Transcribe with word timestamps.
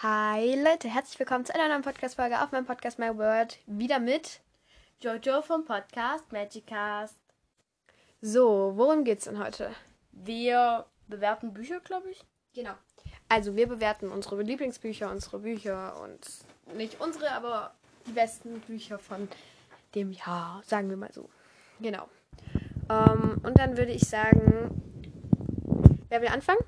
Hi 0.00 0.54
Leute, 0.54 0.88
herzlich 0.88 1.18
willkommen 1.18 1.44
zu 1.44 1.52
einer 1.52 1.66
neuen 1.66 1.82
Podcast-Folge 1.82 2.40
auf 2.40 2.52
meinem 2.52 2.66
Podcast 2.66 3.00
My 3.00 3.18
Word. 3.18 3.58
Wieder 3.66 3.98
mit 3.98 4.38
Jojo 5.00 5.42
vom 5.42 5.64
Podcast 5.64 6.30
Magicast. 6.30 7.18
So, 8.20 8.74
worum 8.76 9.02
geht's 9.02 9.24
denn 9.24 9.40
heute? 9.40 9.72
Wir 10.12 10.86
bewerten 11.08 11.52
Bücher, 11.52 11.80
glaube 11.80 12.10
ich. 12.10 12.24
Genau. 12.54 12.74
Also, 13.28 13.56
wir 13.56 13.66
bewerten 13.66 14.12
unsere 14.12 14.40
Lieblingsbücher, 14.40 15.10
unsere 15.10 15.40
Bücher 15.40 16.00
und 16.00 16.20
nicht 16.76 17.00
unsere, 17.00 17.32
aber 17.32 17.74
die 18.06 18.12
besten 18.12 18.60
Bücher 18.60 19.00
von 19.00 19.28
dem 19.96 20.12
Jahr, 20.12 20.62
sagen 20.64 20.90
wir 20.90 20.96
mal 20.96 21.12
so. 21.12 21.28
Genau. 21.80 22.08
Ähm, 22.88 23.40
und 23.42 23.58
dann 23.58 23.76
würde 23.76 23.90
ich 23.90 24.08
sagen, 24.08 24.80
wer 26.08 26.22
will 26.22 26.28
anfangen? 26.28 26.60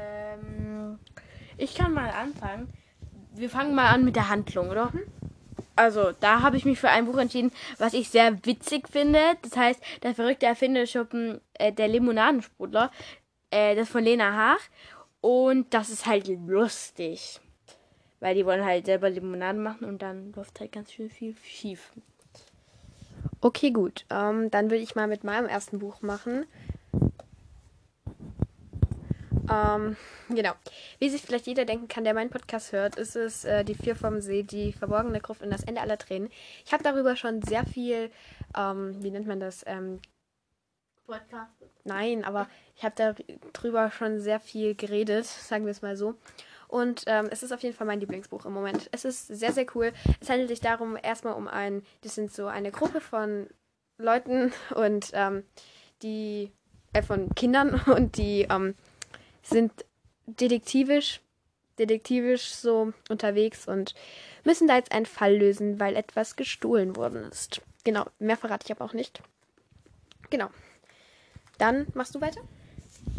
Ähm, 0.00 0.98
ich 1.56 1.74
kann 1.74 1.92
mal 1.92 2.10
anfangen. 2.10 2.68
Wir 3.34 3.50
fangen 3.50 3.74
mal 3.74 3.88
an 3.88 4.04
mit 4.04 4.16
der 4.16 4.28
Handlung, 4.28 4.70
oder? 4.70 4.92
Also, 5.76 6.12
da 6.20 6.40
habe 6.40 6.56
ich 6.56 6.64
mich 6.64 6.78
für 6.78 6.88
ein 6.88 7.06
Buch 7.06 7.18
entschieden, 7.18 7.50
was 7.78 7.94
ich 7.94 8.08
sehr 8.08 8.44
witzig 8.46 8.88
finde. 8.88 9.20
Das 9.42 9.56
heißt, 9.56 9.80
der 10.02 10.14
verrückte 10.14 10.46
Erfinderschuppen, 10.46 11.40
äh, 11.54 11.72
der 11.72 11.88
Limonadensprudler. 11.88 12.92
Äh, 13.50 13.74
das 13.74 13.88
von 13.88 14.04
Lena 14.04 14.32
Haag. 14.32 14.60
Und 15.20 15.74
das 15.74 15.90
ist 15.90 16.06
halt 16.06 16.28
lustig. 16.28 17.40
Weil 18.20 18.34
die 18.34 18.46
wollen 18.46 18.64
halt 18.64 18.86
selber 18.86 19.10
Limonaden 19.10 19.62
machen 19.62 19.84
und 19.84 20.02
dann 20.02 20.32
läuft 20.32 20.60
halt 20.60 20.72
ganz 20.72 20.92
schön 20.92 21.10
viel 21.10 21.34
schief. 21.44 21.92
Okay, 23.40 23.70
gut. 23.70 24.06
Ähm, 24.10 24.50
dann 24.50 24.70
würde 24.70 24.82
ich 24.82 24.94
mal 24.94 25.06
mit 25.06 25.24
meinem 25.24 25.46
ersten 25.46 25.78
Buch 25.78 26.02
machen. 26.02 26.46
Ähm, 29.50 29.96
genau. 30.28 30.52
Wie 30.98 31.10
sich 31.10 31.22
vielleicht 31.22 31.46
jeder 31.46 31.64
denken 31.64 31.88
kann, 31.88 32.04
der 32.04 32.14
meinen 32.14 32.30
Podcast 32.30 32.72
hört, 32.72 32.96
ist 32.96 33.16
es 33.16 33.44
äh, 33.44 33.64
die 33.64 33.74
Vier 33.74 33.96
vom 33.96 34.20
See, 34.20 34.42
die 34.42 34.72
verborgene 34.72 35.20
Gruft 35.20 35.42
und 35.42 35.50
das 35.50 35.64
Ende 35.64 35.80
aller 35.80 35.98
Tränen. 35.98 36.30
Ich 36.64 36.72
habe 36.72 36.82
darüber 36.82 37.16
schon 37.16 37.42
sehr 37.42 37.64
viel, 37.64 38.10
ähm, 38.56 39.02
wie 39.02 39.10
nennt 39.10 39.26
man 39.26 39.40
das? 39.40 39.64
Ähm, 39.66 40.00
Podcast. 41.06 41.52
nein, 41.84 42.24
aber 42.24 42.48
ich 42.76 42.82
habe 42.82 43.14
darüber 43.52 43.90
schon 43.90 44.20
sehr 44.20 44.40
viel 44.40 44.74
geredet, 44.74 45.26
sagen 45.26 45.66
wir 45.66 45.70
es 45.70 45.82
mal 45.82 45.96
so. 45.96 46.14
Und 46.66 47.04
ähm, 47.06 47.28
es 47.30 47.42
ist 47.42 47.52
auf 47.52 47.62
jeden 47.62 47.76
Fall 47.76 47.86
mein 47.86 48.00
Lieblingsbuch 48.00 48.46
im 48.46 48.52
Moment. 48.52 48.88
Es 48.90 49.04
ist 49.04 49.28
sehr, 49.28 49.52
sehr 49.52 49.66
cool. 49.74 49.92
Es 50.20 50.30
handelt 50.30 50.48
sich 50.48 50.60
darum, 50.60 50.96
erstmal 51.00 51.34
um 51.34 51.46
ein, 51.46 51.82
das 52.00 52.14
sind 52.14 52.32
so 52.32 52.46
eine 52.46 52.72
Gruppe 52.72 53.00
von 53.00 53.48
Leuten 53.98 54.52
und 54.74 55.10
ähm, 55.12 55.44
die, 56.02 56.50
äh, 56.92 57.02
von 57.02 57.34
Kindern 57.34 57.74
und 57.86 58.16
die 58.16 58.46
ähm, 58.50 58.74
sind 59.44 59.72
detektivisch, 60.26 61.20
detektivisch 61.78 62.54
so 62.54 62.92
unterwegs 63.08 63.68
und 63.68 63.94
müssen 64.44 64.68
da 64.68 64.76
jetzt 64.76 64.92
einen 64.92 65.06
Fall 65.06 65.36
lösen, 65.36 65.78
weil 65.78 65.96
etwas 65.96 66.36
gestohlen 66.36 66.96
worden 66.96 67.24
ist. 67.24 67.60
Genau, 67.84 68.06
mehr 68.18 68.36
verrate 68.36 68.64
ich 68.66 68.72
aber 68.72 68.84
auch 68.84 68.94
nicht. 68.94 69.20
Genau. 70.30 70.48
Dann 71.58 71.86
machst 71.94 72.14
du 72.14 72.20
weiter? 72.20 72.40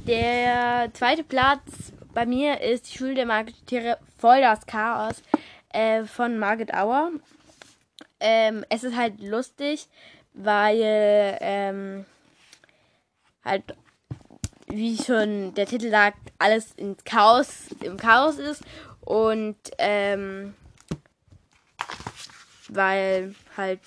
Der 0.08 0.90
zweite 0.94 1.24
Platz 1.24 1.94
bei 2.14 2.26
mir 2.26 2.62
ist 2.62 2.92
die 2.92 2.98
Schule 2.98 3.14
der 3.14 3.26
Marketiere 3.26 4.00
voll 4.18 4.42
das 4.42 4.66
Chaos 4.66 5.22
äh, 5.70 6.06
von 6.06 6.40
Margaret 6.40 6.74
Auer. 6.74 7.12
Ähm, 8.20 8.66
es 8.70 8.84
ist 8.84 8.96
halt 8.96 9.22
lustig, 9.22 9.88
weil 10.34 11.38
ähm, 11.42 12.06
halt, 13.44 13.64
wie 14.68 14.98
schon 14.98 15.54
der 15.54 15.66
Titel 15.66 15.90
sagt, 15.90 16.18
alles 16.40 16.74
ins 16.74 17.04
Chaos, 17.04 17.68
im 17.82 17.98
Chaos 17.98 18.38
ist 18.38 18.64
und 19.02 19.58
ähm, 19.78 20.56
weil 22.70 23.36
halt 23.56 23.82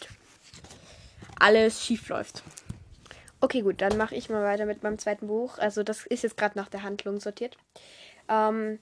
alles 1.38 1.84
schief 1.84 2.08
läuft. 2.08 2.42
Okay, 3.40 3.62
gut, 3.62 3.80
dann 3.80 3.96
mache 3.96 4.17
ich 4.17 4.30
mal 4.30 4.42
weiter 4.42 4.67
mit 4.67 4.83
meinem 4.83 4.98
zweiten 4.98 5.28
Buch. 5.28 5.58
Also 5.58 5.83
das 5.83 6.06
ist 6.06 6.22
jetzt 6.22 6.36
gerade 6.36 6.58
nach 6.58 6.68
der 6.68 6.83
Handlung 6.83 7.20
sortiert. 7.20 7.56
Ähm, 8.28 8.80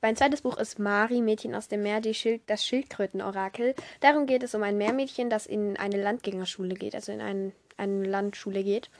mein 0.00 0.16
zweites 0.16 0.42
Buch 0.42 0.56
ist 0.56 0.78
Mari, 0.78 1.20
Mädchen 1.20 1.54
aus 1.54 1.68
dem 1.68 1.82
Meer, 1.82 2.02
Schild, 2.14 2.42
das 2.46 2.64
Schildkrötenorakel. 2.64 3.74
Darum 4.00 4.26
geht 4.26 4.42
es 4.42 4.54
um 4.54 4.62
ein 4.62 4.78
Meermädchen, 4.78 5.28
das 5.28 5.46
in 5.46 5.76
eine 5.76 6.00
Landgängerschule 6.00 6.74
geht, 6.74 6.94
also 6.94 7.10
in 7.10 7.20
ein, 7.20 7.52
eine 7.76 8.04
Landschule 8.04 8.62
geht. 8.62 8.90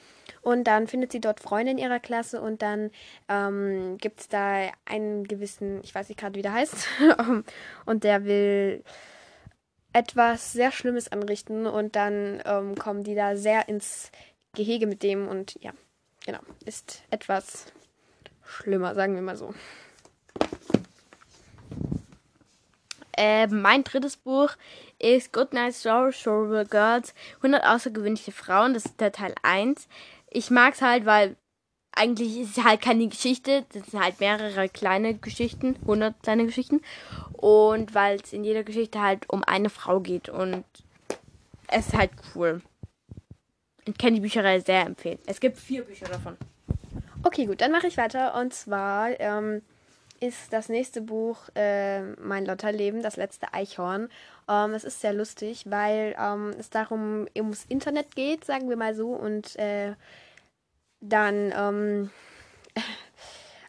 Und 0.42 0.64
dann 0.64 0.88
findet 0.88 1.12
sie 1.12 1.20
dort 1.20 1.40
Freunde 1.40 1.72
in 1.72 1.78
ihrer 1.78 2.00
Klasse 2.00 2.40
und 2.40 2.62
dann 2.62 2.90
ähm, 3.28 3.98
gibt 3.98 4.20
es 4.20 4.28
da 4.28 4.70
einen 4.86 5.24
gewissen, 5.28 5.80
ich 5.84 5.94
weiß 5.94 6.08
nicht 6.08 6.18
gerade, 6.18 6.36
wie 6.36 6.42
der 6.42 6.52
heißt, 6.52 6.88
und 7.86 8.04
der 8.04 8.24
will 8.24 8.82
etwas 9.92 10.52
sehr 10.52 10.72
Schlimmes 10.72 11.10
anrichten 11.10 11.66
und 11.66 11.96
dann 11.96 12.42
ähm, 12.44 12.74
kommen 12.74 13.04
die 13.04 13.14
da 13.14 13.36
sehr 13.36 13.68
ins 13.68 14.10
Gehege 14.54 14.86
mit 14.86 15.02
dem 15.02 15.28
und 15.28 15.56
ja, 15.62 15.72
genau, 16.26 16.40
ist 16.64 17.02
etwas 17.10 17.66
schlimmer, 18.44 18.94
sagen 18.94 19.14
wir 19.14 19.22
mal 19.22 19.36
so. 19.36 19.54
Äh, 23.18 23.48
mein 23.48 23.82
drittes 23.82 24.16
Buch 24.16 24.52
ist 25.00 25.32
Good 25.32 25.52
Night 25.52 25.74
Story, 25.74 26.12
Showable 26.12 26.64
Girls, 26.64 27.14
100 27.38 27.64
außergewöhnliche 27.64 28.30
Frauen. 28.30 28.74
Das 28.74 28.86
ist 28.86 29.00
der 29.00 29.10
Teil 29.10 29.34
1. 29.42 29.88
Ich 30.30 30.52
mag 30.52 30.74
es 30.74 30.82
halt, 30.82 31.04
weil 31.04 31.34
eigentlich 31.90 32.38
ist 32.38 32.56
es 32.56 32.64
halt 32.64 32.80
keine 32.80 33.08
Geschichte. 33.08 33.64
Das 33.72 33.86
sind 33.86 34.00
halt 34.00 34.20
mehrere 34.20 34.68
kleine 34.68 35.14
Geschichten, 35.14 35.74
100 35.80 36.22
kleine 36.22 36.46
Geschichten. 36.46 36.80
Und 37.32 37.92
weil 37.92 38.20
es 38.22 38.32
in 38.32 38.44
jeder 38.44 38.62
Geschichte 38.62 39.02
halt 39.02 39.28
um 39.28 39.42
eine 39.42 39.68
Frau 39.68 39.98
geht. 39.98 40.28
Und 40.28 40.64
es 41.66 41.88
ist 41.88 41.96
halt 41.96 42.12
cool. 42.36 42.62
Ich 43.84 43.98
kann 43.98 44.14
die 44.14 44.20
Bücherei 44.20 44.60
sehr 44.60 44.86
empfehlen. 44.86 45.18
Es 45.26 45.40
gibt 45.40 45.58
vier 45.58 45.82
Bücher 45.82 46.06
davon. 46.06 46.36
Okay, 47.24 47.46
gut, 47.46 47.62
dann 47.62 47.72
mache 47.72 47.88
ich 47.88 47.96
weiter. 47.96 48.40
Und 48.40 48.54
zwar 48.54 49.18
ähm, 49.18 49.62
ist 50.20 50.52
das 50.52 50.68
nächste 50.68 51.00
Buch 51.00 51.48
äh, 51.54 52.02
Mein 52.20 52.46
Lotterleben, 52.46 53.02
das 53.02 53.16
letzte 53.16 53.52
Eichhorn. 53.54 54.08
Ähm, 54.48 54.74
es 54.74 54.84
ist 54.84 55.00
sehr 55.00 55.12
lustig, 55.12 55.64
weil 55.68 56.16
ähm, 56.18 56.54
es 56.58 56.70
darum 56.70 57.26
ums 57.36 57.64
Internet 57.68 58.14
geht, 58.16 58.44
sagen 58.44 58.68
wir 58.68 58.76
mal 58.76 58.94
so, 58.94 59.10
und 59.12 59.56
äh, 59.56 59.94
dann 61.00 61.52
ähm, 61.56 62.10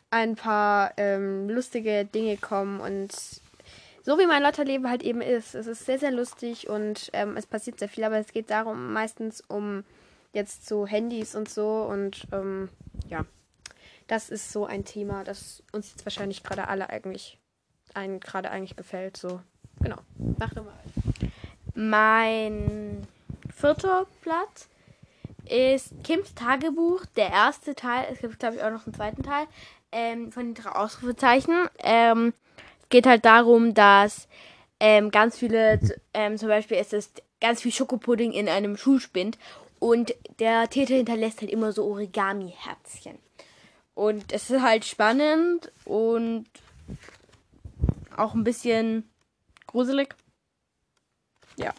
ein 0.10 0.36
paar 0.36 0.94
ähm, 0.98 1.50
lustige 1.50 2.06
Dinge 2.06 2.38
kommen 2.38 2.80
und 2.80 3.12
so 4.04 4.18
wie 4.18 4.26
mein 4.26 4.42
Lotterleben 4.44 4.90
halt 4.90 5.04
eben 5.04 5.22
ist. 5.22 5.54
Es 5.54 5.68
ist 5.68 5.86
sehr, 5.86 6.00
sehr 6.00 6.12
lustig 6.12 6.68
und 6.68 7.10
ähm, 7.14 7.38
es 7.38 7.46
passiert 7.46 7.80
sehr 7.80 7.90
viel, 7.90 8.04
aber 8.04 8.18
es 8.18 8.32
geht 8.34 8.50
darum 8.50 8.92
meistens 8.92 9.42
um 9.48 9.84
jetzt 10.34 10.68
so 10.68 10.88
Handys 10.88 11.36
und 11.36 11.50
so 11.50 11.84
und 11.84 12.28
ähm, 12.32 12.70
ja, 13.08 13.26
das 14.10 14.30
ist 14.30 14.52
so 14.52 14.66
ein 14.66 14.86
Thema, 14.86 15.24
das 15.24 15.64
uns 15.72 15.92
jetzt 15.92 16.06
wahrscheinlich 16.06 16.44
gerade 16.44 16.68
alle 16.68 16.90
eigentlich 16.90 17.38
ein, 17.94 18.20
gerade 18.20 18.50
eigentlich 18.50 18.76
gefällt. 18.76 19.18
So, 19.18 19.40
genau. 19.82 19.98
Mach 20.38 20.54
doch 20.54 20.66
mal. 20.66 20.74
Mein 21.76 23.08
vierter 23.56 24.08
Platz 24.22 24.68
ist 25.46 25.94
Kims 26.04 26.34
Tagebuch, 26.34 27.06
der 27.16 27.30
erste 27.30 27.76
Teil. 27.76 28.08
Es 28.12 28.20
gibt, 28.20 28.40
glaube 28.40 28.56
ich, 28.56 28.64
auch 28.64 28.72
noch 28.72 28.86
einen 28.86 28.96
zweiten 28.96 29.24
Teil 29.24 29.46
ähm, 29.92 30.32
von 30.32 30.48
den 30.48 30.56
drei 30.56 30.72
Ausrufezeichen. 30.72 31.68
Ähm, 31.80 32.34
es 32.82 32.90
geht 32.90 33.06
halt 33.06 33.26
darum, 33.26 33.76
dass 33.76 34.28
ähm, 34.80 35.12
ganz 35.12 35.38
viele, 35.38 35.80
ähm, 36.16 36.38
zum 36.38 36.48
Beispiel 36.50 36.78
ist 36.78 36.94
es 36.94 37.12
ganz 37.40 37.62
viel 37.62 37.72
Schokopudding 37.72 38.32
in 38.32 38.50
einem 38.50 38.76
Schulspind 38.76 39.38
und 39.78 40.16
der 40.40 40.68
Täter 40.70 40.96
hinterlässt 40.96 41.42
halt 41.42 41.52
immer 41.52 41.72
so 41.72 41.86
Origami-Herzchen. 41.86 43.20
Und 44.00 44.32
es 44.32 44.50
ist 44.50 44.62
halt 44.62 44.86
spannend 44.86 45.74
und 45.84 46.46
auch 48.16 48.34
ein 48.34 48.46
bisschen 48.46 49.10
gruselig. 49.68 50.16
Ja. 51.58 51.74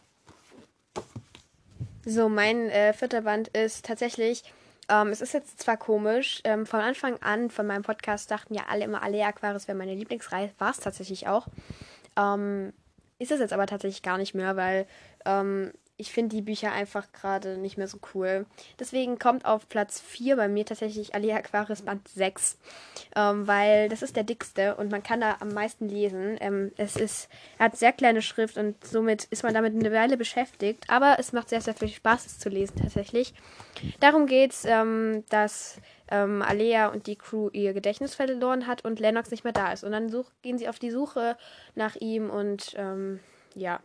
So, 2.04 2.28
mein 2.28 2.68
äh, 2.68 2.92
vierter 2.92 3.22
Band 3.22 3.48
ist 3.48 3.86
tatsächlich, 3.86 4.44
ähm, 4.90 5.08
es 5.08 5.22
ist 5.22 5.32
jetzt 5.32 5.62
zwar 5.62 5.78
komisch, 5.78 6.42
ähm, 6.44 6.66
von 6.66 6.80
Anfang 6.80 7.16
an 7.22 7.48
von 7.48 7.66
meinem 7.66 7.84
Podcast 7.84 8.30
dachten 8.30 8.52
ja 8.52 8.64
alle 8.68 8.84
immer, 8.84 9.02
alle 9.02 9.24
Aquarius 9.24 9.66
wäre 9.66 9.78
meine 9.78 9.94
Lieblingsreihe, 9.94 10.52
war 10.58 10.72
es 10.72 10.80
tatsächlich 10.80 11.26
auch. 11.26 11.46
Ähm, 12.18 12.74
ist 13.18 13.32
es 13.32 13.40
jetzt 13.40 13.54
aber 13.54 13.66
tatsächlich 13.66 14.02
gar 14.02 14.18
nicht 14.18 14.34
mehr, 14.34 14.56
weil 14.56 14.86
ähm, 15.24 15.72
ich 16.00 16.12
finde 16.12 16.34
die 16.34 16.42
Bücher 16.42 16.72
einfach 16.72 17.12
gerade 17.12 17.58
nicht 17.58 17.76
mehr 17.76 17.86
so 17.86 17.98
cool. 18.14 18.46
Deswegen 18.78 19.18
kommt 19.18 19.44
auf 19.44 19.68
Platz 19.68 20.00
4 20.00 20.36
bei 20.36 20.48
mir 20.48 20.64
tatsächlich 20.64 21.14
Alea 21.14 21.36
Aquarius 21.36 21.82
Band 21.82 22.08
6, 22.08 22.58
ähm, 23.14 23.46
weil 23.46 23.88
das 23.88 24.02
ist 24.02 24.16
der 24.16 24.24
dickste 24.24 24.76
und 24.76 24.90
man 24.90 25.02
kann 25.02 25.20
da 25.20 25.36
am 25.40 25.52
meisten 25.52 25.88
lesen. 25.88 26.38
Ähm, 26.40 26.72
es 26.76 26.96
ist, 26.96 27.28
er 27.58 27.66
hat 27.66 27.76
sehr 27.76 27.92
kleine 27.92 28.22
Schrift 28.22 28.56
und 28.56 28.82
somit 28.84 29.24
ist 29.24 29.42
man 29.42 29.52
damit 29.52 29.74
eine 29.74 29.92
Weile 29.92 30.16
beschäftigt, 30.16 30.84
aber 30.88 31.16
es 31.18 31.32
macht 31.32 31.50
sehr, 31.50 31.60
sehr 31.60 31.74
viel 31.74 31.88
Spaß, 31.88 32.26
es 32.26 32.38
zu 32.38 32.48
lesen 32.48 32.76
tatsächlich. 32.80 33.34
Darum 34.00 34.26
geht 34.26 34.52
es, 34.52 34.64
ähm, 34.64 35.24
dass 35.28 35.80
ähm, 36.10 36.42
Alea 36.42 36.88
und 36.88 37.06
die 37.06 37.16
Crew 37.16 37.50
ihr 37.52 37.72
Gedächtnis 37.72 38.14
verloren 38.14 38.66
hat 38.66 38.84
und 38.84 39.00
Lennox 39.00 39.30
nicht 39.30 39.44
mehr 39.44 39.52
da 39.52 39.72
ist. 39.72 39.84
Und 39.84 39.92
dann 39.92 40.08
such, 40.08 40.30
gehen 40.42 40.58
sie 40.58 40.68
auf 40.68 40.78
die 40.78 40.90
Suche 40.90 41.36
nach 41.74 41.96
ihm 41.96 42.30
und 42.30 42.74
ähm, 42.76 43.20
ja. 43.54 43.80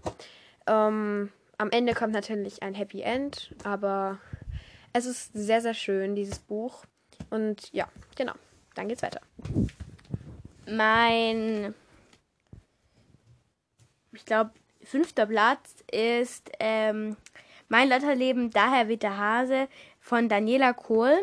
Ähm, 0.67 1.31
am 1.57 1.71
Ende 1.71 1.93
kommt 1.93 2.13
natürlich 2.13 2.63
ein 2.63 2.73
Happy 2.73 3.01
End, 3.01 3.53
aber 3.63 4.19
es 4.93 5.05
ist 5.05 5.31
sehr, 5.33 5.61
sehr 5.61 5.73
schön, 5.73 6.15
dieses 6.15 6.39
Buch. 6.39 6.85
Und 7.29 7.71
ja, 7.73 7.87
genau. 8.15 8.33
Dann 8.75 8.87
geht's 8.87 9.03
weiter. 9.03 9.21
Mein, 10.67 11.73
ich 14.11 14.25
glaube, 14.25 14.51
fünfter 14.83 15.25
Platz 15.25 15.83
ist 15.91 16.51
ähm, 16.59 17.15
Mein 17.69 17.89
Lotterleben, 17.89 18.51
daher 18.51 18.87
wird 18.87 19.03
der 19.03 19.17
Hase 19.17 19.67
von 19.99 20.29
Daniela 20.29 20.73
Kohl. 20.73 21.17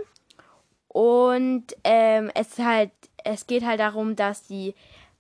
Und 0.88 1.76
ähm, 1.84 2.31
es 2.34 2.58
halt, 2.58 2.90
es 3.25 3.46
geht 3.46 3.64
halt 3.64 3.81
darum, 3.81 4.17
dass 4.17 4.49
sie 4.49 4.75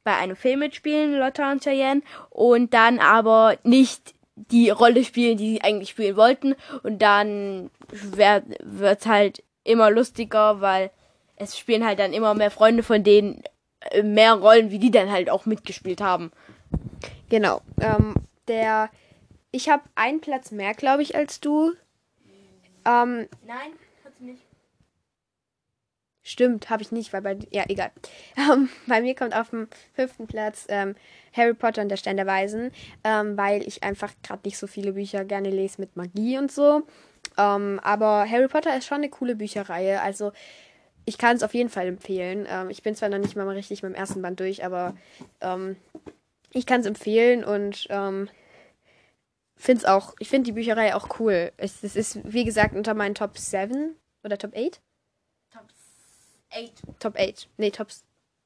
bei 0.04 0.16
einem 0.16 0.36
Film 0.36 0.60
mitspielen, 0.60 1.18
Lotta 1.18 1.52
und 1.52 1.62
Cheyenne, 1.62 2.02
und 2.30 2.74
dann 2.74 2.98
aber 2.98 3.56
nicht 3.62 4.14
die 4.50 4.70
Rolle 4.70 5.04
spielen, 5.04 5.36
die 5.36 5.50
sie 5.50 5.62
eigentlich 5.62 5.90
spielen 5.90 6.16
wollten. 6.16 6.54
Und 6.82 7.00
dann 7.00 7.70
wird 7.90 9.00
es 9.00 9.06
halt 9.06 9.42
immer 9.64 9.90
lustiger, 9.90 10.60
weil 10.60 10.90
es 11.36 11.58
spielen 11.58 11.84
halt 11.84 11.98
dann 11.98 12.12
immer 12.12 12.34
mehr 12.34 12.50
Freunde 12.50 12.82
von 12.82 13.02
denen 13.02 13.42
äh, 13.90 14.02
mehr 14.02 14.34
Rollen, 14.34 14.70
wie 14.70 14.78
die 14.78 14.90
dann 14.90 15.10
halt 15.10 15.30
auch 15.30 15.46
mitgespielt 15.46 16.00
haben. 16.00 16.32
Genau. 17.28 17.62
Ähm, 17.80 18.14
der, 18.48 18.90
ich 19.50 19.68
habe 19.68 19.82
einen 19.94 20.20
Platz 20.20 20.50
mehr, 20.50 20.74
glaube 20.74 21.02
ich, 21.02 21.16
als 21.16 21.40
du. 21.40 21.72
Ähm, 22.84 23.28
Nein, 23.46 23.72
hat 24.04 24.12
sie 24.18 24.24
nicht. 24.24 24.42
Stimmt, 26.24 26.70
habe 26.70 26.82
ich 26.82 26.92
nicht, 26.92 27.12
weil 27.12 27.22
bei 27.22 27.38
ja 27.50 27.64
egal. 27.68 27.90
Ähm, 28.36 28.68
bei 28.86 29.00
mir 29.00 29.14
kommt 29.14 29.34
auf 29.34 29.50
dem 29.50 29.68
fünften 29.92 30.26
Platz 30.26 30.66
ähm, 30.68 30.94
Harry 31.32 31.54
Potter 31.54 31.82
und 31.82 31.88
der 31.88 31.96
Stein 31.96 32.16
der 32.16 32.26
Weisen, 32.26 32.70
ähm, 33.04 33.36
weil 33.36 33.66
ich 33.66 33.82
einfach 33.82 34.12
gerade 34.22 34.42
nicht 34.44 34.56
so 34.56 34.66
viele 34.66 34.92
Bücher 34.92 35.24
gerne 35.24 35.50
lese 35.50 35.80
mit 35.80 35.96
Magie 35.96 36.38
und 36.38 36.50
so. 36.50 36.82
Ähm, 37.36 37.80
aber 37.82 38.26
Harry 38.28 38.48
Potter 38.48 38.76
ist 38.76 38.86
schon 38.86 38.98
eine 38.98 39.10
coole 39.10 39.34
Bücherreihe, 39.34 40.00
also 40.00 40.32
ich 41.04 41.18
kann 41.18 41.36
es 41.36 41.42
auf 41.42 41.54
jeden 41.54 41.68
Fall 41.68 41.88
empfehlen. 41.88 42.46
Ähm, 42.48 42.70
ich 42.70 42.82
bin 42.82 42.94
zwar 42.94 43.08
noch 43.08 43.18
nicht 43.18 43.34
mal 43.34 43.48
richtig 43.48 43.82
mit 43.82 43.92
dem 43.92 43.96
ersten 43.96 44.22
Band 44.22 44.38
durch, 44.38 44.64
aber 44.64 44.94
ähm, 45.40 45.76
ich 46.52 46.66
kann 46.66 46.80
es 46.80 46.86
empfehlen 46.86 47.44
und 47.44 47.88
finde 49.56 49.92
auch, 49.92 50.14
ich 50.18 50.28
finde 50.28 50.46
die 50.46 50.52
Bücherei 50.52 50.94
auch 50.94 51.20
cool. 51.20 51.52
Es, 51.56 51.82
es 51.82 51.96
ist, 51.96 52.18
wie 52.24 52.44
gesagt, 52.44 52.74
unter 52.74 52.94
meinen 52.94 53.14
Top 53.14 53.38
7 53.38 53.96
oder 54.24 54.36
Top 54.36 54.56
8. 54.56 54.80
Top 56.52 56.62
8. 56.62 57.00
Top 57.00 57.16
8. 57.18 57.48
Nee, 57.56 57.70
Top, 57.70 57.88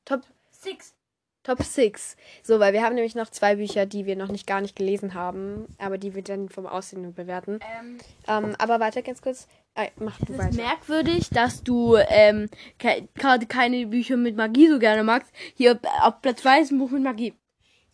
Top 0.05 0.23
6. 0.51 0.95
Top 1.43 1.63
6. 1.63 2.17
So, 2.43 2.59
weil 2.59 2.73
wir 2.73 2.83
haben 2.83 2.95
nämlich 2.97 3.15
noch 3.15 3.31
zwei 3.31 3.57
Bücher, 3.57 3.87
die 3.87 4.05
wir 4.05 4.17
noch 4.17 4.29
nicht 4.29 4.47
gar 4.49 4.61
nicht 4.61 4.75
gelesen 4.75 5.15
haben, 5.15 5.67
aber 5.79 5.97
die 5.97 6.15
wir 6.15 6.23
dann 6.23 6.49
vom 6.49 6.67
Aussehen 6.67 7.03
nur 7.03 7.13
bewerten. 7.13 7.61
Ähm, 7.79 7.99
Ähm, 8.27 8.57
aber 8.59 8.81
warte 8.81 9.03
ganz 9.03 9.23
kurz. 9.23 9.47
Ah, 9.77 9.87
mach 9.97 10.19
du 10.19 10.25
es 10.25 10.31
ist 10.31 10.39
weiter. 10.39 10.57
merkwürdig, 10.57 11.29
dass 11.31 11.63
du 11.63 11.97
ähm, 11.97 12.49
ke 12.79 13.07
gerade 13.15 13.47
keine 13.47 13.87
Bücher 13.87 14.17
mit 14.17 14.35
Magie 14.37 14.69
so 14.69 14.79
gerne 14.79 15.05
magst. 15.05 15.31
Hier 15.55 15.79
auf 16.03 16.21
Platz 16.23 16.43
2 16.43 16.61
ist 16.63 16.71
ein 16.73 16.79
Buch 16.79 16.91
mit 16.91 17.03
Magie. 17.03 17.35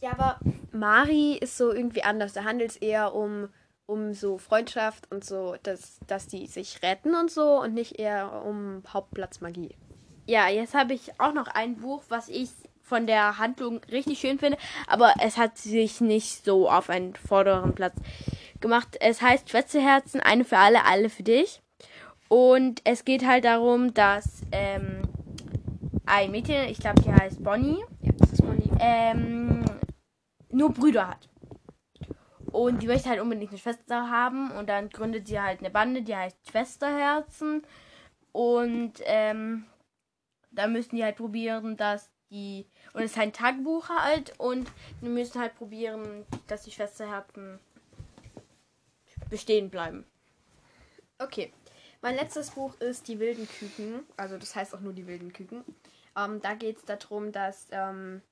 Ja, 0.00 0.12
aber 0.12 0.38
Mari 0.72 1.34
ist 1.36 1.56
so 1.58 1.72
irgendwie 1.72 2.04
anders. 2.04 2.32
Da 2.32 2.44
handelt 2.44 2.70
es 2.70 2.76
eher 2.76 3.14
um, 3.14 3.48
um 3.86 4.14
so 4.14 4.38
Freundschaft 4.38 5.10
und 5.12 5.24
so, 5.24 5.56
dass, 5.62 5.98
dass 6.06 6.26
die 6.26 6.46
sich 6.46 6.82
retten 6.82 7.14
und 7.14 7.30
so 7.30 7.60
und 7.60 7.74
nicht 7.74 7.98
eher 7.98 8.42
um 8.46 8.82
Hauptplatz 8.88 9.40
Magie. 9.40 9.74
Ja, 10.26 10.48
jetzt 10.48 10.74
habe 10.74 10.94
ich 10.94 11.20
auch 11.20 11.32
noch 11.32 11.48
ein 11.48 11.76
Buch, 11.76 12.02
was 12.08 12.28
ich 12.28 12.50
von 12.82 13.06
der 13.06 13.38
Handlung 13.38 13.80
richtig 13.90 14.18
schön 14.20 14.38
finde, 14.38 14.58
aber 14.86 15.14
es 15.20 15.36
hat 15.36 15.56
sich 15.58 16.00
nicht 16.00 16.44
so 16.44 16.68
auf 16.68 16.90
einen 16.90 17.14
vorderen 17.14 17.74
Platz 17.74 17.94
gemacht. 18.60 18.96
Es 19.00 19.22
heißt 19.22 19.48
Schwätzeherzen, 19.50 20.20
eine 20.20 20.44
für 20.44 20.58
alle, 20.58 20.84
alle 20.84 21.08
für 21.08 21.22
dich. 21.22 21.60
Und 22.28 22.80
es 22.84 23.04
geht 23.04 23.26
halt 23.26 23.44
darum, 23.44 23.94
dass 23.94 24.42
ähm, 24.52 25.02
ein 26.06 26.30
Mädchen, 26.30 26.68
ich 26.68 26.78
glaube, 26.78 27.02
die 27.02 27.12
heißt 27.12 27.42
Bonnie, 27.42 27.82
Ja, 28.00 28.12
das 28.18 28.32
ist 28.32 28.42
Bonnie. 28.42 28.70
ähm, 28.80 29.64
nur 30.50 30.72
Brüder 30.72 31.08
hat. 31.08 31.28
Und 32.50 32.82
die 32.82 32.86
möchte 32.86 33.08
halt 33.08 33.20
unbedingt 33.20 33.50
eine 33.50 33.58
Schwester 33.58 34.10
haben. 34.10 34.50
Und 34.52 34.68
dann 34.68 34.90
gründet 34.90 35.26
sie 35.26 35.40
halt 35.40 35.60
eine 35.60 35.70
Bande, 35.70 36.02
die 36.02 36.14
heißt 36.14 36.36
Schwesterherzen. 36.50 37.62
Und 38.32 38.94
ähm, 39.04 39.64
da 40.52 40.66
müssen 40.66 40.96
die 40.96 41.04
halt 41.04 41.16
probieren, 41.16 41.76
dass 41.76 42.10
die. 42.30 42.66
Und 42.92 43.02
es 43.02 43.12
ist 43.12 43.18
ein 43.18 43.32
Tagebuch 43.32 43.88
halt. 43.88 44.38
Und 44.38 44.70
die 45.00 45.08
müssen 45.08 45.40
halt 45.40 45.54
probieren, 45.56 46.24
dass 46.46 46.62
die 46.62 46.70
Schwesterherzen 46.70 47.58
bestehen 49.28 49.70
bleiben. 49.70 50.04
Okay. 51.18 51.52
Mein 52.00 52.16
letztes 52.16 52.50
Buch 52.50 52.74
ist 52.80 53.06
Die 53.06 53.20
wilden 53.20 53.48
Küken. 53.48 54.04
Also 54.16 54.36
das 54.36 54.56
heißt 54.56 54.74
auch 54.74 54.80
nur 54.80 54.92
Die 54.92 55.06
wilden 55.06 55.32
Küken. 55.32 55.64
Ähm, 56.16 56.40
da 56.40 56.54
geht 56.54 56.78
es 56.78 56.84
darum, 56.84 57.30
dass 57.32 57.68
ähm, 57.70 58.22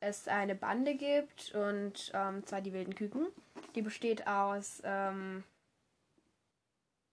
es 0.00 0.28
eine 0.28 0.54
Bande 0.54 0.94
gibt 0.94 1.54
und 1.54 2.10
ähm, 2.14 2.46
zwar 2.46 2.60
die 2.60 2.72
wilden 2.72 2.94
Küken. 2.94 3.26
Die 3.74 3.82
besteht 3.82 4.26
aus, 4.26 4.80
ähm, 4.84 5.44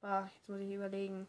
ah, 0.02 0.28
jetzt 0.36 0.48
muss 0.48 0.60
ich 0.60 0.72
überlegen, 0.72 1.28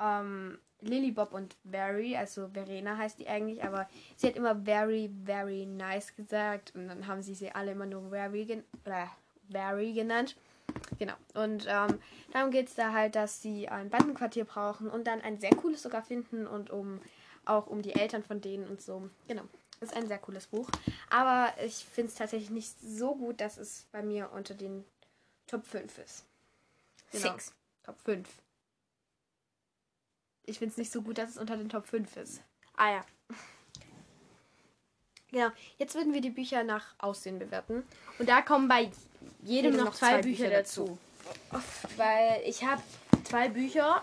ähm, 0.00 0.58
Lily, 0.80 1.10
Bob 1.10 1.32
und 1.32 1.56
Very, 1.64 2.16
also 2.16 2.48
Verena 2.48 2.96
heißt 2.96 3.18
die 3.18 3.28
eigentlich, 3.28 3.64
aber 3.64 3.88
sie 4.16 4.28
hat 4.28 4.36
immer 4.36 4.54
very, 4.54 5.10
very 5.24 5.66
nice 5.66 6.14
gesagt 6.14 6.74
und 6.74 6.88
dann 6.88 7.06
haben 7.06 7.22
sie 7.22 7.34
sie 7.34 7.50
alle 7.50 7.72
immer 7.72 7.86
nur 7.86 8.10
Very, 8.10 8.44
gen 8.44 8.64
äh, 8.84 9.06
very 9.50 9.92
genannt. 9.92 10.36
Genau. 10.98 11.14
Und 11.34 11.66
ähm, 11.68 12.00
darum 12.32 12.50
geht 12.50 12.68
es 12.68 12.74
da 12.74 12.92
halt, 12.92 13.14
dass 13.14 13.40
sie 13.40 13.68
ein 13.68 13.90
Bandenquartier 13.90 14.44
brauchen 14.44 14.90
und 14.90 15.06
dann 15.06 15.20
ein 15.22 15.38
sehr 15.38 15.50
cooles 15.50 15.82
sogar 15.82 16.02
finden 16.02 16.46
und 16.46 16.70
um 16.70 17.00
auch 17.44 17.66
um 17.66 17.80
die 17.80 17.94
Eltern 17.94 18.22
von 18.22 18.40
denen 18.40 18.66
und 18.68 18.82
so. 18.82 19.08
Genau. 19.28 19.42
Ist 19.80 19.94
ein 19.94 20.08
sehr 20.08 20.18
cooles 20.18 20.46
Buch. 20.46 20.68
Aber 21.10 21.52
ich 21.64 21.84
finde 21.84 22.10
es 22.10 22.16
tatsächlich 22.16 22.50
nicht 22.50 22.80
so 22.80 23.14
gut, 23.14 23.40
dass 23.40 23.58
es 23.58 23.86
bei 23.92 24.02
mir 24.02 24.32
unter 24.32 24.54
den 24.54 24.84
Top 25.46 25.64
5 25.64 25.98
ist. 25.98 26.24
Genau. 27.12 27.32
Six. 27.32 27.52
Top 27.84 27.98
5. 28.00 28.28
Ich 30.46 30.58
finde 30.58 30.72
es 30.72 30.78
nicht 30.78 30.92
so 30.92 31.02
gut, 31.02 31.18
dass 31.18 31.30
es 31.30 31.38
unter 31.38 31.56
den 31.56 31.68
Top 31.68 31.86
5 31.86 32.16
ist. 32.16 32.42
Ah 32.76 32.90
ja. 32.90 33.04
Genau. 35.30 35.48
Jetzt 35.76 35.94
würden 35.94 36.12
wir 36.14 36.20
die 36.20 36.30
Bücher 36.30 36.62
nach 36.62 36.94
Aussehen 36.98 37.38
bewerten. 37.38 37.82
Und 38.18 38.28
da 38.28 38.42
kommen 38.42 38.68
bei 38.68 38.90
jedem 39.42 39.72
Jedem 39.72 39.76
noch, 39.76 39.94
zwei, 39.94 40.12
zwei 40.12 40.22
Bücher, 40.22 40.44
Bücher 40.44 40.56
dazu. 40.56 40.98
Weil 41.96 42.42
ich 42.46 42.64
habe 42.64 42.80
zwei 43.24 43.48
Bücher, 43.48 44.02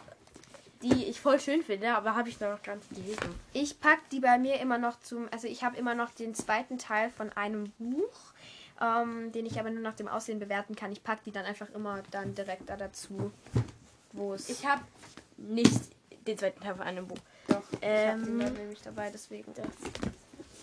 die 0.82 1.06
ich 1.06 1.22
voll 1.22 1.40
schön 1.40 1.64
finde, 1.64 1.96
aber 1.96 2.16
habe 2.16 2.28
ich 2.28 2.40
noch 2.40 2.62
ganz 2.62 2.88
gelesen. 2.90 3.40
Ich 3.54 3.80
packe 3.80 4.02
die 4.12 4.20
bei 4.20 4.38
mir 4.38 4.60
immer 4.60 4.78
noch 4.78 5.00
zum. 5.00 5.30
Also, 5.32 5.48
ich 5.48 5.64
habe 5.64 5.78
immer 5.78 5.96
noch 5.96 6.12
den 6.12 6.36
zweiten 6.36 6.78
Teil 6.78 7.10
von 7.10 7.32
einem 7.32 7.72
Buch, 7.80 8.34
ähm, 8.82 9.32
den 9.32 9.46
ich 9.46 9.60
aber 9.60 9.70
nur 9.70 9.82
nach 9.82 9.96
dem 9.96 10.10
Aussehen 10.10 10.40
bewerten 10.40 10.76
kann. 10.76 10.92
Ich 10.92 11.04
packe 11.04 11.22
die 11.26 11.32
dann 11.32 11.46
einfach 11.46 11.70
immer 11.70 12.04
dann 12.12 12.36
direkt 12.36 12.70
da 12.70 12.76
dazu, 12.76 13.32
wo 14.12 14.34
es. 14.34 14.50
Ich 14.50 14.66
habe 14.66 14.82
nicht 15.38 15.82
den 16.28 16.38
zweiten 16.38 16.62
Teil 16.62 16.76
von 16.76 16.86
einem 16.86 17.08
Buch. 17.08 17.18
doch. 17.48 17.62
ich 17.72 17.76
habe 17.76 17.82
ähm, 17.84 18.24
den 18.26 18.40
dann 18.40 18.54
nämlich 18.54 18.82
dabei, 18.82 19.10
deswegen. 19.10 19.54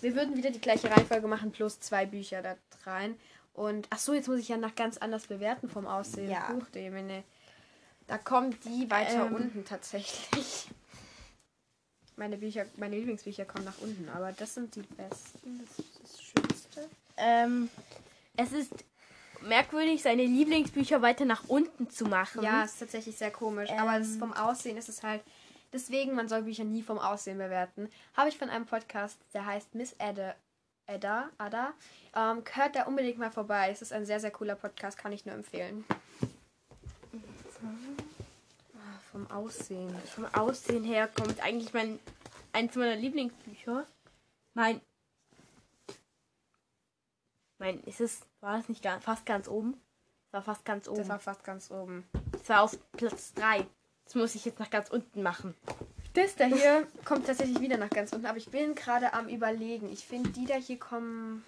Wir 0.01 0.15
würden 0.15 0.35
wieder 0.35 0.49
die 0.51 0.61
gleiche 0.61 0.89
Reihenfolge 0.89 1.27
machen, 1.27 1.51
plus 1.51 1.79
zwei 1.79 2.05
Bücher 2.05 2.41
da 2.41 2.55
rein. 2.85 3.15
Und 3.53 3.87
ach 3.89 3.99
so, 3.99 4.13
jetzt 4.13 4.27
muss 4.27 4.39
ich 4.39 4.47
ja 4.47 4.57
nach 4.57 4.75
ganz 4.75 4.97
anders 4.97 5.27
bewerten 5.27 5.69
vom 5.69 5.85
Aussehen. 5.85 6.29
Ja. 6.31 6.51
Du 6.71 6.79
Jemine. 6.79 7.23
Da 8.07 8.17
kommen 8.17 8.55
die 8.65 8.89
weiter 8.89 9.25
Ähm. 9.27 9.35
unten 9.35 9.65
tatsächlich. 9.65 10.67
Meine 12.15 12.37
Bücher, 12.37 12.65
meine 12.77 12.97
Lieblingsbücher 12.97 13.45
kommen 13.45 13.65
nach 13.65 13.79
unten, 13.79 14.09
aber 14.09 14.31
das 14.33 14.53
sind 14.53 14.75
die 14.75 14.81
besten. 14.81 15.65
Das 15.65 15.79
ist 15.79 15.99
das 16.03 16.21
Schönste. 16.21 16.89
Ähm, 17.17 17.69
es 18.37 18.51
ist 18.51 18.73
merkwürdig, 19.41 20.01
seine 20.03 20.25
Lieblingsbücher 20.25 21.01
weiter 21.01 21.25
nach 21.25 21.45
unten 21.47 21.89
zu 21.89 22.05
machen. 22.05 22.43
Ja, 22.43 22.63
ist 22.63 22.79
tatsächlich 22.79 23.17
sehr 23.17 23.31
komisch. 23.31 23.69
aber 23.71 23.99
das 23.99 24.09
Ähm. 24.13 24.19
vom 24.19 24.33
Aussehen 24.33 24.77
ist 24.77 24.89
es 24.89 25.03
halt. 25.03 25.21
Deswegen, 25.73 26.15
man 26.15 26.27
soll 26.27 26.43
Bücher 26.43 26.63
nie 26.63 26.83
vom 26.83 26.99
Aussehen 26.99 27.37
bewerten. 27.37 27.89
Habe 28.15 28.29
ich 28.29 28.37
von 28.37 28.49
einem 28.49 28.65
Podcast, 28.65 29.17
der 29.33 29.45
heißt 29.45 29.73
Miss 29.75 29.95
Ada. 29.99 30.35
Ada, 30.87 31.29
Ada. 31.37 31.73
Ähm, 32.15 32.43
hört 32.53 32.75
da 32.75 32.83
unbedingt 32.83 33.17
mal 33.17 33.31
vorbei. 33.31 33.69
Es 33.71 33.81
ist 33.81 33.93
ein 33.93 34.05
sehr, 34.05 34.19
sehr 34.19 34.31
cooler 34.31 34.55
Podcast, 34.55 34.97
kann 34.97 35.13
ich 35.13 35.25
nur 35.25 35.35
empfehlen. 35.35 35.85
Ah, 38.75 38.99
vom 39.11 39.29
Aussehen. 39.31 39.95
Vom 40.13 40.25
Aussehen 40.33 40.83
her 40.83 41.07
kommt 41.07 41.39
eigentlich 41.41 41.73
mein 41.73 41.99
eins 42.51 42.75
meiner 42.75 42.95
Lieblingsbücher. 42.95 43.85
Mein 44.53 44.81
mein 47.57 47.81
ist 47.83 48.01
es 48.01 48.21
war 48.41 48.57
das 48.57 48.67
nicht 48.69 48.83
ganz, 48.83 49.03
fast 49.03 49.25
ganz 49.25 49.47
oben? 49.47 49.79
Das 50.31 50.33
war 50.33 50.55
fast 50.55 50.65
ganz 50.65 50.87
oben. 50.87 50.97
Das 50.97 51.09
war 51.09 51.19
fast 51.19 51.43
ganz 51.43 51.71
oben. 51.71 52.05
Das 52.31 52.49
war 52.49 52.63
auf 52.63 52.77
Platz 52.93 53.33
3. 53.33 53.67
Das 54.05 54.15
muss 54.15 54.35
ich 54.35 54.45
jetzt 54.45 54.59
nach 54.59 54.69
ganz 54.69 54.89
unten 54.89 55.23
machen. 55.23 55.55
Das 56.13 56.35
da 56.35 56.45
hier 56.45 56.87
kommt 57.05 57.27
tatsächlich 57.27 57.61
wieder 57.61 57.77
nach 57.77 57.89
ganz 57.89 58.11
unten, 58.13 58.25
aber 58.25 58.37
ich 58.37 58.49
bin 58.49 58.75
gerade 58.75 59.13
am 59.13 59.27
überlegen. 59.29 59.91
Ich 59.91 60.05
finde, 60.05 60.29
die 60.31 60.45
da 60.45 60.55
hier 60.55 60.77
kommen. 60.77 61.45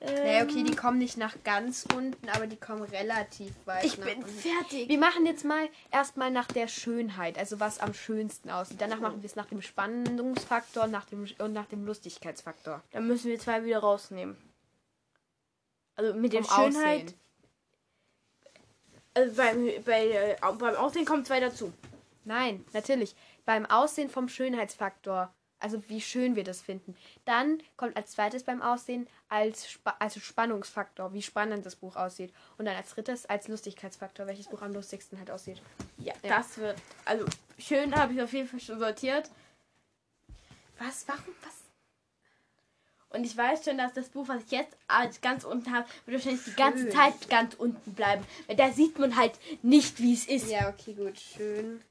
naja, 0.00 0.44
okay, 0.44 0.62
die 0.62 0.76
kommen 0.76 0.98
nicht 0.98 1.16
nach 1.16 1.34
ganz 1.42 1.86
unten, 1.96 2.28
aber 2.28 2.46
die 2.46 2.56
kommen 2.56 2.82
relativ 2.82 3.52
weit. 3.64 3.84
Ich 3.84 3.98
nach 3.98 4.06
bin 4.06 4.18
unten. 4.18 4.30
fertig. 4.30 4.88
Wir 4.88 4.98
machen 4.98 5.26
jetzt 5.26 5.44
mal 5.44 5.68
erstmal 5.90 6.30
nach 6.30 6.46
der 6.46 6.68
Schönheit, 6.68 7.38
also 7.38 7.58
was 7.58 7.80
am 7.80 7.94
schönsten 7.94 8.50
aussieht. 8.50 8.80
Danach 8.80 9.00
machen 9.00 9.22
wir 9.22 9.26
es 9.26 9.36
nach 9.36 9.46
dem 9.46 9.62
Spannungsfaktor 9.62 10.86
nach 10.86 11.06
dem, 11.06 11.26
und 11.38 11.52
nach 11.52 11.66
dem 11.66 11.84
Lustigkeitsfaktor. 11.84 12.82
Dann 12.92 13.08
müssen 13.08 13.28
wir 13.28 13.38
zwei 13.40 13.64
wieder 13.64 13.80
rausnehmen. 13.80 14.36
Also 15.96 16.14
mit 16.14 16.32
der 16.32 16.44
Vom 16.44 16.72
Schönheit. 16.72 17.02
Aussehen. 17.02 17.21
Also 19.14 19.34
beim, 19.36 19.68
bei, 19.84 20.08
äh, 20.08 20.36
beim 20.58 20.74
Aussehen 20.76 21.04
kommen 21.04 21.24
zwei 21.24 21.40
dazu. 21.40 21.72
Nein, 22.24 22.64
natürlich. 22.72 23.14
Beim 23.44 23.66
Aussehen 23.66 24.08
vom 24.08 24.28
Schönheitsfaktor. 24.28 25.32
Also 25.58 25.80
wie 25.88 26.00
schön 26.00 26.34
wir 26.34 26.42
das 26.42 26.60
finden. 26.60 26.96
Dann 27.24 27.62
kommt 27.76 27.96
als 27.96 28.12
zweites 28.12 28.42
beim 28.42 28.60
Aussehen 28.62 29.06
als 29.28 29.70
Spa 29.70 29.94
also 30.00 30.18
Spannungsfaktor, 30.18 31.12
wie 31.12 31.22
spannend 31.22 31.64
das 31.64 31.76
Buch 31.76 31.94
aussieht. 31.94 32.32
Und 32.58 32.64
dann 32.64 32.74
als 32.74 32.90
drittes 32.90 33.26
als 33.26 33.46
Lustigkeitsfaktor, 33.46 34.26
welches 34.26 34.48
Buch 34.48 34.60
am 34.62 34.72
lustigsten 34.72 35.18
halt 35.18 35.30
aussieht. 35.30 35.62
Ja, 35.98 36.14
Ja. 36.22 36.38
das 36.38 36.58
wird. 36.58 36.76
Also 37.04 37.26
schön 37.58 37.94
habe 37.94 38.12
ich 38.12 38.20
auf 38.20 38.32
jeden 38.32 38.48
Fall 38.48 38.58
schon 38.58 38.80
sortiert. 38.80 39.30
Was? 40.78 41.06
Warum? 41.06 41.34
Was? 41.44 41.61
Und 43.12 43.24
ich 43.24 43.36
weiß 43.36 43.64
schon, 43.64 43.78
dass 43.78 43.92
das 43.92 44.08
Buch, 44.08 44.28
was 44.28 44.42
ich 44.44 44.50
jetzt 44.50 44.76
als 44.88 45.20
ganz 45.20 45.44
unten 45.44 45.72
habe, 45.72 45.86
wird 46.06 46.18
wahrscheinlich 46.18 46.44
die 46.44 46.54
ganze 46.54 46.84
Schön. 46.84 46.92
Zeit 46.92 47.28
ganz 47.28 47.54
unten 47.54 47.94
bleiben. 47.94 48.24
Weil 48.46 48.56
da 48.56 48.70
sieht 48.72 48.98
man 48.98 49.16
halt 49.16 49.32
nicht, 49.62 50.00
wie 50.00 50.14
es 50.14 50.26
ist. 50.26 50.48
Ja, 50.50 50.68
okay, 50.68 50.94
gut. 50.94 51.18
Schön. 51.18 51.82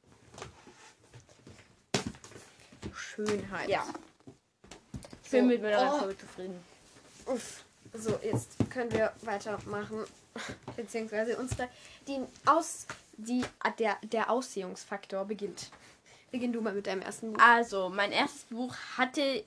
Schönheit. 2.94 3.70
Ja. 3.70 3.86
Ich 5.24 5.32
bin 5.32 5.44
So. 5.44 5.48
mit 5.48 5.62
meiner 5.62 5.94
Oh. 5.96 6.00
Folge 6.00 6.18
zufrieden. 6.18 6.60
Uff. 7.26 7.64
So, 7.94 8.18
jetzt 8.24 8.52
können 8.70 8.92
wir 8.92 9.12
weitermachen. 9.22 10.06
Beziehungsweise 10.76 11.38
unsere. 11.38 11.70
Die 12.08 12.20
Aus. 12.46 12.88
Die, 13.18 13.44
der, 13.78 13.98
der 14.04 14.32
Aussehungsfaktor 14.32 15.26
beginnt. 15.26 15.70
Beginn 16.32 16.54
du 16.54 16.62
mal 16.62 16.74
mit 16.74 16.88
deinem 16.88 17.02
ersten 17.02 17.34
Buch. 17.34 17.42
Also, 17.44 17.90
mein 17.90 18.12
erstes 18.12 18.46
Buch 18.46 18.74
hatte, 18.98 19.44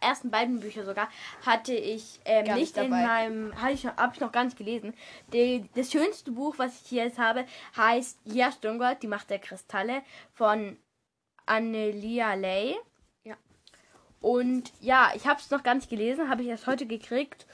ersten 0.00 0.30
beiden 0.30 0.60
Bücher 0.60 0.84
sogar, 0.84 1.08
hatte 1.44 1.74
ich 1.74 2.20
ähm, 2.24 2.44
nicht 2.44 2.56
nicht 2.56 2.76
in 2.76 2.90
meinem, 2.90 3.60
habe 3.60 3.72
ich, 3.72 3.84
noch- 3.84 3.96
hab 3.96 4.14
ich 4.14 4.20
noch 4.20 4.32
gar 4.32 4.44
nicht 4.44 4.56
gelesen. 4.56 4.94
Die, 5.32 5.68
das 5.74 5.90
schönste 5.90 6.32
Buch, 6.32 6.54
was 6.58 6.80
ich 6.82 6.88
hier 6.88 7.04
jetzt 7.04 7.18
habe, 7.18 7.44
heißt 7.76 8.18
Ja 8.24 8.52
Sturmgott, 8.52 9.02
die 9.02 9.08
Macht 9.08 9.30
der 9.30 9.38
Kristalle 9.38 10.02
von 10.32 10.76
Annelia 11.46 12.34
Lay. 12.34 12.76
Ja. 13.24 13.36
Und 14.20 14.72
ja, 14.80 15.12
ich 15.14 15.26
habe 15.26 15.40
es 15.40 15.50
noch 15.50 15.62
gar 15.62 15.74
nicht 15.74 15.90
gelesen, 15.90 16.28
habe 16.30 16.42
ich 16.42 16.48
erst 16.48 16.66
heute 16.66 16.86
gekriegt. 16.86 17.46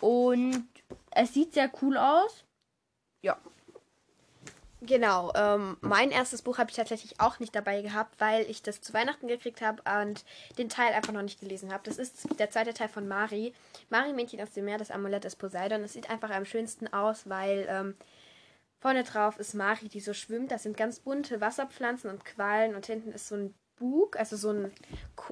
Und 0.00 0.66
es 1.12 1.34
sieht 1.34 1.54
sehr 1.54 1.70
cool 1.82 1.96
aus. 1.96 2.44
Ja. 3.22 3.38
Genau, 4.82 5.30
ähm, 5.34 5.76
mein 5.82 6.10
erstes 6.10 6.40
Buch 6.40 6.56
habe 6.56 6.70
ich 6.70 6.76
tatsächlich 6.76 7.20
auch 7.20 7.38
nicht 7.38 7.54
dabei 7.54 7.82
gehabt, 7.82 8.18
weil 8.18 8.48
ich 8.48 8.62
das 8.62 8.80
zu 8.80 8.94
Weihnachten 8.94 9.28
gekriegt 9.28 9.60
habe 9.60 9.82
und 10.00 10.24
den 10.56 10.70
Teil 10.70 10.94
einfach 10.94 11.12
noch 11.12 11.22
nicht 11.22 11.40
gelesen 11.40 11.72
habe. 11.72 11.82
Das 11.84 11.98
ist 11.98 12.38
der 12.38 12.50
zweite 12.50 12.72
Teil 12.72 12.88
von 12.88 13.06
Mari. 13.06 13.52
Mari 13.90 14.14
Mädchen 14.14 14.40
aus 14.40 14.52
dem 14.52 14.64
Meer, 14.64 14.78
das 14.78 14.90
Amulett 14.90 15.24
des 15.24 15.36
Poseidon. 15.36 15.82
Es 15.82 15.92
sieht 15.92 16.08
einfach 16.08 16.30
am 16.30 16.46
schönsten 16.46 16.88
aus, 16.88 17.28
weil 17.28 17.66
ähm, 17.68 17.94
vorne 18.80 19.04
drauf 19.04 19.38
ist 19.38 19.54
Mari, 19.54 19.88
die 19.88 20.00
so 20.00 20.14
schwimmt. 20.14 20.50
Das 20.50 20.62
sind 20.62 20.78
ganz 20.78 21.00
bunte 21.00 21.42
Wasserpflanzen 21.42 22.08
und 22.08 22.24
Quallen 22.24 22.74
und 22.74 22.86
hinten 22.86 23.12
ist 23.12 23.28
so 23.28 23.34
ein 23.34 23.54
Bug, 23.76 24.18
also 24.18 24.36
so 24.36 24.50
ein, 24.50 24.72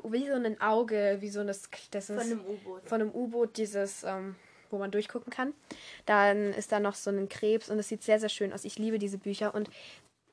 wie 0.05 0.27
so 0.27 0.35
ein 0.35 0.61
Auge, 0.61 1.19
wie 1.21 1.31
so 1.31 1.41
ein, 1.41 1.47
das, 1.47 1.71
das 1.91 2.11
ist 2.11 2.33
U-Boot. 2.33 2.87
von 2.87 3.01
einem 3.01 3.15
U-Boot 3.15 3.57
dieses, 3.57 4.05
ähm, 4.05 4.37
wo 4.71 4.79
man 4.79 4.91
durchgucken 4.91 5.33
kann. 5.33 5.55
Dann 6.07 6.53
ist 6.53 6.73
da 6.73 6.81
noch 6.81 6.95
so 6.95 7.11
ein 7.11 7.29
Krebs 7.29 7.71
und 7.71 7.79
es 7.79 7.89
sieht 7.89 8.03
sehr, 8.03 8.21
sehr 8.21 8.29
schön 8.29 8.53
aus. 8.53 8.65
Ich 8.65 8.79
liebe 8.79 8.99
diese 8.99 9.19
Bücher 9.19 9.55
und 9.55 9.71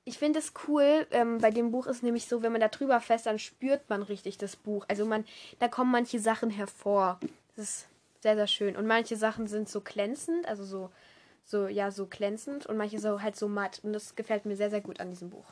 ich 0.08 0.20
finde 0.20 0.38
es 0.40 0.54
cool, 0.68 1.08
ähm, 1.12 1.40
bei 1.40 1.50
dem 1.50 1.72
Buch 1.72 1.88
ist 1.88 2.04
nämlich 2.04 2.28
so, 2.28 2.44
wenn 2.44 2.52
man 2.52 2.62
da 2.62 2.68
drüber 2.68 3.02
fässt, 3.02 3.26
dann 3.26 3.40
spürt 3.40 3.90
man 3.90 4.04
richtig 4.04 4.38
das 4.38 4.56
Buch. 4.56 4.86
Also 4.88 5.06
man, 5.06 5.26
da 5.58 5.68
kommen 5.68 5.92
manche 5.92 6.20
Sachen 6.20 6.52
hervor. 6.52 7.20
Das 7.56 7.66
ist 7.66 7.88
sehr, 8.22 8.36
sehr 8.36 8.48
schön. 8.48 8.76
Und 8.76 8.86
manche 8.86 9.16
Sachen 9.16 9.48
sind 9.48 9.68
so 9.68 9.82
glänzend, 9.82 10.48
also 10.48 10.64
so, 10.64 10.92
so, 11.44 11.68
ja, 11.68 11.90
so 11.90 12.06
glänzend 12.06 12.68
und 12.68 12.78
manche 12.78 13.00
so 13.00 13.22
halt 13.22 13.36
so 13.36 13.48
matt. 13.48 13.80
Und 13.84 13.94
das 13.94 14.16
gefällt 14.16 14.46
mir 14.46 14.56
sehr, 14.56 14.70
sehr 14.70 14.82
gut 14.82 15.00
an 15.00 15.10
diesem 15.10 15.32
Buch. 15.32 15.46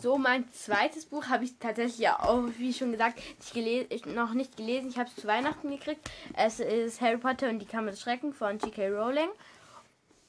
So, 0.00 0.16
mein 0.16 0.50
zweites 0.52 1.06
Buch 1.06 1.26
habe 1.26 1.44
ich 1.44 1.58
tatsächlich 1.58 1.98
ja 1.98 2.20
auch, 2.20 2.44
wie 2.56 2.72
schon 2.72 2.92
gesagt, 2.92 3.20
nicht 3.54 4.06
noch 4.06 4.32
nicht 4.32 4.56
gelesen. 4.56 4.90
Ich 4.90 4.98
habe 4.98 5.08
es 5.08 5.16
zu 5.16 5.26
Weihnachten 5.26 5.70
gekriegt. 5.70 6.08
Es 6.36 6.60
ist 6.60 7.00
Harry 7.00 7.16
Potter 7.16 7.48
und 7.48 7.58
die 7.58 7.66
Kammer 7.66 7.90
des 7.90 8.00
Schreckens 8.00 8.36
von 8.36 8.58
J.K. 8.58 8.88
Rowling. 8.88 9.28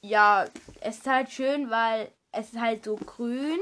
Ja, 0.02 0.46
es 0.80 0.98
ist 0.98 1.06
halt 1.06 1.30
schön, 1.30 1.70
weil 1.70 2.10
es 2.32 2.52
ist 2.52 2.60
halt 2.60 2.84
so 2.84 2.96
grün 2.96 3.58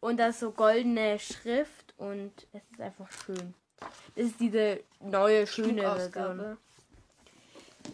und 0.00 0.18
da 0.18 0.28
ist 0.28 0.40
so 0.40 0.50
goldene 0.50 1.18
Schrift 1.18 1.94
und 1.98 2.32
es 2.52 2.62
ist 2.70 2.80
einfach 2.80 3.10
schön. 3.24 3.54
Das 4.14 4.26
ist 4.26 4.40
diese 4.40 4.80
neue, 5.00 5.46
schöne 5.46 5.82
Version. 5.82 6.56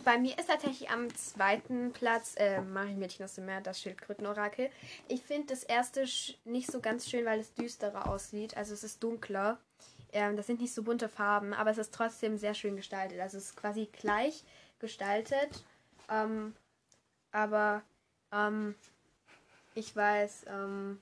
Bei 0.03 0.19
mir 0.19 0.39
ist 0.39 0.49
tatsächlich 0.49 0.91
am 0.91 1.15
zweiten 1.15 1.93
Platz 1.93 2.35
äh, 2.37 2.61
Marienmädchen 2.61 3.25
aus 3.25 3.35
dem 3.35 3.47
Meer, 3.47 3.61
das 3.61 3.81
Schildkrötenorakel. 3.81 4.71
Ich 5.09 5.23
finde 5.23 5.49
das 5.49 5.63
erste 5.63 6.05
nicht 6.45 6.71
so 6.71 6.81
ganz 6.81 7.09
schön, 7.09 7.25
weil 7.25 7.41
es 7.41 7.55
düsterer 7.55 8.09
aussieht. 8.09 8.57
Also 8.57 8.75
es 8.75 8.85
ist 8.85 9.03
dunkler. 9.03 9.59
Ähm, 10.13 10.37
das 10.37 10.47
sind 10.47 10.61
nicht 10.61 10.75
so 10.75 10.83
bunte 10.83 11.09
Farben, 11.09 11.55
aber 11.55 11.71
es 11.71 11.79
ist 11.79 11.95
trotzdem 11.95 12.39
sehr 12.39 12.55
schön 12.55 12.77
gestaltet. 12.77 13.21
Also 13.21 13.39
es 13.39 13.47
ist 13.47 13.57
quasi 13.57 13.89
gleich 13.93 14.45
gestaltet. 14.79 15.65
Ähm, 16.11 16.55
aber 17.33 17.83
ähm, 18.33 18.75
ich 19.75 19.95
weiß, 19.95 20.47
ähm, 20.49 21.01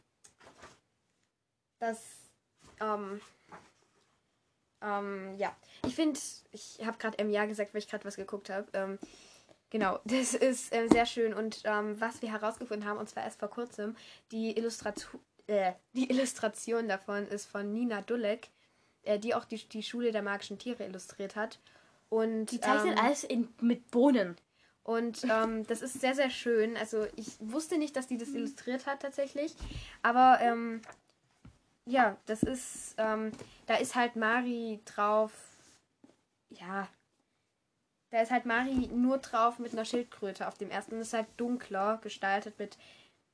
dass 1.78 2.00
ähm, 4.82 5.12
ähm, 5.32 5.36
ja, 5.38 5.54
ich 5.86 5.94
finde, 5.94 6.18
ich 6.52 6.80
habe 6.84 6.98
gerade 6.98 7.16
im 7.18 7.30
Jahr 7.30 7.46
gesagt, 7.46 7.74
weil 7.74 7.80
ich 7.80 7.88
gerade 7.88 8.04
was 8.04 8.16
geguckt 8.16 8.50
habe. 8.50 8.66
Ähm, 8.72 8.98
genau, 9.70 9.98
das 10.04 10.34
ist 10.34 10.74
äh, 10.74 10.88
sehr 10.88 11.06
schön. 11.06 11.34
Und 11.34 11.62
ähm, 11.64 12.00
was 12.00 12.22
wir 12.22 12.30
herausgefunden 12.30 12.88
haben, 12.88 12.98
und 12.98 13.08
zwar 13.08 13.24
erst 13.24 13.40
vor 13.40 13.50
kurzem, 13.50 13.96
die, 14.30 14.56
Illustratu 14.56 15.18
äh, 15.46 15.72
die 15.92 16.10
Illustration 16.10 16.88
davon 16.88 17.26
ist 17.26 17.46
von 17.46 17.72
Nina 17.72 18.02
Dulek, 18.02 18.48
äh, 19.02 19.18
die 19.18 19.34
auch 19.34 19.44
die, 19.44 19.68
die 19.68 19.82
Schule 19.82 20.12
der 20.12 20.22
magischen 20.22 20.58
Tiere 20.58 20.84
illustriert 20.84 21.36
hat. 21.36 21.58
Und, 22.08 22.46
Die 22.46 22.60
zeichnet 22.60 22.98
ähm, 22.98 23.04
alles 23.04 23.24
in, 23.24 23.48
mit 23.60 23.90
Bohnen. 23.90 24.36
und 24.82 25.24
ähm, 25.24 25.66
das 25.66 25.80
ist 25.80 25.98
sehr, 25.98 26.14
sehr 26.14 26.28
schön. 26.28 26.76
Also 26.76 27.06
ich 27.16 27.38
wusste 27.40 27.78
nicht, 27.78 27.96
dass 27.96 28.06
die 28.06 28.18
das 28.18 28.28
illustriert 28.28 28.84
hat 28.84 29.00
tatsächlich. 29.00 29.54
Aber 30.02 30.38
ähm, 30.42 30.82
ja, 31.86 32.16
das 32.26 32.42
ist, 32.42 32.94
ähm, 32.98 33.32
da 33.66 33.76
ist 33.76 33.94
halt 33.94 34.16
Mari 34.16 34.80
drauf. 34.84 35.32
Ja. 36.50 36.88
Da 38.10 38.20
ist 38.20 38.30
halt 38.30 38.46
Mari 38.46 38.88
nur 38.92 39.18
drauf 39.18 39.58
mit 39.58 39.72
einer 39.72 39.84
Schildkröte 39.84 40.46
auf 40.46 40.58
dem 40.58 40.70
ersten. 40.70 40.98
Das 40.98 41.08
ist 41.08 41.14
halt 41.14 41.28
dunkler 41.36 41.98
gestaltet 42.02 42.58
mit 42.58 42.76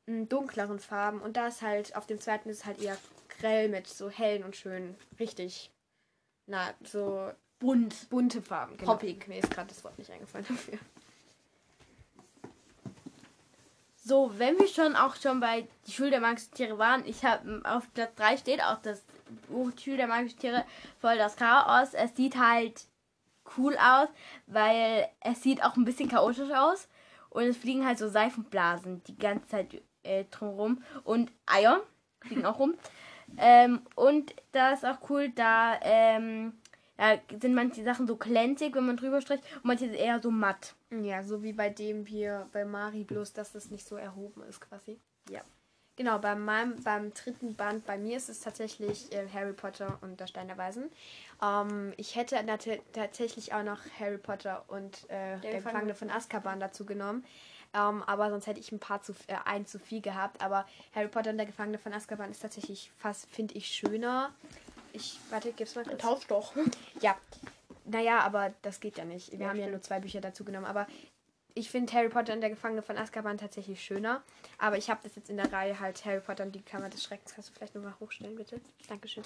mm, 0.07 0.25
dunkleren 0.25 0.79
Farben. 0.79 1.21
Und 1.21 1.37
da 1.37 1.49
ist 1.49 1.63
halt, 1.63 1.97
auf 1.97 2.07
dem 2.07 2.21
zweiten 2.21 2.49
ist 2.49 2.59
es 2.59 2.67
halt 2.67 2.81
eher 2.81 2.97
grell 3.29 3.69
mit 3.69 3.87
so 3.87 4.09
hellen 4.09 4.45
und 4.45 4.57
schönen, 4.57 4.97
richtig, 5.19 5.71
na, 6.47 6.73
so 6.85 7.31
Bunt. 7.59 8.09
bunte 8.09 8.41
Farben. 8.41 8.77
Genau. 8.77 8.93
Poppig. 8.93 9.27
Mir 9.29 9.39
ist 9.39 9.51
gerade 9.51 9.69
das 9.69 9.83
Wort 9.85 9.99
nicht 9.99 10.11
eingefallen 10.11 10.47
dafür. 10.49 10.79
So, 14.09 14.33
wenn 14.39 14.59
wir 14.59 14.69
schon 14.69 14.97
auch 14.97 15.17
schon 15.17 15.39
bei 15.39 15.69
die 15.87 15.93
Schule 15.93 16.09
der 16.09 16.21
magischen 16.21 16.53
Tiere 16.53 16.79
waren, 16.79 17.05
ich 17.05 17.27
habe 17.27 17.61
auf 17.65 17.93
Platz 17.93 18.15
3 18.15 18.39
steht 18.39 18.63
auch 18.63 18.79
das 18.81 19.05
Buch 19.49 19.71
Schule 19.79 19.99
der 19.99 20.07
magischen 20.07 20.39
Tiere 20.39 20.65
voll 20.99 21.19
das 21.19 21.37
Chaos. 21.37 21.93
Es 21.93 22.17
sieht 22.17 22.39
halt 22.39 22.87
cool 23.59 23.77
aus, 23.77 24.09
weil 24.47 25.07
es 25.21 25.43
sieht 25.43 25.63
auch 25.63 25.77
ein 25.77 25.85
bisschen 25.85 26.09
chaotisch 26.09 26.51
aus 26.53 26.89
und 27.29 27.43
es 27.43 27.59
fliegen 27.59 27.85
halt 27.85 27.99
so 27.99 28.09
Seifenblasen 28.09 29.03
die 29.05 29.19
ganze 29.19 29.47
Zeit 29.49 29.83
äh, 30.05 30.25
drumherum 30.31 30.83
und 31.05 31.31
Eier 31.45 31.83
fliegen 32.21 32.47
auch 32.47 32.59
rum. 32.61 32.77
Ähm, 33.37 33.83
und 33.95 34.35
da 34.53 34.73
ist 34.73 34.87
auch 34.87 35.11
cool, 35.11 35.29
da 35.29 35.79
ähm, 35.83 36.55
Da 36.99 37.17
sind 37.41 37.55
manche 37.55 37.85
Sachen 37.85 38.07
so 38.09 38.17
glänzig, 38.17 38.75
wenn 38.75 38.85
man 38.85 38.97
drüber 38.97 39.21
streicht, 39.21 39.45
und 39.55 39.65
manche 39.65 39.87
sind 39.87 39.95
eher 39.95 40.21
so 40.21 40.31
matt. 40.33 40.75
Ja, 40.91 41.23
so 41.23 41.43
wie 41.45 41.53
bei 41.53 41.71
dem 41.71 42.05
hier 42.05 42.49
bei 42.53 42.65
Mari, 42.65 43.05
bloß 43.05 43.33
dass 43.33 43.53
das 43.53 43.71
nicht 43.71 43.87
so 43.87 43.97
erhoben 43.97 44.43
ist 44.43 44.61
quasi. 44.61 44.99
Ja. 45.31 45.41
Genau, 45.95 46.19
bei 46.19 46.35
meinem, 46.35 46.81
beim 46.83 47.13
dritten 47.13 47.55
Band 47.57 47.85
bei 47.87 47.99
mir 47.99 48.17
ist 48.17 48.29
es 48.29 48.41
tatsächlich 48.41 49.13
äh, 49.13 49.29
Harry 49.33 49.53
Potter 49.53 49.99
und 50.01 50.19
der 50.21 50.27
Stein 50.29 50.47
der 50.49 50.59
Weisen. 50.59 50.91
Ähm, 51.43 51.93
ich 51.97 52.15
hätte 52.15 52.37
tatsächlich 52.93 53.53
auch 53.53 53.65
noch 53.65 53.81
Harry 53.99 54.19
Potter 54.19 54.65
und 54.69 55.09
äh, 55.11 55.39
der, 55.41 55.55
Gefangene 55.55 55.95
von 55.95 56.11
Azkaban 56.11 56.61
dazu 56.61 56.85
genommen. 56.85 57.25
Ähm, 57.75 58.03
aber 58.05 58.31
sonst 58.31 58.47
hätte 58.47 58.61
ich 58.61 58.73
ein 58.73 58.79
paar 58.79 59.03
zu 59.03 59.13
äh, 59.27 59.37
ein 59.45 59.67
zu 59.67 59.79
viel 59.79 60.01
gehabt. 60.01 60.41
Aber 60.41 60.67
Harry 60.95 61.09
Potter 61.09 61.31
und 61.31 61.37
der 61.37 61.47
Gefangene 61.47 61.79
von 61.79 61.93
Azkaban 61.93 62.31
ist 62.31 62.43
tatsächlich 62.43 62.93
fast, 62.97 63.29
finde 63.31 63.55
ich, 63.55 63.67
schöner. 63.67 64.33
Ich, 64.93 65.19
warte, 65.31 65.53
gib's 65.53 65.75
mal 65.75 65.85
kurz. 65.85 66.01
Tausch 66.01 66.27
doch. 66.27 66.53
Ja, 67.01 67.17
naja, 67.85 68.21
aber 68.21 68.53
das 68.63 68.81
geht 68.81 68.99
ja 68.99 69.05
nicht. 69.05 69.33
Wir 69.33 69.39
Ja, 69.41 69.49
haben 69.49 69.57
ja 69.57 69.63
stimmt. 69.65 69.73
nur 69.73 69.83
zwei 69.83 70.01
Bücher 70.01 70.21
dazu 70.21 70.45
genommen. 70.45 70.67
Aber 70.67 70.87
ich 71.55 71.71
finde 71.71 71.93
Harry 71.93 72.09
Potter 72.09 72.33
und 72.35 72.41
der 72.41 72.51
Gefangene 72.51 72.83
von 72.83 72.97
Azkaban 72.99 73.39
tatsächlich 73.39 73.83
schöner. 73.83 74.23
Aber 74.59 74.77
ich 74.77 74.91
habe 74.91 75.01
das 75.03 75.17
jetzt 75.17 75.31
in 75.31 75.37
der 75.37 75.53
Reihe 75.53 75.79
halt 75.81 76.05
Harry 76.05 76.21
Potter 76.21 76.45
und 76.45 76.55
die 76.55 76.63
Kammer 76.63 76.89
des 76.89 77.03
Schreckens. 77.03 77.35
Kannst 77.35 77.51
du 77.51 77.55
vielleicht 77.55 77.75
nochmal 77.75 77.95
hochstellen, 78.01 78.37
bitte? 78.37 78.61
Dankeschön. 78.89 79.25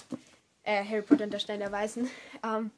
Äh, 0.63 0.83
Harry 0.85 1.01
Potter 1.01 1.25
und 1.25 1.31
der 1.31 1.39
Stein 1.39 1.59
der 1.59 1.71
Weißen. 1.71 2.09
Ähm, 2.43 2.71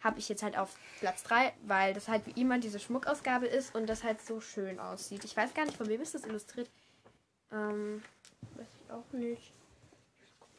habe 0.00 0.18
ich 0.18 0.28
jetzt 0.28 0.42
halt 0.42 0.58
auf 0.58 0.76
Platz 1.00 1.22
3, 1.22 1.54
weil 1.66 1.94
das 1.94 2.08
halt 2.08 2.26
wie 2.26 2.38
immer 2.38 2.58
diese 2.58 2.78
Schmuckausgabe 2.78 3.46
ist 3.46 3.74
und 3.74 3.86
das 3.86 4.04
halt 4.04 4.20
so 4.20 4.38
schön 4.42 4.78
aussieht. 4.78 5.24
Ich 5.24 5.34
weiß 5.34 5.54
gar 5.54 5.64
nicht, 5.64 5.78
von 5.78 5.88
wem 5.88 6.02
ist 6.02 6.14
das 6.14 6.24
illustriert. 6.26 6.68
Ähm, 7.50 8.02
Weiß 8.54 8.66
ich 8.84 8.92
auch 8.92 9.12
nicht. 9.18 9.52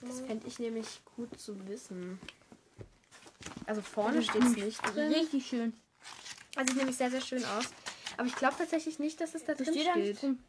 Das 0.02 0.22
fände 0.22 0.48
ich 0.48 0.60
nämlich 0.60 0.88
gut 1.16 1.40
zu 1.40 1.68
wissen. 1.68 2.20
Also 3.66 3.82
vorne 3.82 4.22
steht 4.22 4.44
es 4.44 4.56
nicht 4.56 4.82
drin. 4.96 5.12
Richtig 5.12 5.48
schön. 5.48 5.74
Also 6.56 6.70
sieht 6.70 6.78
nämlich 6.78 6.98
sehr, 6.98 7.12
sehr 7.12 7.22
schön 7.22 7.44
aus. 7.46 7.66
Aber 8.18 8.28
ich 8.28 8.36
glaube 8.36 8.56
tatsächlich 8.58 9.00
nicht, 9.00 9.20
dass 9.20 9.36
es 9.36 9.44
da 9.44 9.54
drin 9.54 9.66
steht 9.74 9.90
steht. 9.92 10.22
drin. 10.22 10.44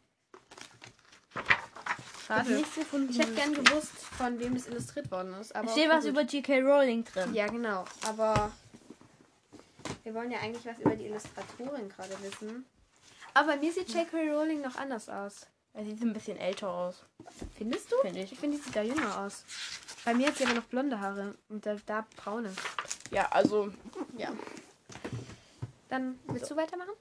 Schade. 2.27 2.63
Ich 3.09 3.17
hätte 3.19 3.33
gern 3.33 3.53
gewusst, 3.53 3.93
von 4.17 4.37
wem 4.39 4.53
das 4.55 4.67
illustriert 4.67 5.09
worden 5.11 5.33
ist. 5.35 5.55
Aber 5.55 5.67
Es 5.67 5.71
steht 5.73 5.89
was 5.89 6.03
gut. 6.03 6.11
über 6.11 6.21
J.K. 6.23 6.59
Rowling 6.59 7.03
drin. 7.05 7.33
Ja, 7.33 7.47
genau. 7.47 7.85
Aber 8.05 8.51
wir 10.03 10.13
wollen 10.13 10.31
ja 10.31 10.39
eigentlich 10.39 10.65
was 10.65 10.77
über 10.79 10.95
die 10.95 11.05
Illustratorin 11.05 11.87
gerade 11.89 12.15
wissen. 12.21 12.65
Aber 13.33 13.53
bei 13.53 13.57
mir 13.57 13.71
sieht 13.71 13.89
J.K. 13.93 14.29
Rowling 14.31 14.61
noch 14.61 14.75
anders 14.75 15.07
aus. 15.09 15.47
Er 15.77 15.85
sieht 15.85 16.01
ein 16.01 16.11
bisschen 16.11 16.37
älter 16.37 16.69
aus. 16.69 17.05
Findest 17.55 17.91
du? 17.91 17.97
Finde 18.01 18.21
ich. 18.21 18.31
Ich 18.31 18.39
finde, 18.39 18.57
die 18.57 18.63
sieht 18.63 18.75
da 18.75 18.81
jünger 18.81 19.19
aus. 19.21 19.45
Bei 20.03 20.15
mir 20.15 20.27
hat 20.27 20.35
sie 20.35 20.45
aber 20.45 20.55
noch 20.55 20.63
blonde 20.63 20.99
Haare 20.99 21.35
und 21.49 21.63
da, 21.63 21.75
da 21.85 22.03
braune. 22.15 22.51
Ja, 23.11 23.27
also 23.29 23.71
Ja. 24.17 24.33
Dann 25.87 26.17
willst 26.25 26.49
du 26.49 26.55
weitermachen? 26.55 26.93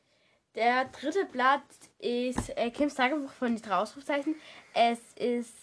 Der 0.54 0.84
dritte 0.86 1.24
Blatt 1.24 1.62
ist 2.00 2.54
äh, 2.58 2.70
Kims 2.70 2.94
Tagebuch 2.94 3.30
von 3.32 3.56
die 3.56 3.62
drei 3.62 3.76
Ausrufzeichen. 3.76 4.34
Es 4.74 4.98
ist 5.14 5.54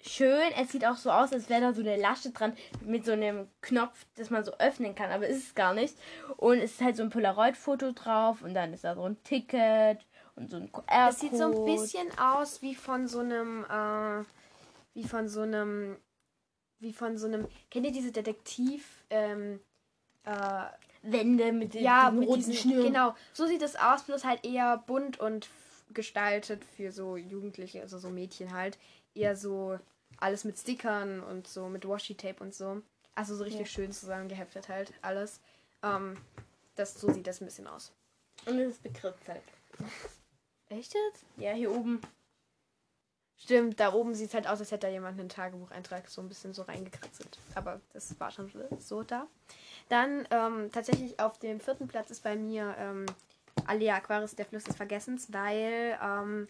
schön. 0.00 0.52
Es 0.56 0.70
sieht 0.70 0.86
auch 0.86 0.96
so 0.96 1.10
aus, 1.10 1.32
als 1.32 1.48
wäre 1.48 1.60
da 1.60 1.72
so 1.72 1.80
eine 1.80 1.96
Lasche 1.96 2.30
dran 2.30 2.56
mit 2.84 3.04
so 3.04 3.12
einem 3.12 3.48
Knopf, 3.62 4.06
das 4.14 4.30
man 4.30 4.44
so 4.44 4.52
öffnen 4.58 4.94
kann, 4.94 5.10
aber 5.10 5.26
ist 5.26 5.44
es 5.44 5.54
gar 5.56 5.74
nicht. 5.74 5.96
Und 6.36 6.58
es 6.58 6.72
ist 6.72 6.80
halt 6.82 6.96
so 6.96 7.02
ein 7.02 7.10
Polaroid-Foto 7.10 7.90
drauf 7.92 8.42
und 8.42 8.54
dann 8.54 8.72
ist 8.72 8.84
da 8.84 8.94
so 8.94 9.02
ein 9.02 9.20
Ticket 9.24 9.98
so 10.48 10.56
ein 10.56 10.70
QR-Code. 10.72 10.86
Das 10.88 11.20
sieht 11.20 11.36
so 11.36 11.44
ein 11.44 11.64
bisschen 11.64 12.18
aus 12.18 12.62
wie 12.62 12.74
von 12.74 13.06
so 13.08 13.20
einem, 13.20 13.64
äh, 13.64 14.24
wie 14.94 15.04
von 15.04 15.28
so 15.28 15.42
einem, 15.42 15.96
wie 16.78 16.92
von 16.92 17.18
so 17.18 17.26
einem, 17.26 17.46
kennt 17.70 17.86
ihr 17.86 17.92
diese 17.92 18.12
Detektiv, 18.12 19.04
ähm, 19.10 19.60
äh, 20.24 20.64
Wände 21.02 21.52
mit 21.52 21.74
den, 21.74 21.82
ja, 21.82 22.10
mit 22.10 22.28
roten 22.28 22.38
diesen, 22.40 22.54
Schnüren. 22.54 22.86
genau, 22.86 23.14
so 23.32 23.46
sieht 23.46 23.62
es 23.62 23.76
aus, 23.76 24.02
bloß 24.04 24.24
halt 24.24 24.44
eher 24.44 24.78
bunt 24.86 25.18
und 25.18 25.48
gestaltet 25.92 26.64
für 26.64 26.92
so 26.92 27.16
Jugendliche, 27.16 27.80
also 27.82 27.98
so 27.98 28.10
Mädchen 28.10 28.52
halt, 28.52 28.78
eher 29.14 29.34
so 29.36 29.78
alles 30.18 30.44
mit 30.44 30.58
Stickern 30.58 31.20
und 31.20 31.48
so 31.48 31.68
mit 31.68 31.88
Washi-Tape 31.88 32.42
und 32.42 32.54
so, 32.54 32.82
also 33.14 33.34
so 33.34 33.44
richtig 33.44 33.60
Ja. 33.68 33.72
schön 33.72 33.92
zusammengeheftet 33.92 34.68
halt, 34.68 34.92
alles, 35.02 35.40
ähm, 35.82 36.16
das, 36.76 37.00
so 37.00 37.10
sieht 37.12 37.26
das 37.26 37.40
ein 37.40 37.46
bisschen 37.46 37.66
aus. 37.66 37.92
Und 38.46 38.58
es 38.58 38.74
ist 38.74 38.82
Begriffszeit. 38.82 39.42
Echt 40.70 40.94
jetzt? 40.94 41.24
Ja, 41.36 41.52
hier 41.52 41.70
oben. 41.70 42.00
Stimmt, 43.36 43.80
da 43.80 43.92
oben 43.92 44.14
sieht 44.14 44.28
es 44.28 44.34
halt 44.34 44.46
aus, 44.46 44.60
als 44.60 44.70
hätte 44.70 44.86
da 44.86 44.92
jemand 44.92 45.18
einen 45.18 45.28
Tagebucheintrag 45.28 46.08
so 46.08 46.20
ein 46.20 46.28
bisschen 46.28 46.54
so 46.54 46.62
reingekritzelt. 46.62 47.38
Aber 47.54 47.80
das 47.92 48.18
war 48.20 48.30
schon 48.30 48.50
so 48.78 49.02
da. 49.02 49.26
Dann 49.88 50.28
ähm, 50.30 50.70
tatsächlich 50.70 51.18
auf 51.18 51.38
dem 51.38 51.58
vierten 51.58 51.88
Platz 51.88 52.10
ist 52.10 52.22
bei 52.22 52.36
mir 52.36 52.74
ähm, 52.78 53.06
Alea 53.66 53.96
Aquarius, 53.96 54.36
der 54.36 54.46
Fluss 54.46 54.64
des 54.64 54.76
Vergessens, 54.76 55.32
weil 55.32 55.98
ähm, 56.02 56.48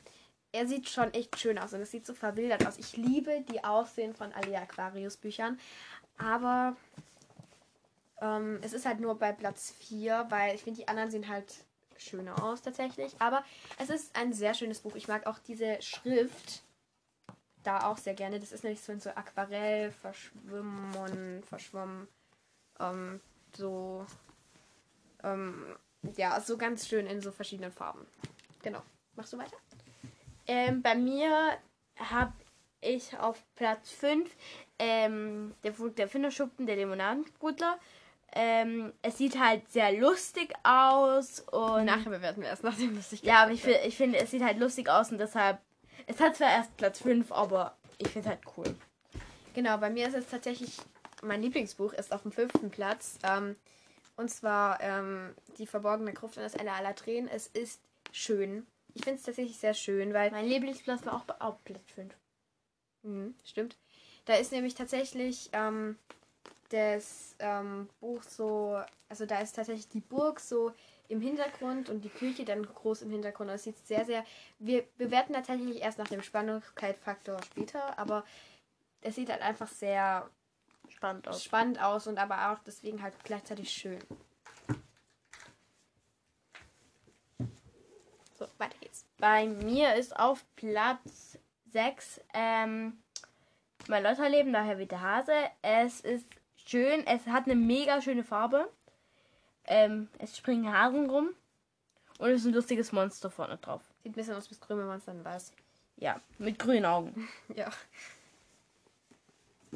er 0.52 0.66
sieht 0.66 0.88
schon 0.88 1.14
echt 1.14 1.38
schön 1.38 1.58
aus 1.58 1.72
und 1.72 1.80
es 1.80 1.90
sieht 1.90 2.04
so 2.04 2.12
verwildert 2.12 2.66
aus. 2.66 2.76
Ich 2.76 2.96
liebe 2.96 3.42
die 3.50 3.64
Aussehen 3.64 4.14
von 4.14 4.32
Alea 4.32 4.62
Aquarius 4.62 5.16
Büchern, 5.16 5.58
aber 6.18 6.76
ähm, 8.20 8.58
es 8.62 8.72
ist 8.72 8.84
halt 8.84 9.00
nur 9.00 9.18
bei 9.18 9.32
Platz 9.32 9.72
4, 9.78 10.26
weil 10.28 10.56
ich 10.56 10.62
finde, 10.62 10.80
die 10.80 10.88
anderen 10.88 11.10
sehen 11.10 11.28
halt 11.28 11.54
schöner 12.00 12.42
aus 12.42 12.62
tatsächlich. 12.62 13.14
Aber 13.18 13.44
es 13.78 13.90
ist 13.90 14.16
ein 14.16 14.32
sehr 14.32 14.54
schönes 14.54 14.80
Buch. 14.80 14.94
Ich 14.96 15.08
mag 15.08 15.26
auch 15.26 15.38
diese 15.38 15.80
Schrift 15.82 16.62
da 17.62 17.86
auch 17.86 17.98
sehr 17.98 18.14
gerne. 18.14 18.40
Das 18.40 18.52
ist 18.52 18.64
nämlich 18.64 18.80
so 18.80 18.92
in 18.92 19.00
so 19.00 19.10
Aquarell, 19.10 19.90
verschwimmen, 19.92 21.42
verschwommen. 21.42 22.08
Ähm, 22.78 23.20
so. 23.54 24.06
Ähm, 25.22 25.76
ja, 26.16 26.40
so 26.40 26.56
ganz 26.56 26.88
schön 26.88 27.06
in 27.06 27.20
so 27.20 27.30
verschiedenen 27.30 27.72
Farben. 27.72 28.06
Genau. 28.62 28.82
Machst 29.16 29.32
du 29.32 29.38
weiter? 29.38 29.56
Ähm, 30.46 30.82
bei 30.82 30.94
mir 30.94 31.58
habe 31.96 32.32
ich 32.80 33.16
auf 33.18 33.42
Platz 33.54 33.90
5 33.90 34.30
ähm, 34.78 35.54
der 35.62 35.74
Flug 35.74 35.96
der 35.96 36.08
Finderschuppen, 36.08 36.66
der 36.66 36.76
Limonadenbrudler. 36.76 37.78
Ähm, 38.32 38.92
es 39.02 39.18
sieht 39.18 39.38
halt 39.38 39.68
sehr 39.68 39.92
lustig 39.92 40.52
aus 40.62 41.40
und 41.40 41.86
Nachher 41.86 42.10
bewerten 42.10 42.42
wir 42.42 42.48
erst, 42.48 42.62
nachdem 42.62 42.94
das 42.96 43.12
ich 43.12 43.22
ja, 43.22 43.42
aber 43.42 43.52
ich, 43.52 43.66
ich 43.66 43.96
finde, 43.96 44.18
es 44.18 44.30
sieht 44.30 44.42
halt 44.42 44.58
lustig 44.58 44.88
aus 44.88 45.10
und 45.10 45.18
deshalb. 45.18 45.58
Es 46.06 46.20
hat 46.20 46.36
zwar 46.36 46.50
erst 46.50 46.76
Platz 46.76 47.00
5, 47.00 47.32
aber 47.32 47.76
ich 47.98 48.08
finde 48.08 48.28
es 48.28 48.34
halt 48.34 48.40
cool. 48.56 48.74
Genau, 49.54 49.76
bei 49.78 49.90
mir 49.90 50.06
ist 50.08 50.14
es 50.14 50.28
tatsächlich, 50.28 50.78
mein 51.22 51.42
Lieblingsbuch 51.42 51.92
ist 51.92 52.12
auf 52.12 52.22
dem 52.22 52.32
fünften 52.32 52.70
Platz. 52.70 53.18
Ähm, 53.24 53.56
und 54.16 54.28
zwar 54.30 54.80
ähm, 54.80 55.34
Die 55.58 55.66
verborgene 55.66 56.12
Gruft 56.12 56.36
und 56.36 56.42
das 56.42 56.54
Ende 56.54 56.72
aller 56.72 56.94
Tränen. 56.94 57.28
Es 57.28 57.46
ist 57.48 57.80
schön. 58.12 58.66
Ich 58.94 59.04
finde 59.04 59.18
es 59.18 59.24
tatsächlich 59.24 59.58
sehr 59.58 59.74
schön, 59.74 60.12
weil 60.12 60.30
Mein 60.30 60.46
Lieblingsplatz 60.46 61.04
war 61.06 61.14
auch, 61.14 61.40
auch 61.40 61.56
Platz 61.64 61.82
5. 61.94 62.14
Mhm, 63.02 63.34
stimmt. 63.44 63.76
Da 64.26 64.34
ist 64.34 64.52
nämlich 64.52 64.74
tatsächlich 64.74 65.50
ähm, 65.52 65.98
das 66.70 67.36
ähm, 67.38 67.88
Buch 68.00 68.22
so, 68.22 68.80
also 69.08 69.26
da 69.26 69.40
ist 69.40 69.56
tatsächlich 69.56 69.88
die 69.88 70.00
Burg 70.00 70.40
so 70.40 70.72
im 71.08 71.20
Hintergrund 71.20 71.90
und 71.90 72.02
die 72.02 72.08
Küche 72.08 72.44
dann 72.44 72.62
groß 72.64 73.02
im 73.02 73.10
Hintergrund. 73.10 73.50
Und 73.50 73.56
es 73.56 73.64
sieht 73.64 73.76
sehr, 73.86 74.04
sehr. 74.04 74.24
Wir 74.58 74.84
bewerten 74.96 75.32
tatsächlich 75.32 75.82
erst 75.82 75.98
nach 75.98 76.08
dem 76.08 76.22
Spannungsfaktor 76.22 77.42
später, 77.42 77.98
aber 77.98 78.24
es 79.02 79.16
sieht 79.16 79.30
halt 79.30 79.42
einfach 79.42 79.68
sehr 79.68 80.30
Spannend 80.88 81.28
aus. 81.28 81.42
spannend 81.42 81.82
aus 81.82 82.06
und 82.06 82.18
aber 82.18 82.52
auch 82.52 82.58
deswegen 82.60 83.02
halt 83.02 83.14
gleichzeitig 83.24 83.70
schön. 83.72 83.98
So, 88.38 88.46
weiter 88.58 88.76
geht's. 88.80 89.04
Bei 89.18 89.46
mir 89.46 89.94
ist 89.96 90.18
auf 90.18 90.44
Platz 90.56 91.38
6 91.72 92.20
ähm, 92.34 93.02
mein 93.88 94.02
Lotterleben, 94.02 94.52
daher 94.52 94.78
wie 94.78 94.86
der 94.86 95.00
Hase. 95.00 95.34
Es 95.62 96.00
ist 96.00 96.26
schön, 96.68 97.06
es 97.06 97.26
hat 97.26 97.46
eine 97.46 97.54
mega 97.54 98.00
schöne 98.00 98.24
Farbe. 98.24 98.68
Ähm, 99.64 100.08
es 100.18 100.36
springen 100.36 100.72
Hasen 100.72 101.08
rum. 101.08 101.30
Und 102.18 102.30
es 102.30 102.42
ist 102.42 102.46
ein 102.48 102.54
lustiges 102.54 102.92
Monster 102.92 103.30
vorne 103.30 103.56
drauf. 103.56 103.82
Sieht 104.02 104.12
ein 104.12 104.14
bisschen 104.14 104.34
aus 104.34 104.46
wie 104.50 104.54
das 104.54 104.60
Krümelmonster 104.60 105.12
in 105.12 105.24
Weiß. 105.24 105.52
Ja, 105.96 106.20
mit 106.38 106.58
grünen 106.58 106.84
Augen. 106.86 107.28
Ja. 107.54 107.70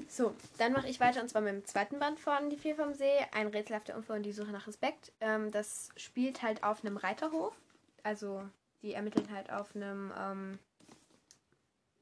So, 0.08 0.34
dann 0.58 0.72
mache 0.72 0.88
ich 0.88 0.98
weiter 0.98 1.20
und 1.20 1.28
zwar 1.28 1.40
mit 1.40 1.52
dem 1.52 1.64
zweiten 1.66 2.00
Band 2.00 2.18
von 2.18 2.50
Die 2.50 2.56
Vier 2.56 2.74
vom 2.74 2.94
See, 2.94 3.16
ein 3.32 3.46
rätselhafter 3.46 3.96
Unfall 3.96 4.16
und 4.16 4.24
die 4.24 4.32
Suche 4.32 4.50
nach 4.50 4.66
Respekt. 4.66 5.12
Ähm, 5.20 5.52
das 5.52 5.90
spielt 5.96 6.42
halt 6.42 6.64
auf 6.64 6.84
einem 6.84 6.96
Reiterhof. 6.96 7.54
Also, 8.02 8.42
die 8.82 8.92
ermitteln 8.92 9.30
halt 9.32 9.52
auf 9.52 9.74
einem, 9.76 10.12
ähm, 10.18 10.58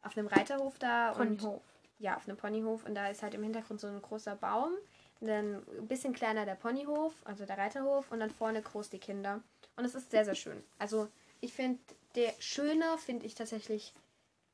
auf 0.01 0.17
einem 0.17 0.27
Reiterhof 0.27 0.79
da. 0.79 1.11
Und, 1.11 1.39
Ponyhof. 1.39 1.63
Ja, 2.03 2.17
auf 2.17 2.29
einem 2.29 2.37
Ponyhof. 2.37 2.85
Und 2.85 2.95
da 2.97 3.09
ist 3.09 3.23
halt 3.23 3.35
im 3.35 3.45
Hintergrund 3.45 3.81
so 3.81 3.87
ein 3.87 4.03
großer 4.03 4.35
Baum. 4.35 4.73
Dann 5.21 5.63
ein 5.79 5.87
bisschen 5.87 6.13
kleiner 6.13 6.45
der 6.45 6.57
Ponyhof, 6.57 7.15
also 7.25 7.47
der 7.47 7.57
Reiterhof. 7.57 8.11
Und 8.11 8.19
dann 8.19 8.31
vorne 8.31 8.61
groß 8.61 8.91
die 8.91 8.99
Kinder. 8.99 9.41
Und 9.77 9.85
es 9.85 9.95
ist 9.95 10.11
sehr, 10.11 10.25
sehr 10.25 10.35
schön. 10.35 10.63
Also, 10.79 11.09
ich 11.41 11.53
finde, 11.53 11.79
der 12.17 12.33
schöner 12.41 12.99
finde 12.99 13.25
ich 13.25 13.37
tatsächlich. 13.37 13.95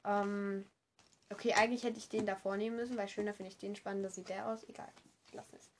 Ähm, 0.04 0.66
okay, 1.30 1.54
eigentlich 1.54 1.84
hätte 1.84 1.98
ich 1.98 2.10
den 2.10 2.26
davor 2.26 2.58
nehmen 2.58 2.76
müssen, 2.76 2.98
weil 2.98 3.08
schöner 3.08 3.32
finde 3.32 3.50
ich 3.50 3.58
den 3.58 3.76
spannender 3.76 4.10
sieht 4.10 4.28
der 4.28 4.46
aus. 4.46 4.68
Egal. 4.68 4.88
Ich 5.26 5.32
lasse 5.32 5.56
es. 5.56 5.70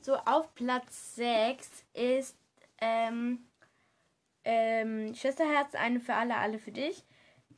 So, 0.00 0.14
auf 0.14 0.54
Platz 0.54 1.16
6 1.16 1.84
ist 1.92 2.36
ähm, 2.80 3.44
ähm, 4.44 5.14
Schwesterherz, 5.14 5.74
eine 5.74 5.98
für 5.98 6.14
alle, 6.14 6.36
alle 6.36 6.60
für 6.60 6.72
dich. 6.72 7.04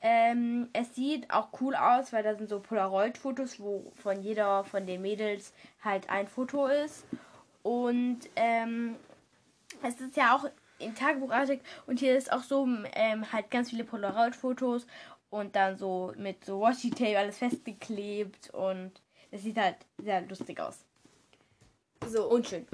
Ähm, 0.02 0.68
es 0.72 0.94
sieht 0.94 1.30
auch 1.30 1.48
cool 1.60 1.74
aus, 1.74 2.12
weil 2.12 2.22
da 2.22 2.34
sind 2.34 2.48
so 2.48 2.60
Polaroid-Fotos, 2.60 3.60
wo 3.60 3.92
von 4.02 4.22
jeder 4.22 4.64
von 4.64 4.86
den 4.86 5.02
Mädels 5.02 5.52
halt 5.82 6.08
ein 6.08 6.26
Foto 6.26 6.66
ist. 6.66 7.04
Und 7.62 8.20
ähm, 8.36 8.96
es 9.82 10.00
ist 10.00 10.16
ja 10.16 10.34
auch 10.34 10.46
im 10.78 10.94
Tagebuchartig 10.94 11.60
und 11.86 11.98
hier 11.98 12.16
ist 12.16 12.32
auch 12.32 12.42
so 12.42 12.66
ähm, 12.94 13.30
halt 13.30 13.50
ganz 13.50 13.68
viele 13.68 13.84
Polaroid-Fotos 13.84 14.86
und 15.28 15.54
dann 15.54 15.76
so 15.76 16.14
mit 16.16 16.44
so 16.44 16.60
Washi-Tape 16.60 17.18
alles 17.18 17.38
festgeklebt 17.38 18.50
und 18.50 18.92
es 19.30 19.42
sieht 19.42 19.58
halt 19.58 19.76
sehr 19.98 20.22
lustig 20.22 20.58
aus. 20.60 20.84
So, 22.06 22.28
Und 22.30 22.48
schön. 22.48 22.66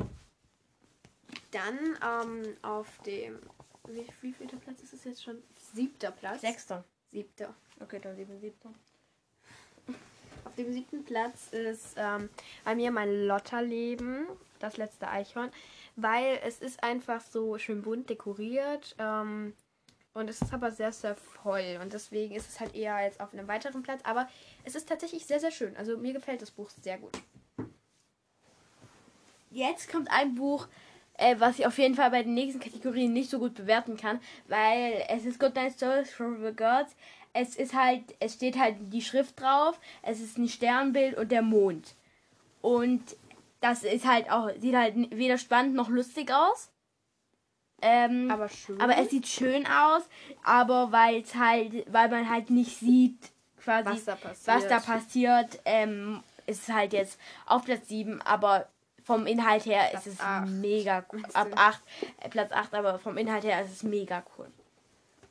dann 1.51 1.79
ähm, 2.03 2.57
auf 2.63 2.87
dem. 3.05 3.41
Wie, 3.89 4.07
wie 4.21 4.33
vielter 4.33 4.57
Platz 4.57 4.83
ist 4.83 4.93
es 4.95 5.05
jetzt 5.05 5.23
schon? 5.23 5.43
Siebter 5.75 6.11
Platz. 6.11 6.41
Sechster. 6.41 6.85
Siebter. 7.17 7.55
Okay, 7.81 7.99
dann 7.99 8.15
sieben, 8.15 8.39
siebter. 8.39 8.69
Auf 10.45 10.55
dem 10.57 10.71
siebten 10.71 11.03
Platz 11.03 11.51
ist 11.51 11.95
ähm, 11.97 12.29
bei 12.63 12.75
mir 12.75 12.91
mein 12.91 13.27
Lotterleben, 13.27 14.27
das 14.59 14.77
letzte 14.77 15.09
Eichhorn, 15.09 15.51
weil 15.97 16.39
es 16.45 16.59
ist 16.59 16.85
einfach 16.85 17.23
so 17.23 17.57
schön 17.57 17.81
bunt 17.81 18.11
dekoriert 18.11 18.95
ähm, 18.99 19.55
und 20.13 20.29
es 20.29 20.43
ist 20.43 20.53
aber 20.53 20.71
sehr, 20.71 20.93
sehr 20.93 21.17
voll 21.17 21.79
und 21.81 21.95
deswegen 21.95 22.35
ist 22.35 22.51
es 22.51 22.61
halt 22.61 22.75
eher 22.75 23.03
jetzt 23.03 23.21
auf 23.23 23.33
einem 23.33 23.49
weiteren 23.49 23.83
Platz, 23.83 24.03
aber 24.05 24.29
es 24.65 24.75
ist 24.75 24.87
tatsächlich 24.87 25.25
sehr, 25.25 25.41
sehr 25.41 25.53
schön. 25.53 25.75
Also 25.79 25.97
mir 25.97 26.13
gefällt 26.13 26.43
das 26.43 26.51
Buch 26.51 26.69
sehr 26.69 26.99
gut. 26.99 27.19
Jetzt 29.51 29.91
kommt 29.91 30.11
ein 30.11 30.35
Buch, 30.35 30.69
äh, 31.19 31.37
was 31.39 31.59
ich 31.59 31.67
auf 31.67 31.79
jeden 31.79 31.95
Fall 31.95 32.11
bei 32.11 32.23
den 32.23 32.35
nächsten 32.35 32.61
Kategorien 32.61 33.13
nicht 33.13 33.31
so 33.31 33.39
gut 33.39 33.55
bewerten 33.55 33.97
kann, 33.97 34.21
weil 34.49 35.05
es 35.09 35.25
ist 35.25 35.39
Good 35.41 35.55
Night 35.55 35.73
Stories 35.75 36.11
from 36.13 36.43
the 36.45 36.53
Gods. 36.55 36.95
Es 37.33 37.57
ist 37.57 37.75
halt, 37.75 38.03
es 38.19 38.35
steht 38.35 38.59
halt 38.59 38.77
die 38.93 39.03
Schrift 39.03 39.39
drauf, 39.41 39.79
es 40.03 40.21
ist 40.21 40.39
ein 40.39 40.49
Sternbild 40.49 41.17
und 41.19 41.31
der 41.31 41.43
Mond. 41.43 41.95
Und 42.63 43.03
das 43.61 43.85
ist 43.85 44.07
halt 44.07 44.31
auch, 44.31 44.51
sieht 44.59 44.75
halt 44.75 44.95
weder 45.17 45.37
spannend 45.39 45.75
noch 45.75 45.89
lustig 45.89 46.31
aus. 46.33 46.71
Ähm, 47.83 48.31
Aber 48.31 48.49
schön. 48.49 48.81
aber 48.81 48.97
es 48.97 49.11
sieht 49.11 49.27
schön 49.27 49.67
aus, 49.67 50.03
aber 50.45 50.93
weil 50.93 51.21
es 51.21 51.35
halt, 51.35 51.85
weil 51.93 52.09
man 52.09 52.31
halt 52.31 52.49
nicht 52.49 52.79
sieht, 52.79 53.19
quasi, 53.63 53.91
Was 53.91 54.05
da 54.07 54.15
passiert. 54.15 54.47
was 54.47 54.69
da 54.69 54.81
passiert, 54.81 55.61
ähm, 55.67 56.23
ist 56.47 56.63
es 56.69 56.75
halt 56.75 56.95
jetzt 56.95 57.19
auf 57.45 57.65
Platz 57.67 57.89
7, 57.89 58.23
aber 58.23 58.67
vom 59.07 59.27
Inhalt 59.29 59.65
her 59.67 59.87
Platz 59.91 60.07
ist 60.07 60.15
es 60.15 60.21
acht. 60.21 60.49
mega 60.49 61.07
cool. 61.13 61.23
Ab 61.33 61.49
du? 61.51 61.57
8, 61.57 61.83
äh, 62.19 62.29
Platz 62.29 62.51
8, 62.51 62.75
aber 62.75 62.99
vom 62.99 63.17
Inhalt 63.17 63.45
her 63.45 63.63
ist 63.63 63.71
es 63.71 63.83
mega 63.85 64.25
cool. 64.37 64.49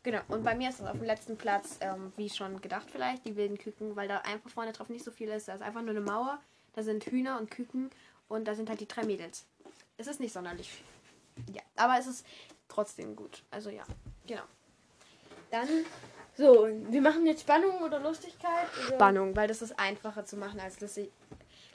Genau, 0.02 0.22
und 0.30 0.44
bei 0.44 0.56
mir 0.56 0.70
ist 0.70 0.80
es 0.80 0.86
auf 0.86 0.94
dem 0.94 1.04
letzten 1.04 1.36
Platz, 1.36 1.78
ähm, 1.82 2.14
wie 2.16 2.30
schon 2.30 2.62
gedacht 2.62 2.90
vielleicht, 2.90 3.26
die 3.26 3.36
wilden 3.36 3.58
Küken, 3.58 3.96
weil 3.98 4.08
da 4.08 4.20
einfach 4.20 4.50
vorne 4.50 4.72
drauf 4.72 4.88
nicht 4.88 5.04
so 5.04 5.12
viel 5.12 5.28
ist. 5.28 5.50
Da 5.50 5.56
ist 5.56 5.62
einfach 5.62 5.82
nur 5.82 5.90
eine 5.90 6.00
Mauer, 6.00 6.40
da 6.74 6.84
sind 6.84 7.06
Hühner 7.06 7.38
und 7.38 7.52
Küken 7.52 7.90
und 8.30 8.48
da 8.48 8.56
sind 8.56 8.70
halt 8.70 8.80
die 8.80 8.88
drei 8.88 9.04
Mädels. 9.04 9.46
Es 9.98 10.08
ist 10.08 10.22
nicht 10.22 10.32
sonderlich 10.32 10.72
viel. 10.72 11.56
Ja, 11.56 11.62
aber 11.76 12.00
es 12.00 12.08
ist 12.08 12.26
trotzdem 12.70 13.16
gut. 13.16 13.44
Also 13.52 13.70
ja, 13.72 13.84
genau. 14.26 14.44
Dann 15.52 15.68
So, 16.38 16.68
wir 16.90 17.02
machen 17.02 17.26
jetzt 17.26 17.42
Spannung 17.42 17.82
oder 17.82 18.00
Lustigkeit? 18.00 18.68
Oder? 18.78 18.96
Spannung, 18.96 19.36
weil 19.36 19.48
das 19.48 19.62
ist 19.62 19.78
einfacher 19.80 20.26
zu 20.26 20.38
machen 20.38 20.60
als 20.60 20.80
lustig. 20.82 21.12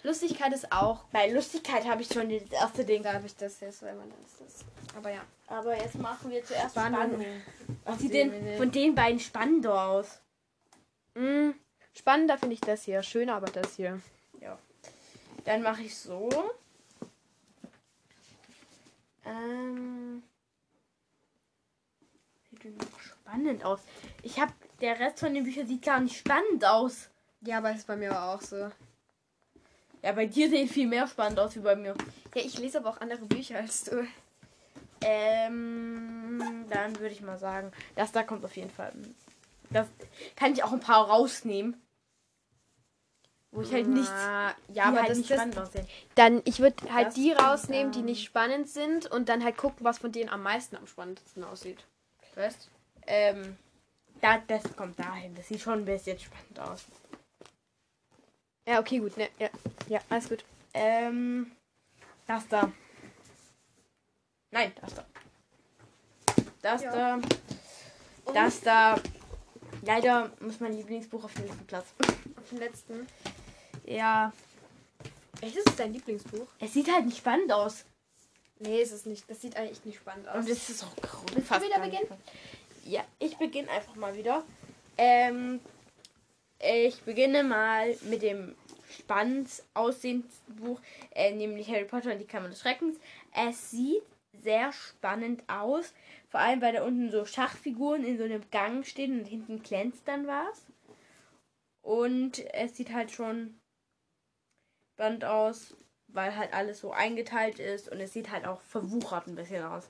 Lustigkeit 0.02 0.52
ist 0.52 0.72
auch. 0.72 1.04
Bei 1.12 1.30
Lustigkeit 1.30 1.86
habe 1.86 2.02
ich 2.02 2.08
schon 2.08 2.28
das 2.28 2.50
erste 2.50 2.84
Ding. 2.84 3.02
Da 3.02 3.12
habe 3.14 3.26
ich 3.26 3.36
das 3.36 3.60
jetzt, 3.60 3.82
wenn 3.82 3.96
man 3.96 4.10
das 4.10 4.46
ist. 4.46 4.64
Aber 4.96 5.10
ja. 5.10 5.20
Aber 5.46 5.76
jetzt 5.76 5.96
machen 5.96 6.30
wir 6.30 6.44
zuerst 6.44 6.72
Spannung. 6.72 7.00
Spannung. 7.00 7.26
Was 7.84 7.98
sieht 7.98 8.12
nicht. 8.12 8.56
von 8.56 8.70
den 8.70 8.94
beiden 8.94 9.20
spannender 9.20 9.88
aus? 9.88 10.20
Mm, 11.14 11.50
spannender 11.92 12.38
finde 12.38 12.54
ich 12.54 12.60
das 12.60 12.84
hier. 12.84 13.02
Schöner 13.02 13.34
aber 13.34 13.50
das 13.50 13.76
hier. 13.76 14.00
Dann 15.44 15.62
mache 15.62 15.82
ich 15.82 15.96
so. 15.96 16.28
Ähm. 19.24 20.22
Sieht 22.50 22.74
spannend 23.00 23.64
aus. 23.64 23.80
Ich 24.22 24.38
habe 24.38 24.52
der 24.80 24.98
Rest 24.98 25.20
von 25.20 25.34
den 25.34 25.44
Büchern 25.44 25.66
sieht 25.66 25.84
gar 25.84 26.00
nicht 26.00 26.18
spannend 26.18 26.64
aus. 26.64 27.08
Ja, 27.42 27.58
aber 27.58 27.72
ist 27.72 27.86
bei 27.86 27.96
mir 27.96 28.22
auch 28.22 28.40
so. 28.40 28.70
Ja, 30.02 30.12
bei 30.12 30.26
dir 30.26 30.48
sehen 30.48 30.68
viel 30.68 30.86
mehr 30.86 31.06
spannend 31.06 31.38
aus 31.38 31.54
wie 31.56 31.60
bei 31.60 31.76
mir. 31.76 31.94
Ja, 32.34 32.42
ich 32.42 32.58
lese 32.58 32.78
aber 32.78 32.90
auch 32.90 33.00
andere 33.00 33.24
Bücher 33.26 33.58
als 33.58 33.84
du. 33.84 34.06
Ähm, 35.02 36.66
dann 36.68 36.98
würde 36.98 37.12
ich 37.12 37.22
mal 37.22 37.38
sagen, 37.38 37.72
das 37.96 38.12
da 38.12 38.22
kommt 38.22 38.44
auf 38.44 38.56
jeden 38.56 38.70
Fall. 38.70 38.92
Das 39.70 39.88
kann 40.36 40.52
ich 40.52 40.62
auch 40.62 40.72
ein 40.72 40.80
paar 40.80 41.08
rausnehmen. 41.08 41.80
Wo 43.52 43.62
ich 43.62 43.72
halt 43.72 43.88
nichts. 43.88 44.12
Die 44.68 44.74
ja, 44.74 44.84
aber 44.84 45.00
halt 45.00 45.10
das, 45.10 45.18
nicht 45.18 45.30
das, 45.30 45.38
spannend 45.38 45.58
aussehen. 45.58 45.86
dann 46.14 46.40
ich 46.44 46.60
würde 46.60 46.92
halt 46.92 47.08
Das 47.08 47.14
die 47.14 47.32
rausnehmen, 47.32 47.92
die 47.92 48.02
nicht 48.02 48.24
spannend 48.24 48.68
sind 48.68 49.06
und 49.10 49.28
dann 49.28 49.42
halt 49.42 49.56
gucken, 49.56 49.84
was 49.84 49.98
von 49.98 50.12
denen 50.12 50.28
am 50.28 50.42
meisten 50.42 50.76
am 50.76 50.86
spannendsten 50.86 51.42
aussieht. 51.42 51.84
Weißt? 52.36 52.70
Ähm, 53.06 53.56
da, 54.20 54.38
das 54.46 54.62
kommt 54.76 54.98
dahin. 55.00 55.34
Das 55.34 55.48
sieht 55.48 55.60
schon 55.60 55.80
ein 55.80 55.84
bisschen 55.84 56.18
spannend 56.18 56.60
aus. 56.60 56.84
Ja, 58.66 58.78
okay, 58.80 58.98
gut, 58.98 59.16
ne, 59.16 59.28
ja, 59.38 59.48
ja, 59.88 60.00
alles 60.08 60.28
gut. 60.28 60.44
Ähm, 60.74 61.50
das 62.26 62.46
da. 62.48 62.70
Nein, 64.50 64.72
das 64.80 64.94
da. 64.94 65.06
Das 66.62 66.82
Ja. 66.82 66.92
da. 66.92 67.20
Das 68.32 68.60
da. 68.60 69.00
Leider 69.82 70.30
muss 70.40 70.60
mein 70.60 70.74
Lieblingsbuch 70.74 71.24
auf 71.24 71.32
den 71.34 71.46
letzten 71.46 71.66
Platz. 71.66 71.86
Auf 72.36 72.48
den 72.50 72.58
letzten. 72.58 73.06
Ja, 73.84 74.32
Echt, 75.40 75.56
ist 75.56 75.68
es 75.70 75.76
dein 75.76 75.92
Lieblingsbuch? 75.92 76.46
es 76.58 76.72
sieht 76.74 76.92
halt 76.92 77.06
nicht 77.06 77.18
spannend 77.18 77.50
aus. 77.52 77.84
Nee, 78.58 78.82
ist 78.82 78.92
es 78.92 79.06
nicht. 79.06 79.28
Das 79.30 79.40
sieht 79.40 79.56
eigentlich 79.56 79.84
nicht 79.86 79.98
spannend 79.98 80.28
aus. 80.28 80.36
Und 80.36 80.50
es 80.50 80.68
ist 80.68 80.84
auch 80.84 80.94
grün. 80.96 81.24
Willst 81.34 81.50
du 81.50 81.62
wieder 81.62 81.80
beginnen? 81.80 82.06
Ja, 82.84 83.04
ich 83.18 83.38
beginne 83.38 83.70
einfach 83.70 83.94
mal 83.96 84.14
wieder. 84.14 84.44
Ähm, 84.98 85.60
ich 86.60 87.02
beginne 87.02 87.42
mal 87.42 87.96
mit 88.02 88.22
dem 88.22 88.54
spannend 88.90 89.48
aussehendsten 89.74 90.56
Buch, 90.56 90.80
äh, 91.14 91.32
nämlich 91.32 91.70
Harry 91.70 91.84
Potter 91.84 92.12
und 92.12 92.18
die 92.18 92.26
Kammer 92.26 92.48
des 92.48 92.60
Schreckens. 92.60 92.98
Es 93.34 93.70
sieht 93.70 94.02
sehr 94.42 94.72
spannend 94.72 95.42
aus. 95.48 95.92
Vor 96.28 96.40
allem, 96.40 96.60
weil 96.60 96.72
da 96.72 96.84
unten 96.84 97.10
so 97.10 97.24
Schachfiguren 97.24 98.04
in 98.04 98.18
so 98.18 98.24
einem 98.24 98.42
Gang 98.50 98.86
stehen 98.86 99.20
und 99.20 99.24
hinten 99.26 99.62
glänzt 99.62 100.06
dann 100.06 100.26
was. 100.26 100.64
Und 101.82 102.40
es 102.54 102.76
sieht 102.76 102.92
halt 102.92 103.10
schon 103.10 103.58
spannend 104.94 105.24
aus, 105.24 105.74
weil 106.08 106.36
halt 106.36 106.52
alles 106.52 106.80
so 106.80 106.92
eingeteilt 106.92 107.58
ist 107.58 107.90
und 107.90 108.00
es 108.00 108.12
sieht 108.12 108.30
halt 108.30 108.46
auch 108.46 108.60
verwuchert 108.60 109.26
ein 109.26 109.34
bisschen 109.34 109.64
aus. 109.64 109.88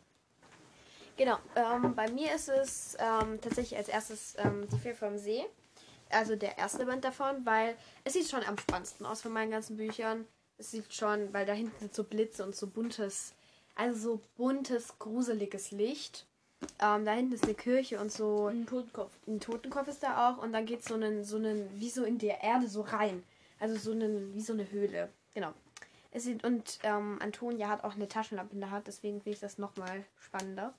Genau, 1.16 1.36
ähm, 1.56 1.94
bei 1.94 2.10
mir 2.10 2.34
ist 2.34 2.48
es 2.48 2.96
ähm, 2.98 3.40
tatsächlich 3.40 3.76
als 3.76 3.88
erstes 3.88 4.36
ähm, 4.38 4.66
die 4.72 4.78
Fee 4.78 4.94
vom 4.94 5.18
See. 5.18 5.44
Also 6.10 6.36
der 6.36 6.58
erste 6.58 6.86
Band 6.86 7.04
davon, 7.04 7.44
weil 7.46 7.76
es 8.04 8.14
sieht 8.14 8.28
schon 8.28 8.42
am 8.44 8.58
spannendsten 8.58 9.06
aus 9.06 9.22
von 9.22 9.32
meinen 9.32 9.50
ganzen 9.50 9.76
Büchern. 9.76 10.26
Es 10.58 10.72
sieht 10.72 10.92
schon, 10.92 11.32
weil 11.32 11.46
da 11.46 11.52
hinten 11.52 11.78
sind 11.78 11.94
so 11.94 12.04
Blitze 12.04 12.44
und 12.44 12.54
so 12.54 12.66
buntes, 12.66 13.32
also 13.76 13.98
so 13.98 14.20
buntes, 14.36 14.98
gruseliges 14.98 15.70
Licht. 15.70 16.26
Ähm, 16.78 17.04
da 17.04 17.12
hinten 17.12 17.32
ist 17.32 17.44
eine 17.44 17.54
Kirche 17.54 17.98
und 18.00 18.12
so 18.12 18.48
Ein 18.48 18.66
Totenkopf. 18.66 19.12
ein 19.26 19.40
Totenkopf 19.40 19.88
ist 19.88 20.02
da 20.02 20.30
auch 20.30 20.42
und 20.42 20.52
dann 20.52 20.66
geht 20.66 20.84
so 20.84 20.94
einen, 20.94 21.24
so 21.24 21.36
einen, 21.36 21.68
wie 21.80 21.88
so 21.88 22.04
in 22.04 22.18
der 22.18 22.42
Erde 22.42 22.68
so 22.68 22.82
rein. 22.82 23.22
Also 23.58 23.76
so 23.76 23.92
einen, 23.92 24.34
wie 24.34 24.42
so 24.42 24.52
eine 24.52 24.70
Höhle. 24.70 25.08
Genau. 25.34 25.52
Es 26.12 26.24
sieht, 26.24 26.44
und 26.44 26.80
ähm, 26.82 27.18
Antonia 27.22 27.68
hat 27.68 27.84
auch 27.84 27.94
eine 27.94 28.08
Taschenlampe 28.08 28.54
in 28.54 28.60
der 28.60 28.72
Hand, 28.72 28.88
deswegen 28.88 29.20
finde 29.20 29.36
ich 29.36 29.40
das 29.40 29.58
nochmal 29.58 30.04
spannender. 30.18 30.74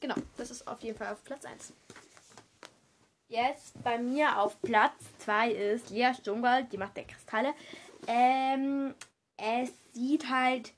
Genau, 0.00 0.16
das 0.36 0.50
ist 0.50 0.66
auf 0.66 0.80
jeden 0.80 0.98
Fall 0.98 1.12
auf 1.12 1.22
Platz 1.22 1.44
1. 1.44 1.72
Jetzt 3.32 3.82
bei 3.82 3.96
mir 3.96 4.38
auf 4.38 4.60
Platz 4.60 4.92
2 5.20 5.52
ist 5.52 5.88
Lea 5.88 6.12
Sturmwald, 6.12 6.70
die 6.70 6.76
macht 6.76 6.98
der 6.98 7.06
Kristalle. 7.06 7.54
Ähm, 8.06 8.94
es 9.38 9.72
sieht 9.94 10.28
halt 10.28 10.74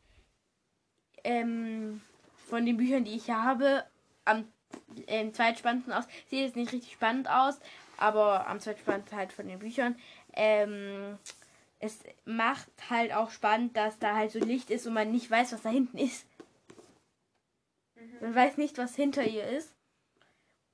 ähm, 1.24 2.00
von 2.48 2.64
den 2.64 2.76
Büchern, 2.76 3.02
die 3.02 3.16
ich 3.16 3.28
habe, 3.28 3.84
am 4.24 4.46
ähm, 5.08 5.34
zweitspannendsten 5.34 5.92
aus. 5.92 6.04
Sieht 6.30 6.42
jetzt 6.42 6.54
nicht 6.54 6.72
richtig 6.72 6.92
spannend 6.92 7.28
aus, 7.28 7.58
aber 7.96 8.46
am 8.46 8.60
zweitspannendsten 8.60 9.18
halt 9.18 9.32
von 9.32 9.48
den 9.48 9.58
Büchern. 9.58 9.96
Ähm, 10.32 11.18
es 11.80 12.04
macht 12.24 12.70
halt 12.88 13.12
auch 13.14 13.32
spannend, 13.32 13.76
dass 13.76 13.98
da 13.98 14.14
halt 14.14 14.30
so 14.30 14.38
Licht 14.38 14.70
ist 14.70 14.86
und 14.86 14.94
man 14.94 15.10
nicht 15.10 15.28
weiß, 15.28 15.54
was 15.54 15.62
da 15.62 15.70
hinten 15.70 15.98
ist. 15.98 16.24
Man 18.20 18.32
weiß 18.32 18.58
nicht, 18.58 18.78
was 18.78 18.94
hinter 18.94 19.24
ihr 19.24 19.42
ist. 19.42 19.73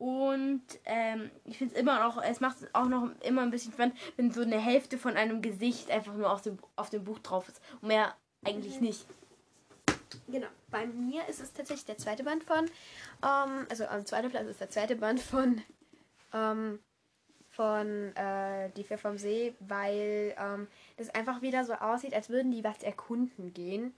Und 0.01 0.63
ähm, 0.87 1.31
ich 1.45 1.59
finde 1.59 1.75
es 1.75 1.79
immer 1.79 2.03
noch, 2.03 2.23
es 2.23 2.41
macht 2.41 2.63
es 2.63 2.75
auch 2.75 2.87
noch 2.87 3.11
immer 3.21 3.43
ein 3.43 3.51
bisschen 3.51 3.75
spannend, 3.75 3.99
wenn 4.17 4.31
so 4.31 4.41
eine 4.41 4.59
Hälfte 4.59 4.97
von 4.97 5.15
einem 5.15 5.43
Gesicht 5.43 5.91
einfach 5.91 6.15
nur 6.15 6.33
auf 6.33 6.41
dem, 6.41 6.59
auf 6.75 6.89
dem 6.89 7.05
Buch 7.05 7.19
drauf 7.19 7.47
ist. 7.49 7.61
Und 7.83 7.89
mehr 7.89 8.17
eigentlich 8.43 8.81
nicht. 8.81 9.05
Genau. 10.27 10.47
Bei 10.71 10.87
mir 10.87 11.29
ist 11.29 11.43
es 11.43 11.53
tatsächlich 11.53 11.85
der 11.85 11.99
zweite 11.99 12.25
Band 12.25 12.45
von, 12.45 12.65
ähm, 13.23 13.67
also 13.69 13.85
am 13.89 14.07
zweiten 14.07 14.31
Platz 14.31 14.47
ist 14.47 14.63
der 14.63 14.71
zweite 14.71 14.97
Band 14.97 15.21
von, 15.21 15.61
ähm, 16.33 16.79
von 17.51 18.17
äh, 18.17 18.71
Die 18.71 18.85
Vier 18.85 18.97
vom 18.97 19.19
See, 19.19 19.55
weil 19.61 20.35
ähm, 20.39 20.67
das 20.97 21.11
einfach 21.11 21.43
wieder 21.43 21.67
so 21.67 21.75
aussieht, 21.75 22.15
als 22.15 22.31
würden 22.31 22.53
die 22.53 22.65
was 22.65 22.83
erkunden 22.83 23.53
gehen. 23.53 23.93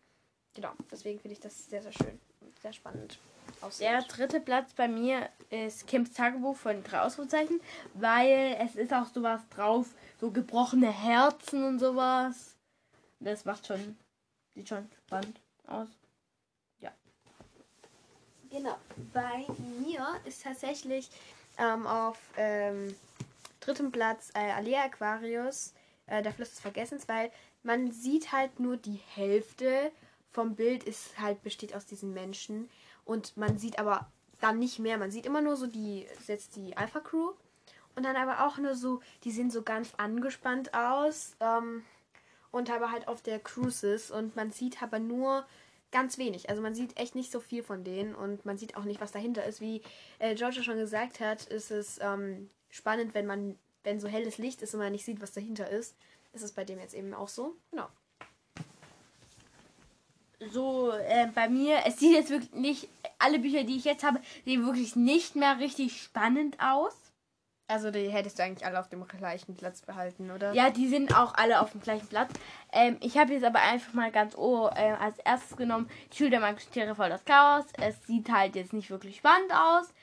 Genau, 0.57 0.73
deswegen 0.91 1.21
finde 1.21 1.35
ich 1.35 1.41
das 1.41 1.71
sehr, 1.71 1.81
sehr 1.81 1.93
schön 1.93 2.19
und 2.41 2.59
sehr 2.59 2.73
spannend. 2.73 3.21
Der 3.81 4.03
dritte 4.03 4.41
Platz 4.41 4.73
bei 4.75 4.89
mir 4.89 5.29
ist 5.51 5.87
Kims 5.87 6.13
Tagebuch 6.13 6.57
von 6.57 6.83
drei 6.83 7.01
Ausrufezeichen, 7.01 7.61
weil 7.95 8.57
es 8.61 8.75
ist 8.75 8.93
auch 8.93 9.07
sowas 9.07 9.41
drauf, 9.55 9.87
so 10.21 10.31
gebrochene 10.31 10.91
Herzen 10.91 11.65
und 11.65 11.79
sowas. 11.79 12.57
Das 13.21 13.45
macht 13.45 13.67
schon, 13.67 13.97
sieht 14.55 14.69
schon 14.69 14.89
spannend 15.07 15.41
aus. 15.67 15.89
Genau. 18.53 18.77
Bei 19.15 19.47
mir 19.81 20.07
ist 20.27 20.43
tatsächlich 20.43 21.09
ähm, 21.57 21.87
auf 21.87 22.19
ähm, 22.37 22.95
drittem 23.61 23.91
Platz 23.91 24.31
äh, 24.35 24.51
Alea 24.51 24.85
Aquarius, 24.85 25.73
äh, 26.07 26.23
der 26.23 26.35
Fluss 26.35 26.51
des 26.51 26.61
Vergessens, 26.61 27.09
weil 27.09 27.33
man 27.63 27.93
sieht 27.93 28.31
halt 28.31 28.61
nur 28.61 28.77
die 28.77 29.01
Hälfte 29.15 29.91
vom 30.33 30.55
Bild 30.55 30.85
ist 30.85 31.19
halt 31.19 31.43
besteht 31.43 31.75
aus 31.75 31.87
diesen 31.87 32.13
Menschen 32.13 32.69
und 33.05 33.37
man 33.37 33.59
sieht 33.59 33.79
aber 33.79 34.11
dann 34.41 34.59
nicht 34.59 34.79
mehr. 34.79 34.99
Man 34.99 35.11
sieht 35.11 35.27
immer 35.27 35.41
nur 35.41 35.57
so 35.57 35.67
die 35.67 36.07
jetzt 36.27 36.57
die 36.57 36.77
Alpha 36.77 37.01
Crew 37.01 37.33
und 37.95 38.05
dann 38.05 38.17
aber 38.17 38.47
auch 38.47 38.59
nur 38.59 38.75
so, 38.75 39.01
die 39.25 39.31
sehen 39.31 39.51
so 39.51 39.63
ganz 39.63 39.93
angespannt 39.97 40.75
aus 40.75 41.37
ähm, 41.41 41.85
und 42.51 42.71
aber 42.71 42.91
halt 42.91 43.09
auf 43.09 43.23
der 43.23 43.39
Cruises 43.39 44.11
und 44.11 44.37
man 44.37 44.51
sieht 44.51 44.83
aber 44.83 44.99
nur 44.99 45.47
ganz 45.91 46.19
wenig. 46.19 46.49
Also 46.49 46.63
man 46.63 46.75
sieht 46.75 46.99
echt 46.99 47.15
nicht 47.15 47.31
so 47.31 47.39
viel 47.39 47.63
von 47.63 47.85
denen 47.85 48.15
und 48.15 48.45
man 48.45 48.59
sieht 48.59 48.77
auch 48.77 48.85
nicht, 48.85 49.01
was 49.01 49.13
dahinter 49.13 49.45
ist. 49.45 49.61
Wie 49.61 49.83
äh, 50.19 50.35
Georgia 50.35 50.63
schon 50.63 50.79
gesagt 50.79 51.21
hat, 51.21 51.45
ist 51.47 51.71
es 51.71 51.99
ähm, 52.01 52.49
spannend, 52.71 53.15
wenn 53.15 53.27
man, 53.27 53.59
wenn 53.85 54.01
so 54.01 54.09
helles 54.09 54.39
Licht 54.39 54.63
ist 54.63 54.75
und 54.75 54.81
man 54.81 54.93
nicht 54.93 55.05
sieht, 55.05 55.21
was 55.21 55.33
dahinter 55.33 55.69
ist. 55.69 55.95
Ist 56.33 56.43
es 56.43 56.53
bei 56.53 56.65
dem 56.65 56.79
jetzt 56.79 56.95
eben 56.95 57.13
auch 57.13 57.29
so. 57.29 57.57
Genau. 57.71 57.89
So, 60.51 60.93
äh, 60.93 61.29
bei 61.35 61.49
mir, 61.49 61.81
es 61.87 61.99
sieht 61.99 62.15
jetzt 62.15 62.31
wirklich 62.31 62.53
nicht, 62.53 62.89
alle 63.19 63.39
Bücher, 63.39 63.65
die 63.65 63.77
ich 63.77 63.85
jetzt 63.85 64.05
habe, 64.05 64.21
sehen 64.45 64.65
wirklich 64.67 64.97
nicht 64.97 65.37
mehr 65.37 65.59
richtig 65.59 66.03
spannend 66.03 66.57
aus. 66.61 66.95
Also 67.69 67.91
die 67.91 68.11
hättest 68.11 68.39
du 68.39 68.43
eigentlich 68.43 68.67
alle 68.67 68.79
auf 68.81 68.89
dem 68.89 69.07
gleichen 69.07 69.55
Platz 69.57 69.81
behalten, 69.81 70.31
oder? 70.31 70.53
Ja, 70.53 70.69
die 70.71 70.89
sind 70.89 71.17
auch 71.17 71.35
alle 71.35 71.61
auf 71.61 71.73
dem 71.73 71.81
gleichen 71.81 72.07
Platz. 72.07 72.31
Ähm, 72.73 72.99
ich 73.01 73.17
habe 73.17 73.33
jetzt 73.33 73.45
aber 73.45 73.61
einfach 73.61 73.95
mal 73.95 74.11
ganz 74.11 74.37
oh, 74.37 74.69
äh, 74.75 74.93
als 74.93 75.19
erstes 75.21 75.57
genommen, 75.57 75.89
die 76.13 76.17
Schule 76.19 76.31
der 76.31 76.41
magischen 76.41 76.73
Tiere 76.73 76.95
voll 76.95 77.09
das 77.09 77.25
Chaos. 77.25 77.65
Es 77.81 78.07
sieht 78.07 78.31
halt 78.31 78.57
jetzt 78.57 78.73
nicht 78.73 78.91
wirklich 78.91 79.17
spannend 79.17 79.53
aus. 79.55 79.95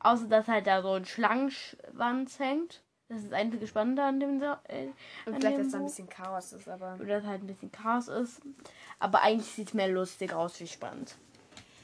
Außer 0.00 0.26
dass 0.26 0.48
halt 0.48 0.66
da 0.66 0.82
so 0.82 0.92
ein 0.92 1.04
Schlangenschwanz 1.04 2.38
hängt. 2.38 2.82
Das 3.08 3.18
ist 3.18 3.26
das 3.26 3.32
einzige 3.34 3.66
Spannende 3.66 4.02
an 4.02 4.18
dem 4.18 4.42
äh, 4.42 4.88
Und 5.26 5.36
vielleicht, 5.36 5.58
dass 5.58 5.72
da 5.72 5.78
ein 5.78 5.84
bisschen 5.84 6.08
Chaos 6.08 6.52
ist, 6.52 6.68
aber. 6.68 6.96
Oder 7.00 7.20
dass 7.20 7.26
halt 7.26 7.42
ein 7.42 7.46
bisschen 7.46 7.70
Chaos 7.70 8.08
ist. 8.08 8.40
Aber 8.98 9.22
eigentlich 9.22 9.50
sieht 9.50 9.68
es 9.68 9.74
mehr 9.74 9.88
lustig 9.88 10.32
aus 10.32 10.58
wie 10.60 10.66
spannend. 10.66 11.16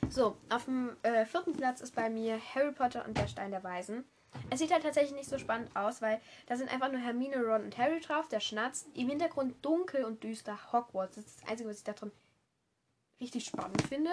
So, 0.09 0.37
auf 0.49 0.65
dem 0.65 0.97
äh, 1.03 1.27
vierten 1.27 1.53
Platz 1.53 1.83
ist 1.83 1.95
bei 1.95 2.09
mir 2.09 2.41
Harry 2.55 2.73
Potter 2.73 3.05
und 3.07 3.17
der 3.17 3.29
Stein 3.29 3.51
der 3.51 3.63
Weisen. 3.63 4.05
Es 4.49 4.61
sieht 4.61 4.73
halt 4.73 4.83
tatsächlich 4.83 5.15
nicht 5.15 5.29
so 5.29 5.39
spannend 5.39 5.75
aus, 5.77 6.01
weil 6.01 6.21
da 6.47 6.57
sind 6.57 6.73
einfach 6.73 6.91
nur 6.91 7.01
Hermine, 7.01 7.45
Ron 7.45 7.65
und 7.65 7.79
Harry 7.79 8.01
drauf, 8.01 8.29
der 8.29 8.41
schnatzt. 8.41 8.89
Im 8.95 9.09
Hintergrund 9.09 9.55
dunkel 9.65 10.05
und 10.05 10.25
düster 10.25 10.73
Hogwarts. 10.73 11.17
Das 11.17 11.27
ist 11.27 11.43
das 11.43 11.49
Einzige, 11.49 11.69
was 11.69 11.79
ich 11.79 11.85
da 11.85 11.93
drin 11.93 12.13
richtig 13.21 13.45
spannend 13.45 13.83
finde. 13.83 14.11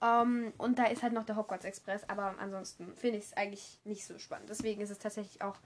Um, 0.00 0.44
ähm, 0.46 0.52
und 0.58 0.78
da 0.78 0.84
ist 0.84 1.02
halt 1.02 1.12
noch 1.12 1.24
der 1.24 1.36
Hogwarts 1.36 1.64
Express, 1.64 2.08
aber 2.08 2.36
ansonsten 2.38 2.94
finde 2.94 3.18
ich 3.18 3.24
es 3.24 3.36
eigentlich 3.36 3.80
nicht 3.84 4.06
so 4.06 4.16
spannend. 4.18 4.48
Deswegen 4.48 4.80
ist 4.80 4.90
es 4.90 5.00
tatsächlich 5.00 5.42
auch 5.42 5.56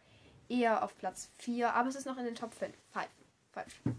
eher 0.53 0.83
auf 0.83 0.97
Platz 0.99 1.31
4, 1.39 1.73
aber 1.75 1.89
es 1.89 1.97
ist 1.97 2.07
noch 2.07 2.19
in 2.19 2.25
den 2.25 2.35
Top 2.35 2.55
5. 2.55 2.73
5. 2.93 3.07
5. 3.53 3.97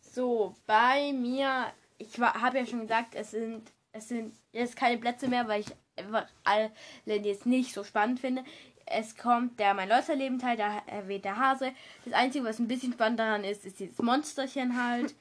So, 0.00 0.54
bei 0.66 1.12
mir, 1.12 1.72
ich 1.98 2.18
habe 2.18 2.58
ja 2.58 2.66
schon 2.66 2.80
gesagt, 2.80 3.14
es 3.14 3.30
sind 3.30 3.70
es 3.92 4.08
sind 4.08 4.34
jetzt 4.52 4.76
keine 4.76 4.98
Plätze 4.98 5.28
mehr, 5.28 5.48
weil 5.48 5.60
ich 5.60 5.68
einfach 5.96 6.26
alle 6.44 6.70
jetzt 7.04 7.46
nicht 7.46 7.74
so 7.74 7.84
spannend 7.84 8.20
finde. 8.20 8.44
Es 8.86 9.16
kommt 9.16 9.60
der 9.60 9.74
Mein 9.74 9.88
Leuterleben 9.88 10.38
Teil, 10.38 10.56
da 10.56 10.82
erwähnt 10.86 11.24
der 11.24 11.36
Hase. 11.36 11.72
Das 12.04 12.14
Einzige, 12.14 12.44
was 12.44 12.58
ein 12.58 12.68
bisschen 12.68 12.94
spannend 12.94 13.20
daran 13.20 13.44
ist, 13.44 13.66
ist 13.66 13.80
dieses 13.80 13.98
Monsterchen 13.98 14.82
halt. 14.82 15.14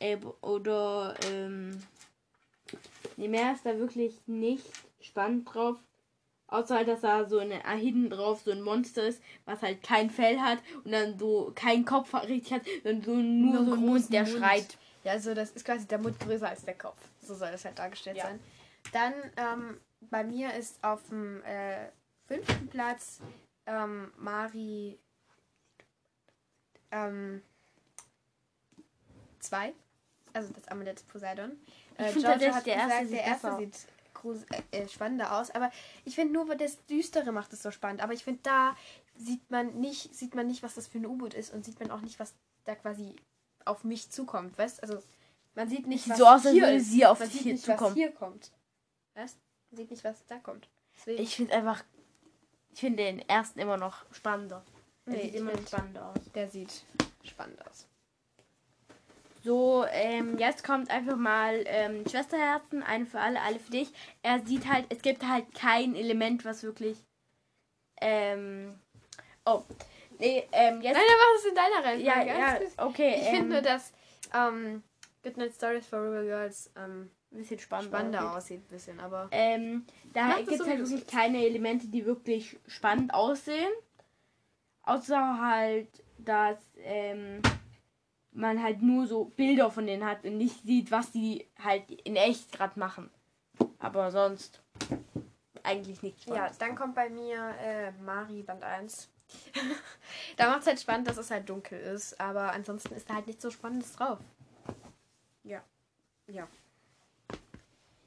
oder, 0.40 1.14
ähm, 1.30 1.82
nee, 3.16 3.28
mehr 3.28 3.52
ist 3.52 3.66
da 3.66 3.78
wirklich 3.78 4.14
nicht 4.26 4.66
spannend 5.00 5.52
drauf. 5.52 5.76
Außer 6.52 6.76
halt, 6.76 6.88
dass 6.88 7.00
da 7.00 7.24
so 7.24 7.38
eine 7.38 7.64
äh, 7.64 7.78
hinten 7.78 8.10
drauf 8.10 8.42
so 8.44 8.50
ein 8.50 8.60
Monster 8.60 9.04
ist, 9.04 9.22
was 9.46 9.62
halt 9.62 9.82
kein 9.82 10.10
Fell 10.10 10.38
hat 10.38 10.58
und 10.84 10.92
dann 10.92 11.18
so 11.18 11.50
keinen 11.54 11.86
Kopf 11.86 12.12
richtig 12.14 12.52
hat, 12.52 12.62
sondern 12.82 13.02
so 13.02 13.14
nur, 13.14 13.54
nur 13.54 13.64
so 13.64 13.72
ein 13.72 13.80
Mund, 13.80 14.12
der 14.12 14.24
Mund. 14.24 14.36
schreit. 14.36 14.78
Ja, 15.02 15.12
also 15.12 15.34
das 15.34 15.52
ist 15.52 15.64
quasi 15.64 15.86
der 15.86 15.98
Mund 15.98 16.20
größer 16.20 16.48
als 16.48 16.64
der 16.64 16.74
Kopf. 16.74 16.98
So 17.22 17.34
soll 17.34 17.50
das 17.50 17.64
halt 17.64 17.78
dargestellt 17.78 18.18
ja. 18.18 18.24
sein. 18.24 18.40
Dann 18.92 19.14
ähm, 19.36 19.80
bei 20.10 20.24
mir 20.24 20.52
ist 20.54 20.82
auf 20.84 21.00
dem 21.08 21.42
äh, 21.44 21.88
fünften 22.26 22.68
Platz 22.68 23.20
ähm, 23.66 24.12
Mari 24.18 24.98
2. 26.90 27.28
Ähm, 29.68 29.74
also 30.34 30.52
das 30.52 30.68
Amulett 30.68 31.02
Poseidon. 31.08 31.52
Äh, 31.96 32.08
ich 32.08 32.12
finde, 32.12 32.38
der, 32.38 32.48
erste, 32.48 33.06
sieht, 33.06 33.12
der 33.12 33.24
erste 33.24 33.56
sieht 33.56 33.86
äh, 34.50 34.82
äh, 34.82 34.88
spannender 34.88 35.38
aus. 35.38 35.50
Aber 35.50 35.70
ich 36.04 36.14
finde 36.14 36.34
nur, 36.34 36.54
das 36.54 36.84
Düstere 36.86 37.32
macht 37.32 37.52
es 37.52 37.62
so 37.62 37.70
spannend. 37.70 38.02
Aber 38.02 38.12
ich 38.12 38.24
finde, 38.24 38.40
da 38.42 38.76
sieht 39.16 39.50
man 39.50 39.80
nicht, 39.80 40.14
sieht 40.14 40.34
man 40.34 40.46
nicht, 40.46 40.62
was 40.62 40.74
das 40.74 40.86
für 40.86 40.98
ein 40.98 41.06
U-Boot 41.06 41.34
ist 41.34 41.52
und 41.52 41.64
sieht 41.64 41.80
man 41.80 41.90
auch 41.90 42.00
nicht, 42.00 42.18
was 42.18 42.34
da 42.64 42.74
quasi 42.74 43.16
auf 43.64 43.84
mich 43.84 44.10
zukommt. 44.10 44.56
Weißt 44.58 44.82
Also 44.82 45.02
man 45.54 45.68
sieht 45.68 45.86
nicht, 45.86 46.08
was 46.08 46.18
so 46.18 46.26
aus, 46.26 46.46
als 46.46 46.54
würde 46.54 46.80
sie 46.80 47.06
auf 47.06 47.18
dich 47.18 47.40
hier 47.40 47.56
zukommen. 47.56 47.90
Was 47.90 47.94
hier 47.94 48.12
kommt. 48.12 48.52
Weißt 49.14 49.38
Man 49.70 49.76
sieht 49.78 49.90
nicht, 49.90 50.04
was 50.04 50.24
da 50.26 50.38
kommt. 50.38 50.68
Deswegen. 50.96 51.22
Ich 51.22 51.36
finde 51.36 51.54
einfach, 51.54 51.84
ich 52.72 52.80
finde 52.80 53.04
den 53.04 53.18
ersten 53.28 53.58
immer 53.58 53.76
noch 53.76 54.04
spannender. 54.12 54.64
Der 55.06 55.14
nee, 55.14 55.22
sieht 55.24 55.34
immer 55.34 55.52
spannender 55.66 56.06
aus. 56.08 56.32
Der 56.34 56.48
sieht 56.48 56.84
spannend 57.22 57.66
aus. 57.66 57.86
So, 59.42 59.84
ähm, 59.90 60.38
jetzt 60.38 60.62
kommt 60.62 60.90
einfach 60.90 61.16
mal 61.16 61.64
ähm, 61.66 62.04
Schwesterherzen, 62.08 62.82
eine 62.82 63.06
für 63.06 63.18
alle, 63.18 63.40
alle 63.40 63.58
für 63.58 63.72
dich. 63.72 63.92
Er 64.22 64.40
sieht 64.40 64.68
halt, 64.68 64.86
es 64.88 65.02
gibt 65.02 65.26
halt 65.26 65.52
kein 65.54 65.96
Element, 65.96 66.44
was 66.44 66.62
wirklich. 66.62 66.96
Ähm, 68.00 68.78
oh. 69.44 69.62
Nee, 70.18 70.46
ähm, 70.52 70.80
jetzt. 70.80 70.94
Nein, 70.94 71.02
mach 71.08 71.38
es 71.38 71.44
in 71.46 71.54
deiner 71.54 71.84
Reihenfolge. 71.84 72.30
Ja, 72.30 72.54
ja, 72.54 72.60
okay. 72.76 73.16
Ich 73.16 73.28
ähm, 73.28 73.36
finde, 73.36 73.62
dass 73.62 73.92
ähm, 74.32 74.82
Goodnight 75.24 75.54
Stories 75.54 75.86
for 75.86 76.00
Rebel 76.04 76.26
Girls 76.26 76.70
ähm, 76.76 77.10
ein 77.32 77.38
bisschen 77.38 77.58
spannender, 77.58 77.98
spannender 77.98 78.36
aussieht. 78.36 78.60
Ein 78.60 78.68
bisschen, 78.68 79.00
aber. 79.00 79.28
Ähm, 79.32 79.86
da 80.12 80.36
gibt 80.38 80.52
es 80.52 80.68
halt 80.68 80.78
wirklich 80.78 81.06
keine 81.08 81.44
Elemente, 81.44 81.88
die 81.88 82.06
wirklich 82.06 82.58
spannend 82.68 83.12
aussehen. 83.12 83.72
Außer 84.84 85.40
halt, 85.40 85.88
dass 86.18 86.58
ähm, 86.78 87.40
man 88.32 88.62
halt 88.62 88.82
nur 88.82 89.06
so 89.06 89.26
Bilder 89.26 89.70
von 89.70 89.86
denen 89.86 90.04
hat 90.04 90.24
und 90.24 90.38
nicht 90.38 90.62
sieht, 90.62 90.90
was 90.90 91.12
die 91.12 91.46
halt 91.62 91.90
in 91.90 92.16
echt 92.16 92.52
gerade 92.52 92.78
machen. 92.78 93.10
Aber 93.78 94.10
sonst 94.10 94.62
eigentlich 95.62 96.02
nichts. 96.02 96.24
Ja, 96.26 96.50
dann 96.58 96.74
kommt 96.74 96.94
bei 96.94 97.08
mir 97.08 97.54
äh, 97.60 97.92
Mari 97.92 98.42
Band 98.42 98.62
1. 98.62 99.08
da 100.36 100.48
macht 100.48 100.60
es 100.62 100.66
halt 100.66 100.80
spannend, 100.80 101.08
dass 101.08 101.16
es 101.16 101.30
halt 101.30 101.48
dunkel 101.48 101.78
ist, 101.78 102.20
aber 102.20 102.52
ansonsten 102.52 102.94
ist 102.94 103.08
da 103.08 103.14
halt 103.14 103.26
nichts 103.26 103.42
so 103.42 103.50
Spannendes 103.50 103.92
drauf. 103.92 104.18
Ja. 105.44 105.62
Ja. 106.26 106.48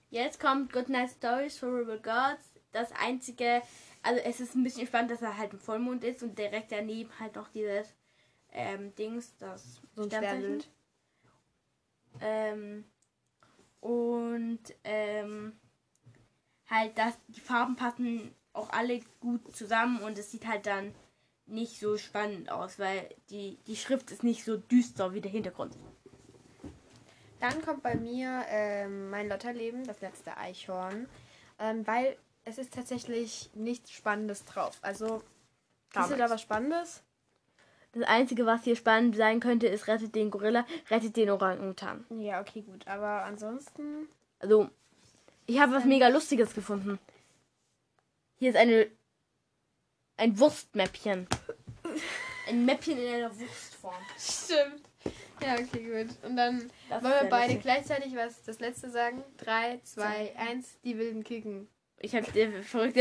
Jetzt 0.09 0.39
kommt 0.39 0.71
Goodnight 0.71 1.11
Stories 1.11 1.57
for 1.57 1.69
Rebel 1.69 1.99
Gods. 1.99 2.51
Das 2.71 2.91
einzige, 2.93 3.61
also 4.03 4.21
es 4.21 4.39
ist 4.39 4.55
ein 4.55 4.63
bisschen 4.63 4.87
spannend, 4.87 5.11
dass 5.11 5.21
er 5.21 5.37
halt 5.37 5.53
ein 5.53 5.59
Vollmond 5.59 6.03
ist 6.03 6.23
und 6.23 6.37
direkt 6.37 6.71
daneben 6.71 7.09
halt 7.19 7.35
noch 7.35 7.47
dieses 7.49 7.93
ähm, 8.55 8.95
Dings, 8.95 9.35
das 9.37 9.81
so 9.93 10.03
ein 10.03 10.09
Sternbild. 10.09 10.69
Ähm, 12.21 12.85
und 13.81 14.61
ähm, 14.83 15.53
halt, 16.69 16.97
dass 16.97 17.13
die 17.27 17.41
Farben 17.41 17.75
passen 17.75 18.33
auch 18.53 18.69
alle 18.69 19.01
gut 19.19 19.55
zusammen 19.55 20.01
und 20.01 20.17
es 20.17 20.31
sieht 20.31 20.47
halt 20.47 20.65
dann 20.65 20.95
nicht 21.45 21.79
so 21.79 21.97
spannend 21.97 22.49
aus, 22.49 22.79
weil 22.79 23.07
die, 23.29 23.59
die 23.67 23.75
Schrift 23.75 24.09
ist 24.11 24.23
nicht 24.23 24.43
so 24.43 24.57
düster 24.57 25.13
wie 25.13 25.21
der 25.21 25.31
Hintergrund. 25.31 25.75
Dann 27.39 27.61
kommt 27.61 27.83
bei 27.83 27.95
mir 27.95 28.45
ähm, 28.47 29.09
mein 29.09 29.29
Lotterleben, 29.29 29.85
das 29.85 30.01
letzte 30.01 30.37
Eichhorn, 30.37 31.07
ähm, 31.59 31.85
weil 31.85 32.17
es 32.45 32.57
ist 32.57 32.73
tatsächlich 32.73 33.51
nichts 33.53 33.91
Spannendes 33.91 34.45
drauf. 34.45 34.79
Also, 34.81 35.21
siehst 35.93 36.11
du 36.11 36.17
da 36.17 36.29
was 36.29 36.41
Spannendes? 36.41 37.03
Das 37.95 38.03
Einzige, 38.03 38.45
was 38.45 38.63
hier 38.65 38.75
spannend 38.75 39.15
sein 39.15 39.39
könnte, 39.39 39.67
ist 39.67 39.87
rettet 39.87 40.15
den 40.15 40.29
Gorilla, 40.29 40.65
rettet 40.89 41.15
den 41.15 41.29
Orang-Utan. 41.29 42.05
Ja, 42.09 42.41
okay, 42.41 42.61
gut. 42.61 42.85
Aber 42.87 43.23
ansonsten. 43.23 44.09
Also, 44.39 44.69
ich 45.47 45.59
habe 45.59 45.73
was 45.73 45.85
mega 45.85 46.09
Lustiges 46.09 46.53
gefunden. 46.53 46.99
Hier 48.37 48.49
ist 48.49 48.57
eine 48.57 48.87
ein 50.17 50.37
Wurstmäppchen. 50.39 51.27
Ein 52.47 52.63
Mäppchen 52.63 52.99
in 52.99 53.11
einer 53.11 53.39
Wurstform. 53.39 53.95
Stimmt. 54.19 54.83
Ja, 55.41 55.55
okay, 55.55 55.83
gut. 55.83 56.15
Und 56.23 56.35
dann 56.37 56.69
Das 56.89 57.03
wollen 57.03 57.13
wir 57.23 57.29
beide 57.29 57.53
lustig. 57.53 57.61
gleichzeitig 57.63 58.15
was 58.15 58.43
das 58.43 58.59
letzte 58.59 58.91
sagen. 58.91 59.23
Drei, 59.37 59.79
zwei, 59.83 60.31
eins, 60.37 60.79
die 60.83 60.95
wilden 60.97 61.23
Küken. 61.23 61.67
Ich 62.05 62.15
habe 62.15 62.31
der 62.31 62.61
verrückte 62.61 62.99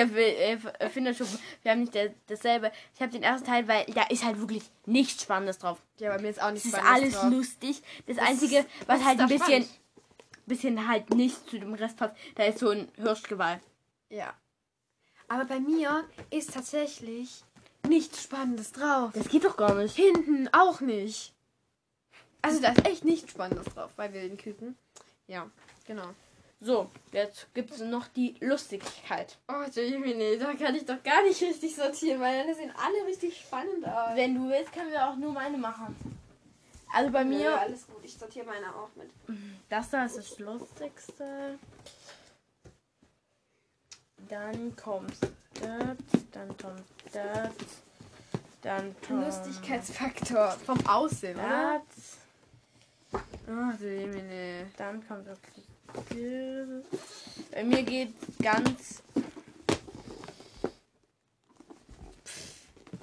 Erfinderschuppen. 0.79 1.39
Wir 1.63 1.73
haben 1.73 1.81
nicht 1.81 1.95
der, 1.95 2.15
dasselbe. 2.27 2.73
Ich 2.95 3.03
habe 3.03 3.13
den 3.13 3.23
ersten 3.23 3.47
Teil, 3.47 3.69
weil 3.69 3.85
da 3.87 4.05
ist 4.05 4.25
halt 4.25 4.41
wirklich 4.41 4.63
nichts 4.87 5.23
Spannendes 5.23 5.59
drauf. 5.59 5.79
Ja, 5.99 6.11
bei 6.17 6.23
mir 6.23 6.31
ist 6.31 6.41
auch 6.41 6.49
Es 6.49 6.55
nicht 6.55 6.65
ist 6.65 6.71
spannend 6.73 6.91
alles 6.91 7.15
drauf. 7.15 7.31
lustig. 7.31 7.83
Das, 8.07 8.17
Einzige, 8.17 8.65
was 8.87 9.01
ist 9.01 9.05
halt 9.07 9.21
ein 9.21 9.29
bisschen, 9.29 9.63
spannend? 9.65 9.81
bisschen 10.47 10.89
halt 10.89 11.11
nicht 11.11 11.51
zu 11.51 11.59
dem 11.61 11.75
Rest 11.75 11.99
passt, 11.99 12.15
da 12.35 12.45
ist 12.45 12.59
so 12.61 12.71
ein 12.71 12.89
Hirschgeweih. 12.97 13.61
Ja. 14.09 14.33
Aber 15.29 15.45
bei 15.45 15.61
mir 15.61 16.05
ist 16.31 16.55
tatsächlich 16.55 17.45
nichts 17.87 18.23
Spannendes 18.23 18.73
drauf. 18.73 19.11
Das 19.13 19.29
geht 19.29 19.45
doch 19.45 19.59
gar 19.59 19.75
nicht. 19.75 19.97
Hinten 19.97 20.49
auch 20.53 20.81
nicht. 20.81 21.35
Also 22.41 22.61
da 22.61 22.73
ist 22.73 22.87
echt 22.87 23.05
nichts 23.05 23.33
Spannendes 23.33 23.67
drauf 23.75 23.93
bei 23.97 24.13
wilden 24.15 24.39
Küken. 24.39 24.77
Ja, 25.27 25.51
genau. 25.87 26.09
So, 26.65 26.91
jetzt 27.13 27.53
gibt 27.53 27.73
es 27.73 27.81
noch 27.81 28.09
die 28.09 28.37
Lustigkeit. 28.41 29.37
Oh, 29.49 29.69
Jiminy, 29.71 30.39
da 30.39 30.55
kann 30.55 30.75
ich 30.75 30.87
doch 30.87 31.03
gar 31.03 31.23
nicht 31.23 31.43
richtig 31.43 31.77
sortieren, 31.77 32.19
weil 32.23 32.43
dann 32.43 32.55
sehen 32.55 32.73
alle 32.75 33.07
richtig 33.07 33.39
spannend 33.39 33.87
aus. 33.87 34.17
Wenn 34.17 34.35
du 34.35 34.49
willst, 34.49 34.73
können 34.73 34.91
wir 34.91 35.07
auch 35.07 35.15
nur 35.17 35.31
meine 35.33 35.59
machen. 35.59 35.95
Also 36.91 37.11
bei 37.11 37.23
Mir 37.23 37.39
mir, 37.39 37.61
alles 37.61 37.87
gut, 37.87 38.03
ich 38.03 38.17
sortiere 38.17 38.47
meine 38.47 38.75
auch 38.75 38.89
mit. 38.97 39.11
das 39.69 39.91
da 39.91 40.07
ist 40.07 40.17
das 40.17 40.39
Lustigste. 40.39 41.59
Dann 44.31 44.75
kommt 44.75 45.19
das, 45.21 45.97
dann 46.33 46.49
kommt 46.57 46.85
das, 47.13 47.53
dann 48.63 48.97
kommt 49.07 49.27
Lustigkeitsfaktor 49.27 50.53
vom 50.65 50.87
Aussehen, 50.87 51.37
oder? 51.37 51.83
das, 51.95 53.23
Oh, 53.49 53.85
Jiminy. 53.85 54.65
dann 54.79 55.07
kommt 55.07 55.27
das. 55.27 55.39
Bei 57.53 57.65
mir 57.65 57.83
geht 57.83 58.15
ganz 58.43 59.03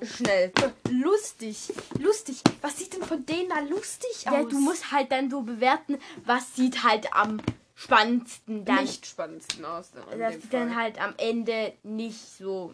schnell. 0.04 0.52
Lustig, 0.90 1.74
lustig. 2.00 2.42
Was 2.62 2.78
sieht 2.78 2.94
denn 2.94 3.04
von 3.04 3.26
denen 3.26 3.50
da 3.50 3.60
lustig 3.60 4.28
aus? 4.28 4.34
Ja, 4.34 4.44
du 4.44 4.60
musst 4.60 4.92
halt 4.92 5.12
dann 5.12 5.30
so 5.30 5.42
bewerten, 5.42 6.00
was 6.26 6.56
sieht 6.56 6.84
halt 6.84 7.14
am 7.14 7.42
spannendsten 7.76 8.66
dann. 8.66 8.84
nicht 8.84 9.06
spannendsten 9.06 9.66
aus. 9.66 9.92
Dann 9.92 10.20
das 10.20 10.36
sieht 10.36 10.54
dann 10.54 10.76
halt 10.76 11.02
am 11.02 11.14
Ende 11.18 11.74
nicht 11.84 12.20
so. 12.20 12.74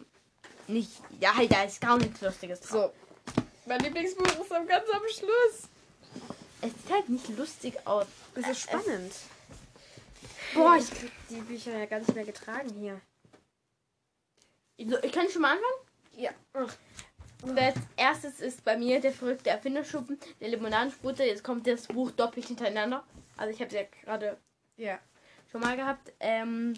Nicht. 0.66 0.90
Ja, 1.20 1.34
halt, 1.34 1.50
da 1.50 1.62
ist 1.62 1.80
gar 1.80 1.96
nichts 1.96 2.20
Lustiges 2.20 2.60
drauf. 2.60 2.92
So. 3.34 3.42
Mein 3.66 3.80
Lieblingsbuch 3.80 4.44
ist 4.44 4.52
am 4.52 4.66
ganz 4.66 4.84
am 4.92 5.02
Schluss. 5.08 5.68
Es 6.60 6.72
sieht 6.72 6.92
halt 6.92 7.08
nicht 7.08 7.28
lustig 7.36 7.74
aus. 7.86 8.06
Das 8.34 8.48
ist 8.48 8.60
spannend. 8.62 9.12
Boah, 10.54 10.76
ich 10.76 10.90
krieg 10.90 11.12
die 11.30 11.40
Bücher 11.40 11.78
ja 11.78 11.86
gar 11.86 11.98
nicht 12.00 12.14
mehr 12.14 12.24
getragen 12.24 12.70
hier. 12.78 13.00
Ich 14.76 15.12
kann 15.12 15.28
schon 15.28 15.42
mal 15.42 15.52
anfangen. 15.56 15.88
Ja. 16.16 16.30
Als 17.54 17.76
erstes 17.96 18.40
ist 18.40 18.64
bei 18.64 18.76
mir 18.76 19.00
der 19.00 19.12
verrückte 19.12 19.50
Erfinderschuppen, 19.50 20.18
der 20.40 20.48
Limonadensputter. 20.48 21.24
Jetzt 21.24 21.44
kommt 21.44 21.66
das 21.66 21.86
Buch 21.86 22.10
doppelt 22.10 22.46
hintereinander. 22.46 23.04
Also 23.36 23.52
ich 23.52 23.60
habe 23.60 23.68
es 23.68 23.74
ja 23.74 23.82
gerade 24.04 24.36
Ja. 24.76 24.98
schon 25.50 25.60
mal 25.60 25.76
gehabt. 25.76 26.12
Ähm, 26.20 26.74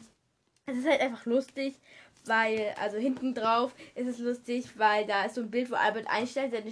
es 0.66 0.76
ist 0.78 0.88
halt 0.88 1.00
einfach 1.00 1.24
lustig, 1.26 1.76
weil, 2.26 2.74
also 2.78 2.98
hinten 2.98 3.34
drauf 3.34 3.74
ist 3.94 4.06
es 4.08 4.18
lustig, 4.18 4.66
weil 4.78 5.06
da 5.06 5.24
ist 5.24 5.34
so 5.36 5.40
ein 5.40 5.50
Bild, 5.50 5.70
wo 5.70 5.74
Albert 5.74 6.06
Einstein 6.06 6.50
seine 6.50 6.70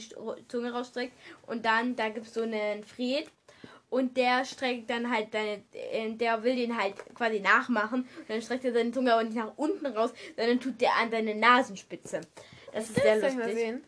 Zunge 0.49 0.73
rausstreckt 0.73 1.15
und 1.47 1.65
dann, 1.65 1.97
da 1.97 2.11
gibt 2.11 2.27
es 2.27 2.35
so 2.35 2.43
einen 2.43 2.85
Fred 2.85 3.31
und 3.91 4.17
der 4.17 4.45
streckt 4.45 4.91
dann 4.91 5.11
halt 5.11 5.33
deine, 5.33 5.63
äh, 5.73 6.13
der 6.13 6.43
will 6.43 6.57
den 6.57 6.77
halt 6.77 6.95
quasi 7.15 7.41
nachmachen 7.41 8.03
und 8.03 8.29
dann 8.29 8.43
streckt 8.43 8.65
er 8.65 8.73
seine 8.73 8.93
Zunge 8.93 9.13
aber 9.13 9.25
nicht 9.25 9.37
nach 9.37 9.53
unten 9.57 9.87
raus, 9.87 10.13
sondern 10.37 10.61
tut 10.61 10.81
der 10.81 10.95
an 10.97 11.11
deine 11.11 11.35
Nasenspitze. 11.35 12.21
Das 12.73 12.91
ist 12.91 12.97
sehr 12.97 13.17
ich 13.17 13.35
mal 13.35 13.51
lustig. 13.51 13.55
sehen? 13.55 13.85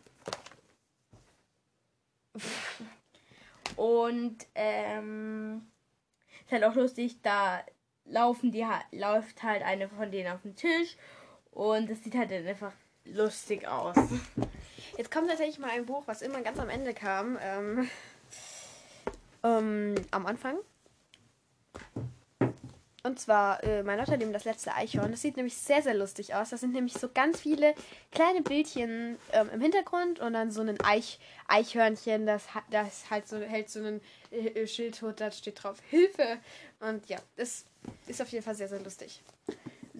Und 3.75 4.37
ähm, 4.55 5.67
ist 6.45 6.51
halt 6.51 6.63
auch 6.63 6.75
lustig, 6.75 7.17
da 7.21 7.63
laufen 8.05 8.51
die 8.51 8.65
läuft 8.91 9.43
halt 9.43 9.63
eine 9.63 9.89
von 9.89 10.11
denen 10.11 10.33
auf 10.33 10.41
den 10.41 10.55
Tisch 10.55 10.97
und 11.51 11.89
das 11.89 12.03
sieht 12.03 12.15
halt 12.15 12.31
dann 12.31 12.45
einfach 12.45 12.73
lustig 13.05 13.67
aus. 13.67 13.95
Jetzt 14.97 15.11
kommt 15.11 15.29
tatsächlich 15.29 15.59
mal 15.59 15.71
ein 15.71 15.85
Buch, 15.85 16.03
was 16.05 16.21
immer 16.21 16.41
ganz 16.41 16.59
am 16.59 16.69
Ende 16.69 16.93
kam. 16.93 17.37
Ähm, 17.41 17.89
ähm, 19.43 19.95
am 20.11 20.25
Anfang. 20.25 20.57
Und 23.03 23.19
zwar 23.19 23.63
äh, 23.63 23.81
mein 23.81 23.97
Lotterleben, 23.97 24.31
das 24.31 24.45
letzte 24.45 24.75
Eichhorn. 24.75 25.09
Das 25.09 25.23
sieht 25.23 25.35
nämlich 25.35 25.57
sehr, 25.57 25.81
sehr 25.81 25.95
lustig 25.95 26.35
aus. 26.35 26.51
Das 26.51 26.61
sind 26.61 26.73
nämlich 26.73 26.93
so 26.93 27.09
ganz 27.11 27.39
viele 27.39 27.73
kleine 28.11 28.41
Bildchen 28.41 29.17
ähm, 29.33 29.49
im 29.51 29.59
Hintergrund 29.59 30.19
und 30.19 30.33
dann 30.33 30.51
so 30.51 30.61
ein 30.61 30.79
Eich, 30.81 31.19
Eichhörnchen, 31.47 32.27
das, 32.27 32.43
das 32.69 33.09
halt 33.09 33.27
so, 33.27 33.39
hält 33.39 33.71
so 33.71 33.79
einen 33.79 34.01
äh, 34.29 34.67
Schild 34.67 35.01
hoch, 35.01 35.13
da 35.13 35.31
steht 35.31 35.63
drauf 35.63 35.79
Hilfe. 35.89 36.37
Und 36.79 37.07
ja, 37.09 37.17
das 37.37 37.65
ist 38.05 38.21
auf 38.21 38.27
jeden 38.27 38.43
Fall 38.43 38.55
sehr, 38.55 38.67
sehr 38.67 38.79
lustig. 38.79 39.23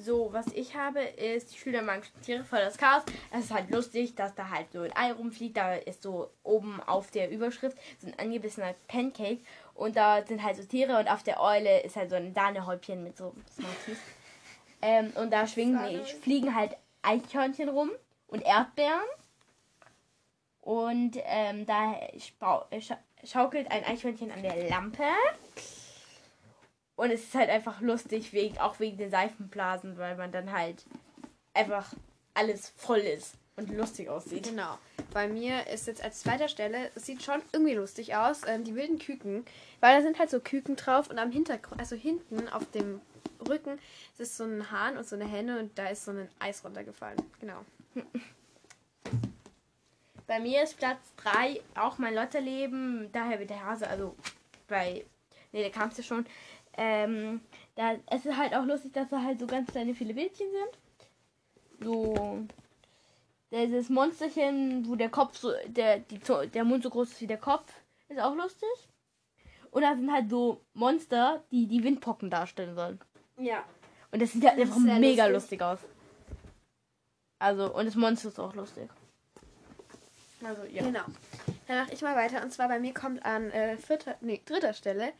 So, 0.03 0.33
was 0.33 0.47
ich 0.47 0.75
habe, 0.75 0.99
ist 1.01 1.53
die 1.53 1.57
Schüler 1.57 1.83
mag 1.83 2.01
Tiere 2.23 2.43
voll 2.43 2.59
das 2.59 2.77
Chaos. 2.77 3.03
Es 3.31 3.45
ist 3.45 3.51
halt 3.51 3.69
lustig, 3.69 4.15
dass 4.15 4.33
da 4.33 4.49
halt 4.49 4.71
so 4.71 4.81
ein 4.81 4.95
Ei 4.95 5.11
rumfliegt. 5.11 5.55
Da 5.57 5.75
ist 5.75 6.01
so 6.01 6.31
oben 6.43 6.81
auf 6.81 7.11
der 7.11 7.29
Überschrift 7.29 7.77
so 7.99 8.07
ein 8.07 8.17
angebissener 8.17 8.73
Pancake. 8.87 9.41
Und 9.75 9.95
da 9.95 10.25
sind 10.25 10.41
halt 10.41 10.57
so 10.57 10.63
Tiere 10.63 10.97
und 10.97 11.07
auf 11.07 11.21
der 11.23 11.39
Eule 11.39 11.81
ist 11.81 11.95
halt 11.95 12.09
so 12.09 12.15
ein 12.15 12.33
Sahnehäubchen 12.33 13.03
mit 13.03 13.15
so 13.15 13.35
Smarties. 13.53 13.99
Ähm, 14.81 15.11
und 15.15 15.31
da 15.31 15.45
schwingen, 15.45 15.75
Sahnehäubchen. 15.75 16.21
fliegen 16.21 16.55
halt 16.55 16.75
Eichhörnchen 17.03 17.69
rum 17.69 17.91
und 18.27 18.41
Erdbeeren. 18.41 18.99
Und 20.61 21.17
ähm, 21.25 21.65
da 21.65 21.93
äh, 21.93 22.81
scha 22.81 22.97
schaukelt 23.23 23.69
ein 23.69 23.83
Eichhörnchen 23.85 24.31
an 24.31 24.41
der 24.41 24.67
Lampe. 24.67 25.03
Und 27.01 27.09
es 27.09 27.23
ist 27.23 27.33
halt 27.33 27.49
einfach 27.49 27.81
lustig, 27.81 28.31
wegen, 28.31 28.59
auch 28.59 28.79
wegen 28.79 28.95
den 28.97 29.09
Seifenblasen, 29.09 29.97
weil 29.97 30.15
man 30.17 30.31
dann 30.31 30.51
halt 30.51 30.85
einfach 31.51 31.95
alles 32.35 32.69
voll 32.77 32.99
ist 32.99 33.33
und 33.55 33.75
lustig 33.75 34.07
aussieht. 34.07 34.43
Genau. 34.43 34.77
Bei 35.11 35.27
mir 35.27 35.65
ist 35.65 35.87
jetzt 35.87 36.03
als 36.03 36.19
zweiter 36.19 36.47
Stelle, 36.47 36.91
es 36.93 37.07
sieht 37.07 37.23
schon 37.23 37.41
irgendwie 37.53 37.73
lustig 37.73 38.15
aus, 38.15 38.41
ähm, 38.45 38.63
die 38.63 38.75
wilden 38.75 38.99
Küken, 38.99 39.43
weil 39.79 39.95
da 39.95 40.03
sind 40.03 40.19
halt 40.19 40.29
so 40.29 40.39
Küken 40.39 40.75
drauf 40.75 41.09
und 41.09 41.17
am 41.17 41.31
Hintergrund, 41.31 41.81
also 41.81 41.95
hinten 41.95 42.47
auf 42.49 42.69
dem 42.69 43.01
Rücken, 43.49 43.79
ist 44.19 44.37
so 44.37 44.43
ein 44.43 44.69
Hahn 44.69 44.95
und 44.97 45.07
so 45.07 45.15
eine 45.15 45.25
Henne 45.25 45.57
und 45.57 45.75
da 45.79 45.87
ist 45.87 46.05
so 46.05 46.11
ein 46.11 46.29
Eis 46.37 46.63
runtergefallen. 46.63 47.17
Genau. 47.39 47.65
Bei 50.27 50.39
mir 50.39 50.61
ist 50.61 50.77
Platz 50.77 50.99
3 51.17 51.61
auch 51.73 51.97
mein 51.97 52.13
Lotterleben, 52.13 53.09
daher 53.11 53.39
wird 53.39 53.49
der 53.49 53.65
Hase, 53.65 53.87
also 53.87 54.15
bei, 54.67 55.03
nee, 55.51 55.63
da 55.63 55.69
kam 55.71 55.89
es 55.89 55.97
ja 55.97 56.03
schon. 56.03 56.27
Ähm, 56.83 57.41
da, 57.75 57.93
es 58.07 58.25
ist 58.25 58.35
halt 58.35 58.55
auch 58.55 58.65
lustig, 58.65 58.91
dass 58.93 59.09
da 59.09 59.21
halt 59.21 59.39
so 59.39 59.45
ganz 59.45 59.69
kleine 59.71 59.93
viele 59.93 60.15
Bildchen 60.15 60.47
sind. 60.49 61.85
So, 61.85 62.39
dieses 63.51 63.89
Monsterchen, 63.89 64.87
wo 64.89 64.95
der 64.95 65.09
Kopf 65.09 65.37
so, 65.37 65.51
der, 65.67 65.99
die, 65.99 66.19
der 66.49 66.63
Mund 66.63 66.81
so 66.81 66.89
groß 66.89 67.11
ist 67.11 67.21
wie 67.21 67.27
der 67.27 67.37
Kopf, 67.37 67.71
ist 68.09 68.19
auch 68.19 68.35
lustig. 68.35 68.67
Und 69.69 69.83
da 69.83 69.95
sind 69.95 70.11
halt 70.11 70.31
so 70.31 70.61
Monster, 70.73 71.43
die 71.51 71.67
die 71.67 71.83
Windpocken 71.83 72.31
darstellen 72.31 72.73
sollen. 72.73 72.99
Ja. 73.37 73.63
Und 74.11 74.19
das 74.19 74.31
sieht 74.31 74.43
halt 74.43 74.59
Das 74.59 74.69
einfach 74.69 74.81
mega 74.81 75.27
lustig. 75.27 75.59
lustig 75.59 75.61
aus. 75.61 75.79
Also, 77.37 77.75
und 77.75 77.85
das 77.85 77.95
Monster 77.95 78.29
ist 78.29 78.39
auch 78.39 78.55
lustig. 78.55 78.89
Also, 80.43 80.63
ja. 80.63 80.81
Genau. 80.81 81.03
Dann 81.67 81.77
mache 81.77 81.93
ich 81.93 82.01
mal 82.01 82.15
weiter 82.15 82.41
und 82.41 82.51
zwar 82.51 82.67
bei 82.67 82.79
mir 82.79 82.93
kommt 82.93 83.23
an 83.23 83.51
äh, 83.51 83.77
vierter, 83.77 84.15
nee, 84.21 84.41
dritter 84.43 84.73
Stelle 84.73 85.13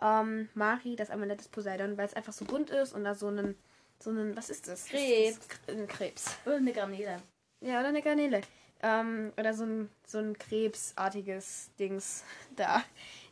ähm, 0.00 0.48
Mari, 0.54 0.96
das 0.96 1.10
Amulett 1.10 1.40
des 1.40 1.48
Poseidon, 1.48 1.96
weil 1.96 2.06
es 2.06 2.14
einfach 2.14 2.32
so 2.32 2.44
bunt 2.44 2.70
ist 2.70 2.92
und 2.92 3.04
da 3.04 3.14
so 3.14 3.28
einen, 3.28 3.56
so 3.98 4.10
einen, 4.10 4.36
was 4.36 4.50
ist 4.50 4.68
das? 4.68 4.86
Krebs. 4.86 5.38
Ein 5.68 5.86
Krebs. 5.86 6.36
Und 6.44 6.54
eine 6.54 6.72
Garnele. 6.72 7.22
Ja, 7.60 7.80
oder 7.80 7.88
eine 7.88 8.02
Garnele. 8.02 8.40
Ähm, 8.82 9.32
oder 9.38 9.54
so 9.54 9.64
ein, 9.64 9.88
so 10.06 10.18
ein 10.18 10.36
krebsartiges 10.36 11.70
Dings 11.78 12.24
da 12.56 12.82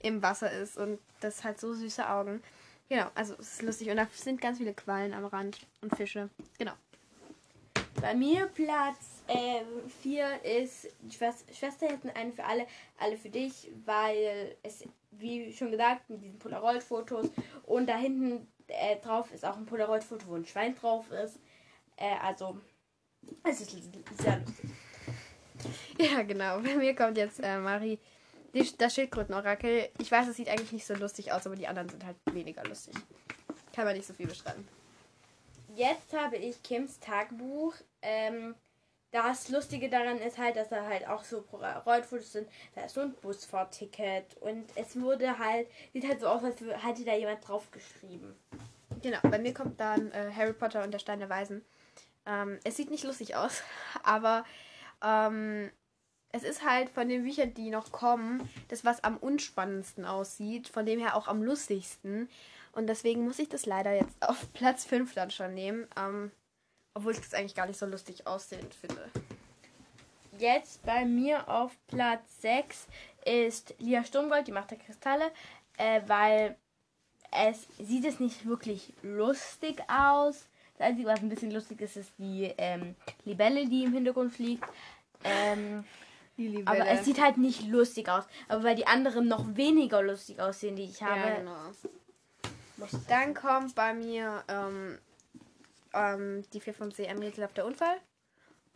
im 0.03 0.23
Wasser 0.23 0.51
ist 0.53 0.77
und 0.77 0.99
das 1.21 1.43
hat 1.45 1.59
so 1.59 1.75
süße 1.75 2.09
Augen. 2.09 2.43
Genau, 2.89 3.07
also 3.15 3.35
es 3.35 3.55
ist 3.55 3.63
lustig 3.63 3.91
und 3.91 3.97
da 3.97 4.09
sind 4.13 4.41
ganz 4.41 4.59
viele 4.59 4.75
Quallen 4.75 5.13
am 5.15 5.25
Rand 5.25 5.59
und 5.81 5.95
Fische. 5.97 6.29
Genau. 6.59 6.73
Bei 8.01 8.15
mir 8.15 8.47
Platz 8.47 9.23
äh, 9.27 9.63
vier 10.03 10.43
ist 10.43 10.89
die 11.01 11.15
Schwester, 11.15 11.53
Schwesterheften, 11.53 12.11
eine 12.11 12.33
für 12.33 12.45
alle, 12.45 12.67
alle 12.99 13.17
für 13.17 13.29
dich, 13.29 13.71
weil 13.85 14.57
es, 14.63 14.85
wie 15.11 15.53
schon 15.53 15.71
gesagt, 15.71 16.09
mit 16.09 16.23
diesen 16.23 16.39
Polaroid-Fotos 16.39 17.31
und 17.65 17.87
da 17.89 17.97
hinten 17.97 18.47
äh, 18.69 18.97
drauf 19.01 19.33
ist 19.33 19.45
auch 19.45 19.57
ein 19.57 19.67
Polaroid-Foto, 19.67 20.27
wo 20.29 20.35
ein 20.35 20.47
Schwein 20.47 20.75
drauf 20.75 21.11
ist. 21.11 21.41
Äh, 21.97 22.17
also, 22.23 22.59
es 23.45 23.61
ist 23.61 23.77
sehr 24.19 24.39
lustig. 24.39 24.71
Ja, 25.99 26.23
genau. 26.23 26.61
Bei 26.61 26.75
mir 26.77 26.95
kommt 26.95 27.19
jetzt 27.19 27.41
äh, 27.43 27.59
Marie, 27.59 27.99
die, 28.55 28.67
das 28.79 28.95
Schildkrötenorakel. 28.95 29.91
Ich 29.99 30.11
weiß, 30.11 30.29
es 30.29 30.37
sieht 30.37 30.49
eigentlich 30.49 30.73
nicht 30.73 30.87
so 30.87 30.95
lustig 30.95 31.33
aus, 31.33 31.47
aber 31.47 31.57
die 31.57 31.69
anderen 31.69 31.89
sind 31.89 32.05
halt 32.05 32.17
weniger 32.33 32.65
lustig. 32.65 32.95
Kann 33.75 33.85
man 33.85 33.95
nicht 33.95 34.07
so 34.07 34.15
viel 34.15 34.27
beschreiben. 34.27 34.67
Jetzt 35.75 36.13
habe 36.13 36.37
ich 36.37 36.63
Kims 36.63 36.99
Tagebuch. 36.99 37.75
Ähm, 38.03 38.55
das 39.13 39.49
Lustige 39.49 39.89
daran 39.89 40.19
ist 40.19 40.39
halt, 40.39 40.57
dass 40.57 40.69
da 40.69 40.87
halt 40.87 41.07
auch 41.09 41.25
so 41.25 41.45
Rollfotos 41.87 42.33
sind. 42.33 42.49
Da 42.75 42.85
ist 42.85 42.95
so 42.95 43.01
ein 43.01 43.15
Busfahrticket 43.15 44.37
und 44.41 44.65
es 44.77 45.01
wurde 45.01 45.39
halt, 45.39 45.69
sieht 45.93 46.07
halt 46.07 46.21
so 46.21 46.29
aus, 46.29 46.45
als 46.45 46.61
hätte 46.61 47.05
da 47.05 47.15
jemand 47.15 47.47
draufgeschrieben. 47.47 48.35
Genau, 49.03 49.19
bei 49.23 49.39
mir 49.39 49.55
kommt 49.55 49.81
dann 49.81 50.13
äh, 50.13 50.31
Harry 50.35 50.53
Potter 50.53 50.85
und 50.85 50.93
der 50.93 50.99
Stein 50.99 51.19
der 51.19 51.29
Weisen. 51.29 51.65
Ähm, 52.27 52.59
es 52.65 52.77
sieht 52.77 52.91
nicht 52.91 53.05
lustig 53.05 53.35
aus, 53.35 53.63
aber 54.05 54.45
ähm, 55.03 55.71
es 56.33 56.45
ist 56.45 56.65
halt 56.65 56.91
von 56.91 57.09
den 57.09 57.25
Büchern, 57.25 57.55
die 57.55 57.71
noch 57.71 57.91
kommen, 57.91 58.49
das, 58.69 58.85
was 58.85 59.03
am 59.03 59.17
unspannendsten 59.17 60.05
aussieht, 60.05 60.69
von 60.69 60.87
dem 60.87 61.01
her 61.01 61.17
auch 61.17 61.27
am 61.27 61.43
lustigsten. 61.43 62.29
Und 62.73 62.87
deswegen 62.87 63.25
muss 63.25 63.41
ich 63.41 63.49
das 63.49 63.67
leider 63.67 63.93
jetzt 63.93 64.17
auf 64.29 64.53
Platz 64.53 64.85
5 64.85 65.15
dann 65.15 65.31
schon 65.31 65.55
nehmen. 65.55 65.89
Ähm, 65.99 66.31
obwohl 66.95 67.13
ich 67.13 67.21
das 67.21 67.35
eigentlich 67.35 67.55
gar 67.55 67.67
nicht 67.67 67.79
so 67.79 67.87
lustig 67.87 68.27
aussehend 68.27 68.75
finde. 68.75 69.11
Jetzt 70.39 70.85
bei 70.85 71.05
mir 71.05 71.49
auf 71.49 71.77
Platz 71.87 72.41
6 72.41 72.87
ist 73.25 73.75
Lia 73.79 74.05
Sturmgold, 74.05 74.47
die 74.47 74.53
Macht 74.53 74.71
der 74.71 74.79
Kristalle, 74.79 75.31
äh, 75.77 76.01
weil 76.07 76.57
es 77.31 77.67
sieht 77.79 78.05
es 78.05 78.21
nicht 78.21 78.47
wirklich 78.47 78.93
lustig 79.03 79.83
aus. 79.89 80.47
Das 80.79 80.89
Einzige, 80.89 81.09
was 81.09 81.21
ein 81.21 81.29
bisschen 81.29 81.51
lustig 81.51 81.81
ist, 81.83 81.97
ist 81.97 82.13
die 82.19 82.53
ähm, 82.57 82.97
Libelle, 83.25 83.69
die 83.69 83.85
im 83.85 83.93
Hintergrund 83.93 84.33
fliegt. 84.33 84.65
Ähm, 85.25 85.85
aber 86.65 86.89
es 86.89 87.05
sieht 87.05 87.21
halt 87.21 87.37
nicht 87.37 87.67
lustig 87.69 88.09
aus. 88.09 88.25
Aber 88.49 88.65
weil 88.65 88.77
die 88.77 88.87
anderen 88.87 89.29
noch 89.29 89.45
weniger 89.57 90.03
lustig 90.03 90.41
aussehen, 90.41 90.77
die 90.77 90.85
ich 90.85 91.03
habe. 91.03 91.21
Ja, 91.21 91.35
genau. 91.37 92.89
Dann 93.09 93.35
kommt 93.35 93.75
bei 93.75 93.93
mir 93.93 94.43
ähm, 94.49 94.99
ähm, 95.93 96.45
die 96.53 96.61
4 96.61 96.75
vom 96.75 96.91
See 96.91 97.07
ein 97.07 97.19
rätselhafter 97.19 97.65
Unfall. 97.65 97.97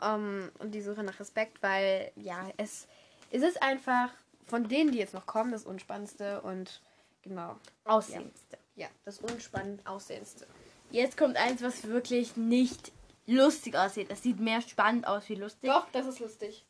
Ähm, 0.02 0.50
und 0.58 0.72
die 0.72 0.80
Suche 0.80 1.02
nach 1.02 1.20
Respekt, 1.20 1.62
weil 1.62 2.10
ja, 2.16 2.48
es, 2.56 2.86
es 3.30 3.42
ist 3.42 3.62
einfach 3.62 4.10
von 4.46 4.68
denen, 4.68 4.92
die 4.92 4.98
jetzt 4.98 5.14
noch 5.14 5.26
kommen, 5.26 5.52
das 5.52 5.64
Unspannendste 5.64 6.42
und 6.42 6.80
genau. 7.22 7.56
Aussehendste. 7.84 8.58
Ja, 8.76 8.88
das 9.04 9.18
unspannend 9.20 9.86
Aussehendste. 9.86 10.46
Jetzt 10.90 11.16
kommt 11.16 11.36
eins, 11.36 11.62
was 11.62 11.84
wirklich 11.88 12.36
nicht 12.36 12.92
lustig 13.26 13.76
aussieht. 13.76 14.10
Das 14.10 14.22
sieht 14.22 14.40
mehr 14.40 14.60
spannend 14.60 15.06
aus 15.06 15.28
wie 15.28 15.36
lustig. 15.36 15.70
Doch, 15.70 15.86
das 15.92 16.06
ist 16.06 16.20
lustig. 16.20 16.64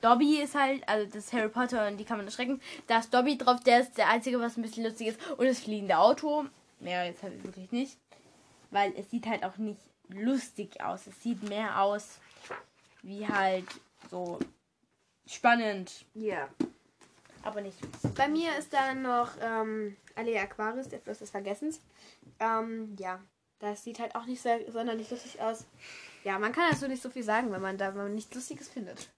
Dobby 0.00 0.40
ist 0.40 0.54
halt, 0.54 0.86
also 0.88 1.08
das 1.10 1.32
Harry 1.32 1.48
Potter 1.48 1.86
und 1.86 1.96
die 1.96 2.04
kann 2.04 2.18
man 2.18 2.26
erschrecken. 2.26 2.60
Da 2.86 2.98
ist 2.98 3.14
Dobby 3.14 3.38
drauf, 3.38 3.60
der 3.60 3.80
ist 3.80 3.96
der 3.96 4.08
einzige, 4.08 4.40
was 4.40 4.56
ein 4.56 4.62
bisschen 4.62 4.84
lustig 4.84 5.08
ist. 5.08 5.20
Und 5.36 5.46
das 5.46 5.60
fliegende 5.60 5.96
Auto. 5.98 6.44
Mehr 6.80 7.06
jetzt 7.06 7.22
halt 7.22 7.42
wirklich 7.44 7.70
nicht 7.70 7.96
weil 8.72 8.92
es 8.96 9.10
sieht 9.10 9.26
halt 9.26 9.44
auch 9.44 9.56
nicht 9.58 9.80
lustig 10.08 10.82
aus. 10.82 11.06
Es 11.06 11.22
sieht 11.22 11.42
mehr 11.48 11.80
aus 11.80 12.18
wie 13.02 13.26
halt 13.26 13.66
so 14.10 14.38
spannend. 15.26 16.04
Ja. 16.14 16.48
Aber 17.42 17.60
nicht. 17.60 17.76
Bei 18.14 18.28
mir 18.28 18.56
ist 18.56 18.72
dann 18.72 19.02
noch 19.02 19.30
ähm, 19.40 19.96
Alea 20.14 20.42
Aquarius, 20.42 20.88
der 20.88 21.00
Fluss 21.00 21.18
des 21.18 21.30
Vergessens. 21.30 21.80
Ähm, 22.38 22.96
ja, 22.98 23.20
das 23.58 23.82
sieht 23.82 23.98
halt 23.98 24.14
auch 24.14 24.26
nicht 24.26 24.40
sehr, 24.40 24.70
sonderlich 24.70 25.10
lustig 25.10 25.40
aus. 25.40 25.66
Ja, 26.24 26.38
man 26.38 26.52
kann 26.52 26.70
dazu 26.70 26.86
nicht 26.86 27.02
so 27.02 27.10
viel 27.10 27.24
sagen, 27.24 27.50
wenn 27.50 27.62
man 27.62 27.78
da 27.78 27.88
wenn 27.94 28.02
man 28.02 28.14
nichts 28.14 28.34
Lustiges 28.34 28.68
findet. 28.68 29.10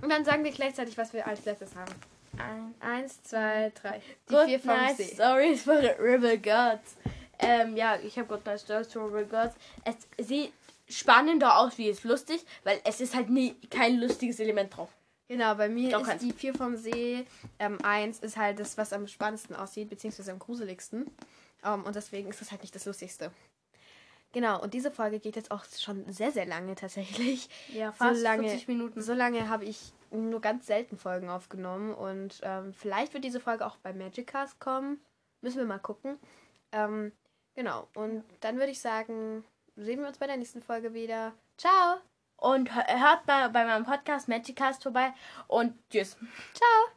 Und 0.00 0.08
dann 0.08 0.24
sagen 0.24 0.44
wir 0.44 0.50
gleichzeitig, 0.50 0.96
was 0.96 1.12
wir 1.12 1.26
als 1.26 1.44
letztes 1.44 1.74
haben. 1.74 1.92
Ein, 2.38 2.74
eins, 2.80 3.22
zwei, 3.22 3.70
drei. 3.80 4.00
Die 4.28 4.34
Good 4.34 4.46
vier 4.46 4.60
nice 4.64 5.12
Stories 5.12 5.62
for 5.62 5.80
the 5.80 5.88
Rebel 5.98 6.38
Gods. 6.38 6.96
Ähm, 7.38 7.76
ja, 7.76 7.96
ich 8.02 8.18
habe 8.18 8.28
Good 8.28 8.46
Night 8.46 8.60
Stories 8.60 8.88
to 8.88 9.04
Regards. 9.06 9.56
Es 9.84 10.26
sieht 10.26 10.52
spannender 10.88 11.58
aus, 11.58 11.78
wie 11.78 11.88
es 11.88 12.04
lustig, 12.04 12.44
weil 12.64 12.80
es 12.84 13.00
ist 13.00 13.14
halt 13.14 13.28
nie 13.28 13.54
kein 13.70 13.98
lustiges 13.98 14.40
Element 14.40 14.76
drauf. 14.76 14.90
Genau, 15.28 15.54
bei 15.56 15.68
mir 15.68 15.90
Doch, 15.90 16.02
ist 16.02 16.08
keins. 16.08 16.22
die 16.22 16.32
4 16.32 16.54
vom 16.54 16.76
See 16.76 17.26
ähm, 17.58 17.78
1 17.82 18.20
ist 18.20 18.36
halt 18.36 18.60
das, 18.60 18.78
was 18.78 18.92
am 18.92 19.08
spannendsten 19.08 19.56
aussieht, 19.56 19.90
beziehungsweise 19.90 20.30
am 20.30 20.38
gruseligsten. 20.38 21.02
Um, 21.62 21.72
ähm, 21.72 21.84
und 21.84 21.96
deswegen 21.96 22.28
ist 22.28 22.40
das 22.40 22.52
halt 22.52 22.62
nicht 22.62 22.74
das 22.74 22.84
Lustigste. 22.84 23.32
Genau, 24.32 24.62
und 24.62 24.74
diese 24.74 24.90
Folge 24.90 25.18
geht 25.18 25.34
jetzt 25.34 25.50
auch 25.50 25.64
schon 25.64 26.04
sehr, 26.12 26.30
sehr 26.30 26.46
lange 26.46 26.74
tatsächlich. 26.74 27.48
Ja, 27.72 27.90
fast 27.90 28.18
so 28.18 28.22
lange, 28.22 28.48
40 28.48 28.68
Minuten. 28.68 29.02
So 29.02 29.14
lange 29.14 29.48
habe 29.48 29.64
ich 29.64 29.92
nur 30.10 30.40
ganz 30.40 30.66
selten 30.66 30.96
Folgen 30.96 31.28
aufgenommen 31.28 31.92
und 31.92 32.40
ähm, 32.42 32.72
vielleicht 32.72 33.14
wird 33.14 33.24
diese 33.24 33.40
Folge 33.40 33.66
auch 33.66 33.76
bei 33.78 33.92
Magic 33.92 34.28
Cast 34.28 34.60
kommen. 34.60 35.00
Müssen 35.40 35.58
wir 35.58 35.64
mal 35.64 35.78
gucken. 35.78 36.18
Ähm, 36.70 37.12
Genau. 37.56 37.88
Und 37.94 38.22
dann 38.40 38.58
würde 38.58 38.70
ich 38.70 38.80
sagen, 38.80 39.44
sehen 39.74 40.00
wir 40.00 40.06
uns 40.06 40.18
bei 40.18 40.26
der 40.26 40.36
nächsten 40.36 40.62
Folge 40.62 40.94
wieder. 40.94 41.32
Ciao! 41.56 41.96
Und 42.36 42.72
hört 42.74 43.26
mal 43.26 43.48
bei 43.48 43.64
meinem 43.64 43.84
Podcast 43.84 44.28
Magicast 44.28 44.82
vorbei 44.82 45.14
und 45.48 45.74
tschüss. 45.90 46.16
Ciao! 46.52 46.95